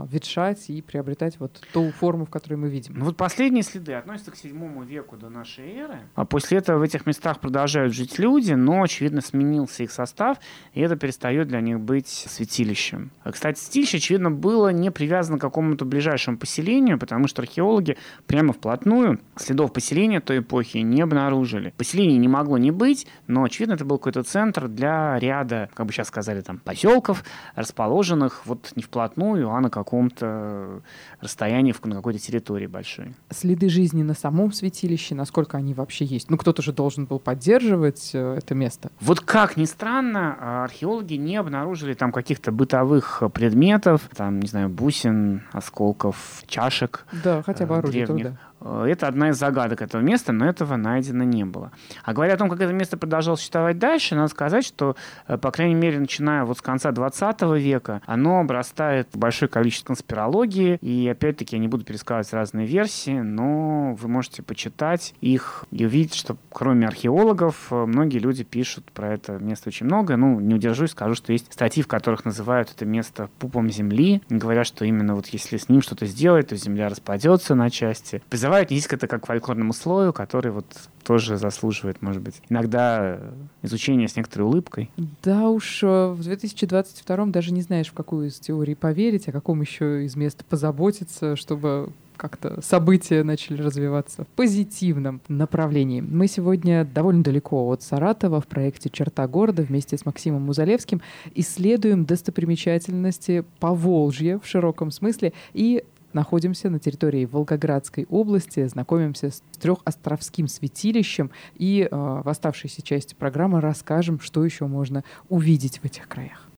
ветшать 0.09 0.69
и 0.69 0.81
приобретать 0.81 1.39
вот 1.39 1.61
ту 1.73 1.91
форму, 1.91 2.25
в 2.25 2.29
которой 2.29 2.55
мы 2.55 2.69
видим. 2.69 2.93
Ну 2.97 3.05
вот 3.05 3.17
последние 3.17 3.63
следы 3.63 3.93
относятся 3.93 4.31
к 4.31 4.35
седьмому 4.35 4.83
веку 4.83 5.17
до 5.17 5.29
нашей 5.29 5.75
эры. 5.75 5.99
А 6.15 6.25
после 6.25 6.57
этого 6.57 6.79
в 6.79 6.81
этих 6.81 7.05
местах 7.05 7.39
продолжают 7.39 7.93
жить 7.93 8.19
люди, 8.19 8.53
но, 8.53 8.83
очевидно, 8.83 9.21
сменился 9.21 9.83
их 9.83 9.91
состав, 9.91 10.37
и 10.73 10.81
это 10.81 10.95
перестает 10.95 11.47
для 11.47 11.61
них 11.61 11.79
быть 11.79 12.07
святилищем. 12.07 13.11
А, 13.23 13.31
кстати, 13.31 13.59
святилище, 13.59 13.97
очевидно, 13.97 14.31
было 14.31 14.69
не 14.69 14.91
привязано 14.91 15.37
к 15.37 15.41
какому-то 15.41 15.85
ближайшему 15.85 16.37
поселению, 16.37 16.99
потому 16.99 17.27
что 17.27 17.41
археологи 17.41 17.97
прямо 18.27 18.53
вплотную 18.53 19.19
следов 19.35 19.73
поселения 19.73 20.19
той 20.19 20.39
эпохи 20.39 20.77
не 20.79 21.01
обнаружили. 21.01 21.73
Поселений 21.77 22.17
не 22.17 22.27
могло 22.27 22.57
не 22.57 22.71
быть, 22.71 23.07
но, 23.27 23.43
очевидно, 23.43 23.73
это 23.73 23.85
был 23.85 23.97
какой-то 23.97 24.23
центр 24.23 24.67
для 24.67 25.19
ряда, 25.19 25.69
как 25.73 25.85
бы 25.85 25.93
сейчас 25.93 26.07
сказали, 26.07 26.41
там, 26.41 26.59
поселков, 26.59 27.23
расположенных 27.55 28.45
вот 28.45 28.71
не 28.75 28.83
вплотную, 28.83 29.49
а 29.49 29.59
на 29.59 29.69
каком-то 29.75 30.81
расстоянии, 31.21 31.75
на 31.83 31.95
какой-то 31.95 32.19
территории 32.19 32.67
большой. 32.67 33.13
Следы 33.29 33.69
жизни 33.69 34.03
на 34.03 34.13
самом 34.13 34.51
святилище, 34.53 35.15
насколько 35.15 35.57
они 35.57 35.73
вообще 35.73 36.05
есть? 36.05 36.29
Ну, 36.29 36.37
кто-то 36.37 36.61
же 36.61 36.71
должен 36.71 37.05
был 37.05 37.19
поддерживать 37.19 38.11
э, 38.13 38.35
это 38.37 38.55
место. 38.55 38.89
Вот 39.01 39.19
как 39.19 39.57
ни 39.57 39.65
странно, 39.65 40.37
а, 40.39 40.63
археологи 40.63 41.15
не 41.15 41.35
обнаружили 41.35 41.93
там 41.93 42.11
каких-то 42.11 42.51
бытовых 42.51 43.21
предметов, 43.33 44.09
там, 44.15 44.39
не 44.39 44.47
знаю, 44.47 44.69
бусин, 44.69 45.43
осколков, 45.51 46.43
чашек. 46.47 47.05
Да, 47.23 47.43
хотя 47.43 47.65
бы 47.65 47.75
э, 47.75 47.77
орудие 47.79 48.05
древних. 48.05 48.23
Труда. 48.23 48.39
Э, 48.65 48.85
это 48.89 49.07
одна 49.07 49.29
из 49.29 49.37
загадок 49.37 49.81
этого 49.81 50.01
места, 50.01 50.33
но 50.33 50.47
этого 50.47 50.75
найдено 50.75 51.23
не 51.23 51.45
было. 51.45 51.71
А 52.03 52.13
говоря 52.13 52.33
о 52.33 52.37
том, 52.37 52.49
как 52.49 52.59
это 52.59 52.73
место 52.73 52.97
продолжало 52.97 53.35
существовать 53.35 53.77
дальше, 53.77 54.15
надо 54.15 54.29
сказать, 54.29 54.65
что, 54.65 54.95
э, 55.27 55.37
по 55.37 55.51
крайней 55.51 55.75
мере, 55.75 55.99
начиная 55.99 56.43
вот 56.43 56.57
с 56.57 56.61
конца 56.61 56.91
20 56.91 57.57
века, 57.59 58.01
оно 58.05 58.39
обрастает 58.39 59.07
большое 59.13 59.47
количество 59.47 59.87
конспирологии, 59.87 60.77
и 60.81 61.07
опять-таки 61.07 61.55
я 61.55 61.61
не 61.61 61.67
буду 61.67 61.85
пересказывать 61.85 62.33
разные 62.33 62.65
версии, 62.65 63.19
но 63.19 63.93
вы 63.93 64.07
можете 64.07 64.41
почитать 64.41 65.13
их 65.21 65.65
и 65.71 65.85
увидеть, 65.85 66.15
что 66.15 66.37
кроме 66.51 66.87
археологов, 66.87 67.67
э, 67.69 67.85
многие 67.85 68.17
люди 68.17 68.43
пишут 68.43 68.91
про 68.91 69.13
это 69.13 69.33
место 69.33 69.69
очень 69.69 69.85
много. 69.85 70.17
Ну, 70.17 70.39
не 70.39 70.55
удержусь, 70.55 70.91
скажу, 70.91 71.13
что 71.13 71.31
есть 71.33 71.53
статьи, 71.53 71.83
в 71.83 71.87
которых 71.87 72.25
называют 72.25 72.71
это 72.75 72.85
место 72.85 73.29
пупом 73.37 73.69
земли, 73.69 74.21
говорят, 74.29 74.65
что 74.65 74.85
именно 74.85 75.13
вот 75.15 75.27
если 75.27 75.57
с 75.57 75.69
ним 75.69 75.81
что-то 75.81 76.07
сделать, 76.07 76.47
то 76.47 76.55
земля 76.55 76.89
распадется 76.89 77.53
на 77.53 77.69
части. 77.69 78.23
Призывают 78.29 78.54
давай 78.55 78.63
отнесись 78.63 78.87
к 78.87 78.93
это 78.93 79.07
как 79.07 79.23
к 79.23 79.25
фольклорному 79.25 79.73
слою, 79.73 80.13
который 80.13 80.51
вот 80.51 80.65
тоже 81.03 81.35
заслуживает, 81.35 82.01
может 82.01 82.21
быть, 82.21 82.35
иногда 82.47 83.19
изучения 83.61 84.07
с 84.07 84.15
некоторой 84.15 84.47
улыбкой. 84.47 84.89
Да 85.23 85.49
уж, 85.49 85.83
э, 85.83 86.07
в 86.07 86.23
2022 86.23 87.25
даже 87.25 87.51
не 87.51 87.61
знаешь, 87.61 87.89
в 87.89 87.93
какую 87.93 88.29
из 88.29 88.39
теорий 88.39 88.75
поверить, 88.75 89.27
о 89.27 89.33
каком 89.33 89.59
еще 89.59 90.05
из 90.05 90.15
мест 90.15 90.45
позаботиться, 90.45 91.35
чтобы 91.35 91.91
как-то 92.15 92.61
события 92.61 93.23
начали 93.23 93.61
развиваться 93.61 94.23
в 94.23 94.27
позитивном 94.27 95.19
направлении. 95.27 95.99
Мы 95.99 96.27
сегодня 96.27 96.85
довольно 96.85 97.23
далеко 97.23 97.67
от 97.67 97.83
Саратова 97.83 98.39
в 98.39 98.47
проекте 98.47 98.89
«Черта 98.89 99.27
города» 99.27 99.63
вместе 99.63 99.97
с 99.97 100.05
Максимом 100.05 100.43
Музалевским 100.43 101.01
исследуем 101.33 102.05
достопримечательности 102.05 103.43
Поволжья 103.59 104.39
в 104.39 104.47
широком 104.47 104.91
смысле 104.91 105.33
и 105.53 105.83
находимся 106.15 106.69
на 106.69 106.79
территории 106.79 107.25
Волгоградской 107.25 108.07
области, 108.09 108.65
знакомимся 108.67 109.29
с 109.29 109.43
трехостровским 109.59 110.47
святилищем 110.47 111.29
и 111.55 111.87
э, 111.89 111.95
в 111.95 112.27
оставшейся 112.27 112.81
части 112.81 113.13
программы 113.13 113.61
расскажем, 113.61 114.19
что 114.19 114.43
еще 114.43 114.65
можно 114.65 115.03
увидеть 115.29 115.79
в 115.79 115.85
этих 115.85 116.07
краях. 116.07 116.49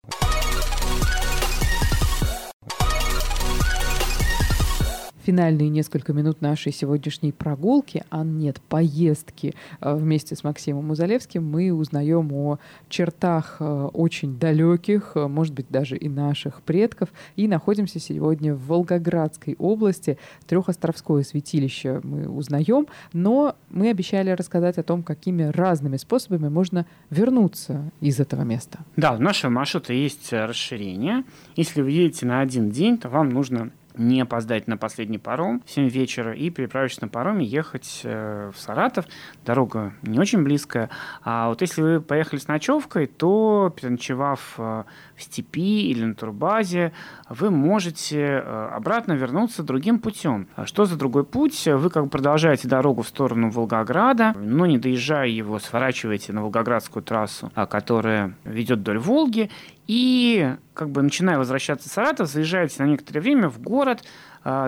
Финальные 5.28 5.68
несколько 5.68 6.14
минут 6.14 6.40
нашей 6.40 6.72
сегодняшней 6.72 7.34
прогулки, 7.34 8.06
а 8.10 8.24
нет, 8.24 8.62
поездки 8.70 9.56
э, 9.82 9.94
вместе 9.94 10.38
с 10.38 10.44
Максимом 10.46 10.86
Музалевским, 10.86 11.46
мы 11.46 11.74
узнаем 11.74 12.32
о 12.32 12.60
чертах 12.88 13.58
э, 13.60 13.90
очень 13.92 14.40
далеких, 14.40 15.12
э, 15.16 15.28
может 15.28 15.54
быть, 15.54 15.66
даже 15.70 15.98
и 15.98 16.08
наших 16.08 16.62
предков, 16.62 17.10
и 17.36 17.50
находимся 17.50 18.00
сегодня 18.00 18.56
в 18.56 18.68
Волгоградской 18.68 19.58
области. 19.60 20.18
Трехостровское 20.48 21.24
святилище 21.24 22.00
мы 22.06 22.30
узнаем, 22.30 22.88
но 23.12 23.58
мы 23.70 23.90
обещали 23.90 24.30
рассказать 24.30 24.78
о 24.78 24.84
том, 24.84 25.04
какими 25.04 25.44
разными 25.44 25.98
способами 25.98 26.48
можно 26.48 26.86
вернуться 27.10 27.92
из 28.00 28.22
этого 28.22 28.44
места. 28.44 28.80
Да, 28.96 29.12
в 29.12 29.20
нашем 29.20 29.56
маршруте 29.56 30.02
есть 30.02 30.32
расширение. 30.32 31.26
Если 31.58 31.82
вы 31.82 31.92
едете 31.92 32.26
на 32.26 32.40
один 32.40 32.72
день, 32.72 32.98
то 32.98 33.10
вам 33.10 33.28
нужно 33.28 33.72
не 33.98 34.22
опоздать 34.22 34.68
на 34.68 34.78
последний 34.78 35.18
паром 35.18 35.62
в 35.66 35.72
7 35.72 35.88
вечера 35.90 36.34
и, 36.34 36.50
переправившись 36.50 37.02
на 37.02 37.08
пароме, 37.08 37.46
ехать 37.46 38.02
э, 38.04 38.52
в 38.54 38.60
Саратов. 38.60 39.06
Дорога 39.46 39.94
не 40.02 40.20
очень 40.20 40.44
близкая. 40.44 40.90
А 41.24 41.50
вот 41.50 41.62
если 41.62 41.82
вы 41.82 42.02
поехали 42.02 42.40
с 42.40 42.48
ночевкой, 42.48 43.08
то, 43.08 43.74
переночевав 43.76 44.56
э, 44.58 44.84
в 45.16 45.24
степи 45.24 45.90
или 45.90 46.04
на 46.04 46.16
турбазе, 46.16 46.94
вы 47.30 47.52
можете 47.52 48.20
э, 48.20 48.70
обратно 48.74 49.14
вернуться 49.14 49.64
другим 49.64 50.00
путем. 50.00 50.48
А 50.56 50.66
что 50.66 50.86
за 50.86 50.98
другой 50.98 51.24
путь? 51.24 51.68
Вы 51.68 51.90
как 51.90 52.04
бы 52.04 52.10
продолжаете 52.10 52.68
дорогу 52.68 53.02
в 53.02 53.08
сторону 53.08 53.50
Волгограда, 53.50 54.34
но 54.38 54.66
не 54.66 54.78
доезжая 54.78 55.28
его, 55.28 55.60
сворачиваете 55.60 56.34
на 56.34 56.42
Волгоградскую 56.42 57.04
трассу, 57.04 57.52
а, 57.56 57.66
которая 57.66 58.34
ведет 58.44 58.80
вдоль 58.80 59.00
Волги, 59.00 59.50
и 59.88 60.56
как 60.74 60.90
бы 60.90 61.02
начиная 61.02 61.38
возвращаться 61.38 61.90
в 61.90 61.92
Саратов, 61.92 62.30
заезжаете 62.30 62.84
на 62.84 62.88
некоторое 62.88 63.22
время 63.22 63.50
в 63.50 63.60
город 63.62 64.04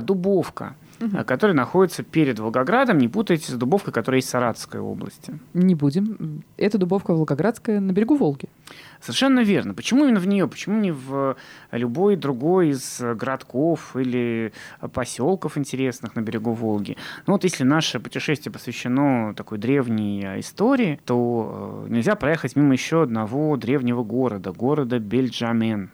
Дубовка 0.02 0.76
угу. 1.02 1.24
который 1.26 1.56
находится 1.56 2.04
перед 2.04 2.40
Волгоградом. 2.40 2.98
Не 2.98 3.08
путайте 3.08 3.52
с 3.52 3.56
Дубовкой, 3.56 3.94
которая 3.94 4.18
есть 4.18 4.28
в 4.28 4.32
Саратовской 4.32 4.80
области. 4.80 5.40
Не 5.54 5.76
будем. 5.76 6.44
Это 6.58 6.78
Дубовка 6.78 7.12
Волгоградская 7.14 7.80
на 7.80 7.92
берегу 7.92 8.16
Волги. 8.16 8.50
Совершенно 9.02 9.42
верно. 9.42 9.74
Почему 9.74 10.04
именно 10.04 10.20
в 10.20 10.28
нее? 10.28 10.48
Почему 10.48 10.80
не 10.80 10.92
в 10.92 11.38
любой 11.72 12.16
другой 12.16 12.70
из 12.70 13.00
городков 13.00 13.96
или 13.96 14.54
поселков 14.94 15.58
интересных 15.58 16.16
на 16.16 16.22
берегу 16.22 16.52
Волги? 16.52 16.98
Ну 17.26 17.34
вот 17.34 17.44
если 17.44 17.64
наше 17.64 18.00
путешествие 18.00 18.52
посвящено 18.52 19.34
такой 19.36 19.58
древней 19.58 20.40
истории, 20.40 21.00
то 21.06 21.86
э, 21.88 21.92
нельзя 21.92 22.16
проехать 22.16 22.56
мимо 22.56 22.74
еще 22.74 23.04
одного 23.04 23.56
древнего 23.58 24.04
города, 24.04 24.52
города 24.52 25.00
Бельджамен 25.00 25.92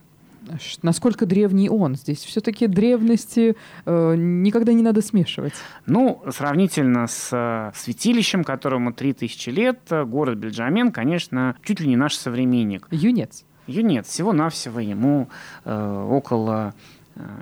насколько 0.82 1.26
древний 1.26 1.70
он. 1.70 1.96
Здесь 1.96 2.24
все-таки 2.24 2.68
древности 2.68 3.56
э, 3.86 4.16
никогда 4.18 4.74
не 4.74 4.84
надо 4.84 5.02
смешивать. 5.02 5.54
Ну, 5.86 6.24
сравнительно 6.32 7.08
с 7.08 7.30
э, 7.32 7.72
святилищем, 7.76 8.44
которому 8.44 8.94
3000 8.94 9.50
лет, 9.50 9.80
э, 9.90 10.04
город 10.06 10.38
Бельджамен, 10.38 10.92
конечно, 10.92 11.56
чуть 11.64 11.80
ли 11.80 11.88
не 11.88 11.96
наш 11.96 12.16
современник. 12.16 12.88
Юнец. 12.92 13.46
Юнец. 13.68 14.08
Всего-навсего 14.08 14.80
ему 14.80 15.30
э, 15.64 16.08
около 16.10 16.74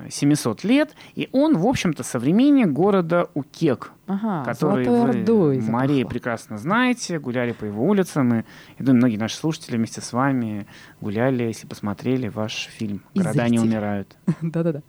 700 0.09 0.63
лет, 0.63 0.95
и 1.15 1.30
он, 1.32 1.57
в 1.57 1.65
общем-то, 1.65 2.03
современник 2.03 2.67
города 2.67 3.30
Укек, 3.34 3.91
ага, 4.07 4.43
который 4.43 4.88
вы, 4.88 5.01
Ордой 5.01 5.61
Мария, 5.61 6.05
прекрасно 6.05 6.57
знаете, 6.57 7.19
гуляли 7.19 7.53
по 7.53 7.65
его 7.65 7.84
улицам, 7.86 8.34
и, 8.34 8.38
я 8.78 8.86
думаю, 8.86 8.97
многие 8.97 9.17
наши 9.17 9.36
слушатели 9.36 9.78
вместе 9.78 10.01
с 10.01 10.13
вами 10.13 10.67
гуляли, 11.01 11.43
если 11.43 11.67
посмотрели 11.67 12.28
ваш 12.28 12.69
фильм 12.78 13.01
«Города 13.15 13.49
не 13.49 13.59
умирают». 13.59 14.15
Да-да-да, 14.41 14.82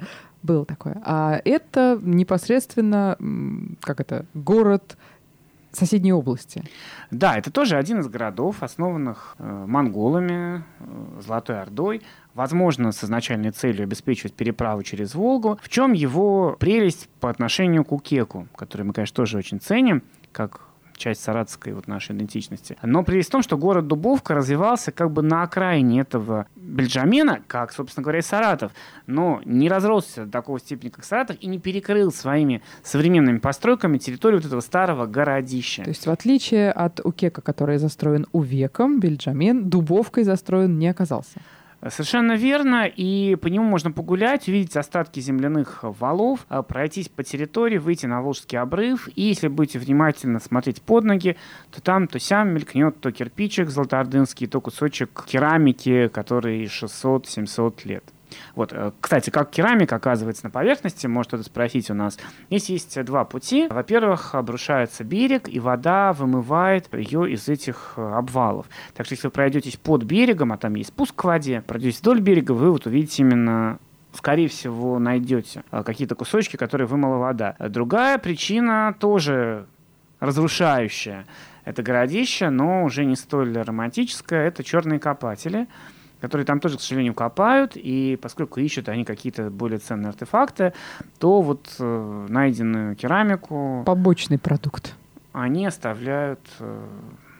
было 0.42 0.66
такое. 0.66 1.00
А 1.04 1.40
это 1.44 1.98
непосредственно, 2.02 3.16
как 3.80 4.00
это, 4.00 4.26
город 4.34 4.96
соседней 5.76 6.12
области. 6.12 6.64
Да, 7.10 7.36
это 7.36 7.50
тоже 7.50 7.76
один 7.76 8.00
из 8.00 8.08
городов, 8.08 8.62
основанных 8.62 9.36
э, 9.38 9.64
монголами, 9.66 10.64
э, 10.80 11.20
Золотой 11.20 11.60
Ордой 11.60 12.02
возможно, 12.34 12.92
с 12.92 13.02
изначальной 13.04 13.52
целью 13.52 13.84
обеспечивать 13.84 14.34
переправу 14.34 14.82
через 14.82 15.14
Волгу. 15.14 15.58
В 15.62 15.68
чем 15.68 15.92
его 15.92 16.56
прелесть 16.58 17.08
по 17.20 17.30
отношению 17.30 17.84
к 17.84 17.92
Укеку, 17.92 18.48
который 18.56 18.82
мы, 18.82 18.92
конечно, 18.92 19.14
тоже 19.14 19.38
очень 19.38 19.60
ценим, 19.60 20.02
как 20.32 20.60
часть 20.96 21.22
саратовской 21.22 21.72
вот 21.72 21.86
нашей 21.86 22.16
идентичности. 22.16 22.76
Но 22.82 23.02
прелесть 23.02 23.28
в 23.28 23.32
том, 23.32 23.42
что 23.42 23.56
город 23.56 23.86
Дубовка 23.86 24.34
развивался 24.34 24.92
как 24.92 25.10
бы 25.10 25.22
на 25.22 25.42
окраине 25.42 26.00
этого 26.00 26.46
Бельджамена, 26.56 27.40
как, 27.46 27.72
собственно 27.72 28.02
говоря, 28.02 28.20
и 28.20 28.22
Саратов, 28.22 28.72
но 29.06 29.40
не 29.44 29.68
разросся 29.68 30.24
до 30.24 30.30
такого 30.30 30.58
степени, 30.58 30.90
как 30.90 31.04
Саратов, 31.04 31.36
и 31.40 31.46
не 31.46 31.58
перекрыл 31.58 32.12
своими 32.12 32.62
современными 32.82 33.38
постройками 33.38 33.98
территорию 33.98 34.40
вот 34.40 34.46
этого 34.46 34.60
старого 34.60 35.06
городища. 35.06 35.82
То 35.82 35.90
есть 35.90 36.06
в 36.06 36.10
отличие 36.10 36.70
от 36.70 37.00
Укека, 37.04 37.42
который 37.42 37.78
застроен 37.78 38.26
увеком, 38.32 39.00
Бельджамен 39.00 39.68
Дубовкой 39.68 40.24
застроен 40.24 40.78
не 40.78 40.88
оказался. 40.88 41.40
Совершенно 41.90 42.32
верно, 42.32 42.86
и 42.86 43.34
по 43.36 43.48
нему 43.48 43.66
можно 43.66 43.92
погулять, 43.92 44.48
увидеть 44.48 44.74
остатки 44.74 45.20
земляных 45.20 45.80
валов, 45.82 46.46
а, 46.48 46.62
пройтись 46.62 47.10
по 47.10 47.22
территории, 47.22 47.76
выйти 47.76 48.06
на 48.06 48.22
Волжский 48.22 48.58
обрыв, 48.58 49.08
и 49.14 49.22
если 49.22 49.48
будете 49.48 49.78
внимательно 49.78 50.40
смотреть 50.40 50.80
под 50.80 51.04
ноги, 51.04 51.36
то 51.70 51.82
там, 51.82 52.08
то 52.08 52.18
сям 52.18 52.54
мелькнет 52.54 53.00
то 53.00 53.12
кирпичик 53.12 53.68
золотоордынский, 53.68 54.46
то 54.46 54.62
кусочек 54.62 55.24
керамики, 55.26 56.08
который 56.08 56.64
600-700 56.64 57.80
лет. 57.84 58.13
Вот, 58.54 58.72
э, 58.72 58.92
кстати, 59.00 59.30
как 59.30 59.50
керамика 59.50 59.96
оказывается 59.96 60.44
на 60.44 60.50
поверхности, 60.50 61.06
может 61.06 61.28
кто-то 61.28 61.44
спросить 61.44 61.90
у 61.90 61.94
нас. 61.94 62.18
Здесь 62.50 62.68
есть 62.70 63.04
два 63.04 63.24
пути. 63.24 63.66
Во-первых, 63.68 64.34
обрушается 64.34 65.04
берег, 65.04 65.48
и 65.48 65.60
вода 65.60 66.12
вымывает 66.12 66.92
ее 66.94 67.30
из 67.32 67.48
этих 67.48 67.94
э, 67.96 68.02
обвалов. 68.02 68.66
Так 68.94 69.06
что 69.06 69.14
если 69.14 69.26
вы 69.26 69.30
пройдетесь 69.30 69.76
под 69.76 70.04
берегом, 70.04 70.52
а 70.52 70.56
там 70.56 70.74
есть 70.74 70.90
спуск 70.90 71.14
к 71.14 71.24
воде, 71.24 71.62
пройдетесь 71.66 72.00
вдоль 72.00 72.20
берега, 72.20 72.52
вы 72.52 72.70
вот 72.70 72.86
увидите 72.86 73.22
именно 73.22 73.78
скорее 74.12 74.48
всего, 74.48 74.98
найдете 74.98 75.64
э, 75.70 75.82
какие-то 75.82 76.14
кусочки, 76.14 76.56
которые 76.56 76.86
вымыла 76.86 77.16
вода. 77.16 77.56
Другая 77.58 78.18
причина 78.18 78.94
тоже 78.98 79.66
разрушающая. 80.20 81.26
Это 81.64 81.82
городище, 81.82 82.50
но 82.50 82.84
уже 82.84 83.04
не 83.04 83.16
столь 83.16 83.56
романтическое. 83.56 84.46
Это 84.46 84.62
черные 84.62 84.98
копатели 84.98 85.66
которые 86.24 86.46
там 86.46 86.58
тоже, 86.58 86.78
к 86.78 86.80
сожалению, 86.80 87.12
копают, 87.12 87.76
и 87.76 88.16
поскольку 88.16 88.58
ищут 88.58 88.88
они 88.88 89.04
какие-то 89.04 89.50
более 89.50 89.78
ценные 89.78 90.08
артефакты, 90.08 90.72
то 91.18 91.42
вот 91.42 91.76
э, 91.78 92.26
найденную 92.30 92.96
керамику... 92.96 93.82
Побочный 93.84 94.38
продукт. 94.38 94.94
Они 95.34 95.66
оставляют 95.66 96.40
э, 96.60 96.86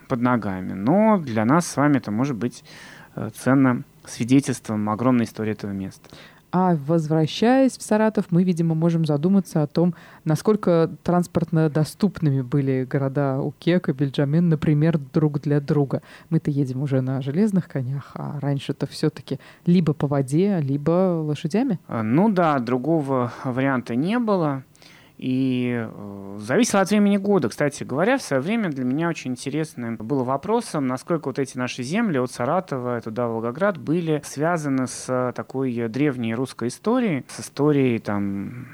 под 0.07 0.21
ногами. 0.21 0.75
Но 0.75 1.17
для 1.17 1.47
нас 1.47 1.67
с 1.67 1.79
вами 1.79 1.97
это 1.97 2.11
может 2.11 2.37
быть 2.37 2.63
э, 3.17 3.31
ценным 3.35 3.87
свидетельством 4.05 4.91
огромной 4.91 5.25
истории 5.25 5.53
этого 5.53 5.71
места. 5.71 6.11
А 6.57 6.77
возвращаясь 6.87 7.77
в 7.77 7.83
Саратов, 7.83 8.27
мы, 8.31 8.45
видимо, 8.45 8.77
можем 8.77 9.05
задуматься 9.05 9.65
о 9.65 9.67
том, 9.67 9.93
насколько 10.25 10.89
транспортно 11.03 11.69
доступными 11.69 12.43
были 12.43 12.87
города 12.89 13.41
Укек 13.41 13.89
и 13.89 13.93
Бельджамен, 13.93 14.49
например, 14.49 15.01
друг 15.13 15.41
для 15.41 15.61
друга. 15.61 16.01
Мы-то 16.31 16.53
едем 16.53 16.81
уже 16.81 17.01
на 17.01 17.21
железных 17.23 17.67
конях, 17.67 18.13
а 18.15 18.39
раньше-то 18.39 18.87
все-таки 18.87 19.41
либо 19.67 19.95
по 19.95 20.07
воде, 20.07 20.61
либо 20.61 21.21
лошадями. 21.25 21.81
А, 21.89 22.05
ну 22.05 22.29
да, 22.29 22.61
другого 22.61 23.33
варианта 23.43 23.97
не 23.97 24.21
было. 24.21 24.63
И 25.25 25.73
э, 25.75 26.37
зависело 26.39 26.83
от 26.83 26.91
времени 26.91 27.17
года. 27.17 27.49
Кстати 27.49 27.83
говоря, 27.83 28.19
в 28.19 28.23
свое 28.23 28.43
время 28.43 28.69
для 28.69 28.85
меня 28.85 29.09
очень 29.09 29.31
интересным 29.31 29.97
было 29.97 30.23
вопросом, 30.23 30.87
насколько 30.87 31.29
вот 31.29 31.39
эти 31.39 31.57
наши 31.57 31.83
земли 31.83 32.19
от 32.19 32.31
Саратова 32.31 33.01
туда, 33.01 33.27
Волгоград, 33.27 33.79
были 33.79 34.21
связаны 34.23 34.87
с 34.87 35.33
такой 35.35 35.89
древней 35.89 36.35
русской 36.35 36.69
историей, 36.69 37.25
с 37.27 37.41
историей 37.41 38.01
там 38.01 38.67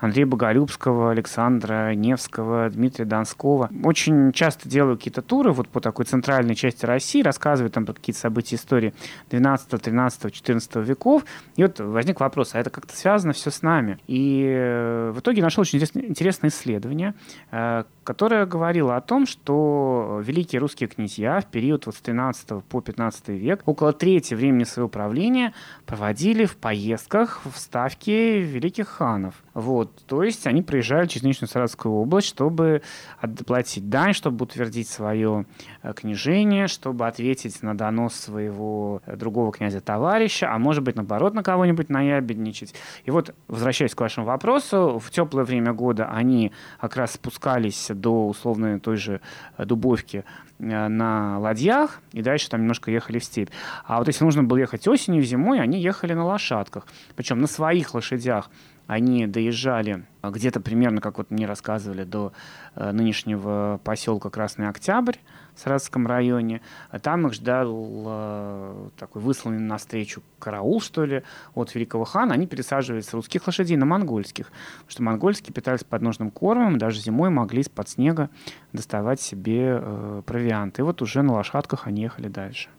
Андрея 0.00 0.26
Боголюбского, 0.26 1.10
Александра 1.10 1.94
Невского, 1.94 2.70
Дмитрия 2.70 3.04
Донского. 3.04 3.68
Очень 3.82 4.32
часто 4.32 4.68
делаю 4.68 4.96
какие-то 4.96 5.22
туры 5.22 5.52
вот 5.52 5.68
по 5.68 5.80
такой 5.80 6.04
центральной 6.04 6.54
части 6.54 6.86
России, 6.86 7.22
рассказываю 7.22 7.70
там 7.70 7.84
про 7.84 7.94
какие-то 7.94 8.20
события 8.20 8.56
истории 8.56 8.94
12, 9.30 9.82
13, 9.82 10.32
14 10.32 10.76
веков. 10.76 11.24
И 11.56 11.62
вот 11.62 11.80
возник 11.80 12.20
вопрос, 12.20 12.54
а 12.54 12.60
это 12.60 12.70
как-то 12.70 12.96
связано 12.96 13.32
все 13.32 13.50
с 13.50 13.62
нами? 13.62 13.98
И 14.06 14.44
э, 14.46 15.10
в 15.14 15.20
итоге 15.20 15.42
нашел 15.42 15.62
очень 15.62 15.80
интересное 15.80 16.50
исследование, 16.50 17.14
э, 17.50 17.84
которое 18.04 18.46
говорило 18.46 18.96
о 18.96 19.00
том, 19.00 19.26
что 19.26 20.22
великие 20.24 20.60
русские 20.60 20.88
князья 20.88 21.40
в 21.40 21.46
период 21.46 21.86
вот 21.86 21.96
с 21.96 22.00
13 22.00 22.64
по 22.64 22.80
15 22.80 23.28
век 23.28 23.62
около 23.66 23.92
трети 23.92 24.34
времени 24.34 24.64
своего 24.64 24.88
правления 24.88 25.52
проводили 25.86 26.44
в 26.44 26.56
поездках 26.56 27.40
в 27.44 27.58
ставки 27.58 28.10
великих 28.10 28.88
ханов. 28.88 29.34
Вот, 29.58 30.04
то 30.06 30.22
есть 30.22 30.46
они 30.46 30.62
приезжали 30.62 31.08
через 31.08 31.24
Нижнюю 31.24 31.48
Саратовскую 31.48 31.92
область, 31.92 32.28
чтобы 32.28 32.80
отплатить 33.18 33.88
дань, 33.88 34.12
чтобы 34.12 34.44
утвердить 34.44 34.88
свое 34.88 35.46
э, 35.82 35.92
княжение, 35.94 36.68
чтобы 36.68 37.08
ответить 37.08 37.60
на 37.64 37.76
донос 37.76 38.14
своего 38.14 39.02
э, 39.04 39.16
другого 39.16 39.50
князя-товарища, 39.50 40.54
а 40.54 40.58
может 40.58 40.84
быть, 40.84 40.94
наоборот, 40.94 41.34
на 41.34 41.42
кого-нибудь 41.42 41.88
наябедничать. 41.88 42.72
И 43.04 43.10
вот, 43.10 43.34
возвращаясь 43.48 43.96
к 43.96 44.00
вашему 44.00 44.26
вопросу, 44.26 45.00
в 45.04 45.10
теплое 45.10 45.44
время 45.44 45.72
года 45.72 46.08
они 46.08 46.52
как 46.80 46.94
раз 46.94 47.14
спускались 47.14 47.88
до 47.92 48.28
условной 48.28 48.78
той 48.78 48.96
же 48.96 49.20
э, 49.56 49.64
Дубовки 49.64 50.22
на 50.60 51.38
ладьях, 51.38 52.00
и 52.12 52.20
дальше 52.20 52.50
там 52.50 52.62
немножко 52.62 52.90
ехали 52.90 53.18
в 53.18 53.24
степь. 53.24 53.50
А 53.84 53.98
вот 53.98 54.08
если 54.08 54.24
нужно 54.24 54.42
было 54.42 54.58
ехать 54.58 54.88
осенью, 54.88 55.22
зимой, 55.22 55.60
они 55.60 55.80
ехали 55.80 56.14
на 56.14 56.24
лошадках. 56.24 56.86
Причем 57.14 57.38
на 57.38 57.46
своих 57.46 57.94
лошадях 57.94 58.50
они 58.88 59.26
доезжали 59.26 60.06
где-то 60.22 60.60
примерно, 60.60 61.00
как 61.02 61.18
вот 61.18 61.30
мне 61.30 61.46
рассказывали, 61.46 62.04
до 62.04 62.32
э, 62.74 62.90
нынешнего 62.90 63.80
поселка 63.84 64.30
Красный 64.30 64.66
Октябрь 64.66 65.16
в 65.54 65.60
Саратовском 65.60 66.06
районе. 66.06 66.62
Там 67.02 67.26
их 67.26 67.34
ждал 67.34 67.70
э, 68.06 68.88
такой 68.98 69.20
высланный 69.20 69.60
навстречу 69.60 70.22
караул, 70.38 70.80
что 70.80 71.04
ли, 71.04 71.22
от 71.54 71.74
великого 71.74 72.04
хана. 72.04 72.32
Они 72.32 72.46
пересаживались 72.46 73.06
с 73.06 73.14
русских 73.14 73.46
лошадей 73.46 73.76
на 73.76 73.84
монгольских, 73.84 74.46
потому 74.78 74.90
что 74.90 75.02
монгольские 75.02 75.52
питались 75.52 75.84
подножным 75.84 76.30
кормом, 76.30 76.78
даже 76.78 76.98
зимой 77.00 77.28
могли 77.28 77.60
из-под 77.60 77.90
снега 77.90 78.30
доставать 78.72 79.20
себе 79.20 79.80
э, 79.82 80.22
провиант. 80.24 80.78
И 80.78 80.82
вот 80.82 81.02
уже 81.02 81.20
на 81.20 81.34
лошадках 81.34 81.86
они 81.86 82.02
ехали 82.02 82.28
дальше. 82.28 82.70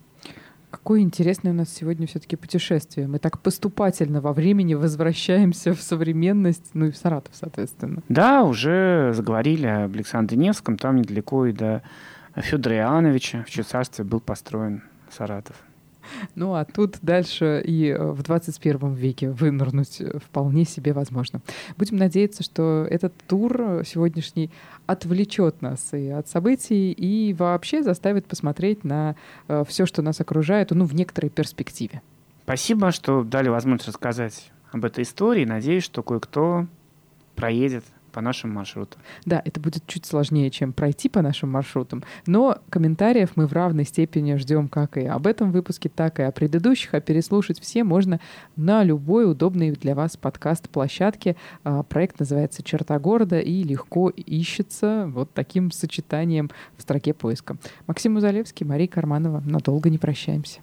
Какое 0.71 1.01
интересное 1.01 1.51
у 1.51 1.55
нас 1.55 1.69
сегодня 1.69 2.05
все-таки 2.05 2.35
путешествие. 2.35 3.07
Мы 3.07 3.19
так 3.19 3.39
поступательно 3.39 4.21
во 4.21 4.33
времени 4.33 4.75
возвращаемся 4.75 5.73
в 5.73 5.81
современность, 5.81 6.69
ну 6.73 6.85
и 6.85 6.91
в 6.91 6.97
Саратов, 6.97 7.33
соответственно. 7.35 8.03
Да, 8.07 8.43
уже 8.43 9.11
заговорили 9.13 9.65
об 9.65 9.93
Александре 9.93 10.37
Невском, 10.37 10.77
там 10.77 10.97
недалеко 10.97 11.47
и 11.47 11.53
до 11.53 11.81
Федора 12.35 12.75
Иоанновича, 12.77 13.43
в 13.43 13.49
чье 13.49 13.63
царстве 13.63 14.05
был 14.05 14.19
построен 14.19 14.83
Саратов. 15.09 15.55
Ну 16.35 16.53
а 16.53 16.65
тут 16.65 16.97
дальше 17.01 17.61
и 17.65 17.87
э, 17.87 18.11
в 18.11 18.23
21 18.23 18.93
веке 18.93 19.29
вынырнуть 19.29 20.01
э, 20.01 20.19
вполне 20.19 20.65
себе 20.65 20.93
возможно. 20.93 21.41
Будем 21.77 21.97
надеяться, 21.97 22.43
что 22.43 22.85
этот 22.89 23.13
тур 23.27 23.83
сегодняшний 23.85 24.51
отвлечет 24.85 25.61
нас 25.61 25.93
и 25.93 26.09
от 26.09 26.27
событий, 26.27 26.91
и 26.91 27.33
вообще 27.33 27.83
заставит 27.83 28.25
посмотреть 28.25 28.83
на 28.83 29.15
э, 29.47 29.63
все, 29.67 29.85
что 29.85 30.01
нас 30.01 30.19
окружает, 30.19 30.71
ну, 30.71 30.85
в 30.85 30.95
некоторой 30.95 31.29
перспективе. 31.29 32.01
Спасибо, 32.43 32.91
что 32.91 33.23
дали 33.23 33.49
возможность 33.49 33.89
рассказать 33.89 34.51
об 34.71 34.85
этой 34.85 35.03
истории. 35.03 35.45
Надеюсь, 35.45 35.83
что 35.83 36.03
кое-кто 36.03 36.65
проедет 37.35 37.83
по 38.09 38.21
нашим 38.21 38.51
маршрутам. 38.51 39.01
Да, 39.25 39.41
это 39.43 39.59
будет 39.59 39.85
чуть 39.87 40.05
сложнее, 40.05 40.49
чем 40.49 40.73
пройти 40.73 41.09
по 41.09 41.21
нашим 41.21 41.51
маршрутам, 41.51 42.03
но 42.25 42.59
комментариев 42.69 43.31
мы 43.35 43.47
в 43.47 43.53
равной 43.53 43.85
степени 43.85 44.35
ждем 44.35 44.67
как 44.67 44.97
и 44.97 45.05
об 45.05 45.27
этом 45.27 45.51
выпуске, 45.51 45.89
так 45.89 46.19
и 46.19 46.23
о 46.23 46.31
предыдущих, 46.31 46.93
а 46.93 47.01
переслушать 47.01 47.59
все 47.59 47.83
можно 47.83 48.19
на 48.55 48.83
любой 48.83 49.29
удобной 49.29 49.71
для 49.71 49.95
вас 49.95 50.17
подкаст-площадке. 50.17 51.35
А, 51.63 51.83
проект 51.83 52.19
называется 52.19 52.63
«Черта 52.63 52.99
города» 52.99 53.39
и 53.39 53.63
легко 53.63 54.09
ищется 54.09 55.05
вот 55.07 55.33
таким 55.33 55.71
сочетанием 55.71 56.49
в 56.77 56.81
строке 56.81 57.13
поиска. 57.13 57.57
Максим 57.87 58.15
Узалевский, 58.15 58.65
Мария 58.65 58.87
Карманова. 58.87 59.41
Надолго 59.45 59.89
не 59.89 59.97
прощаемся. 59.97 60.61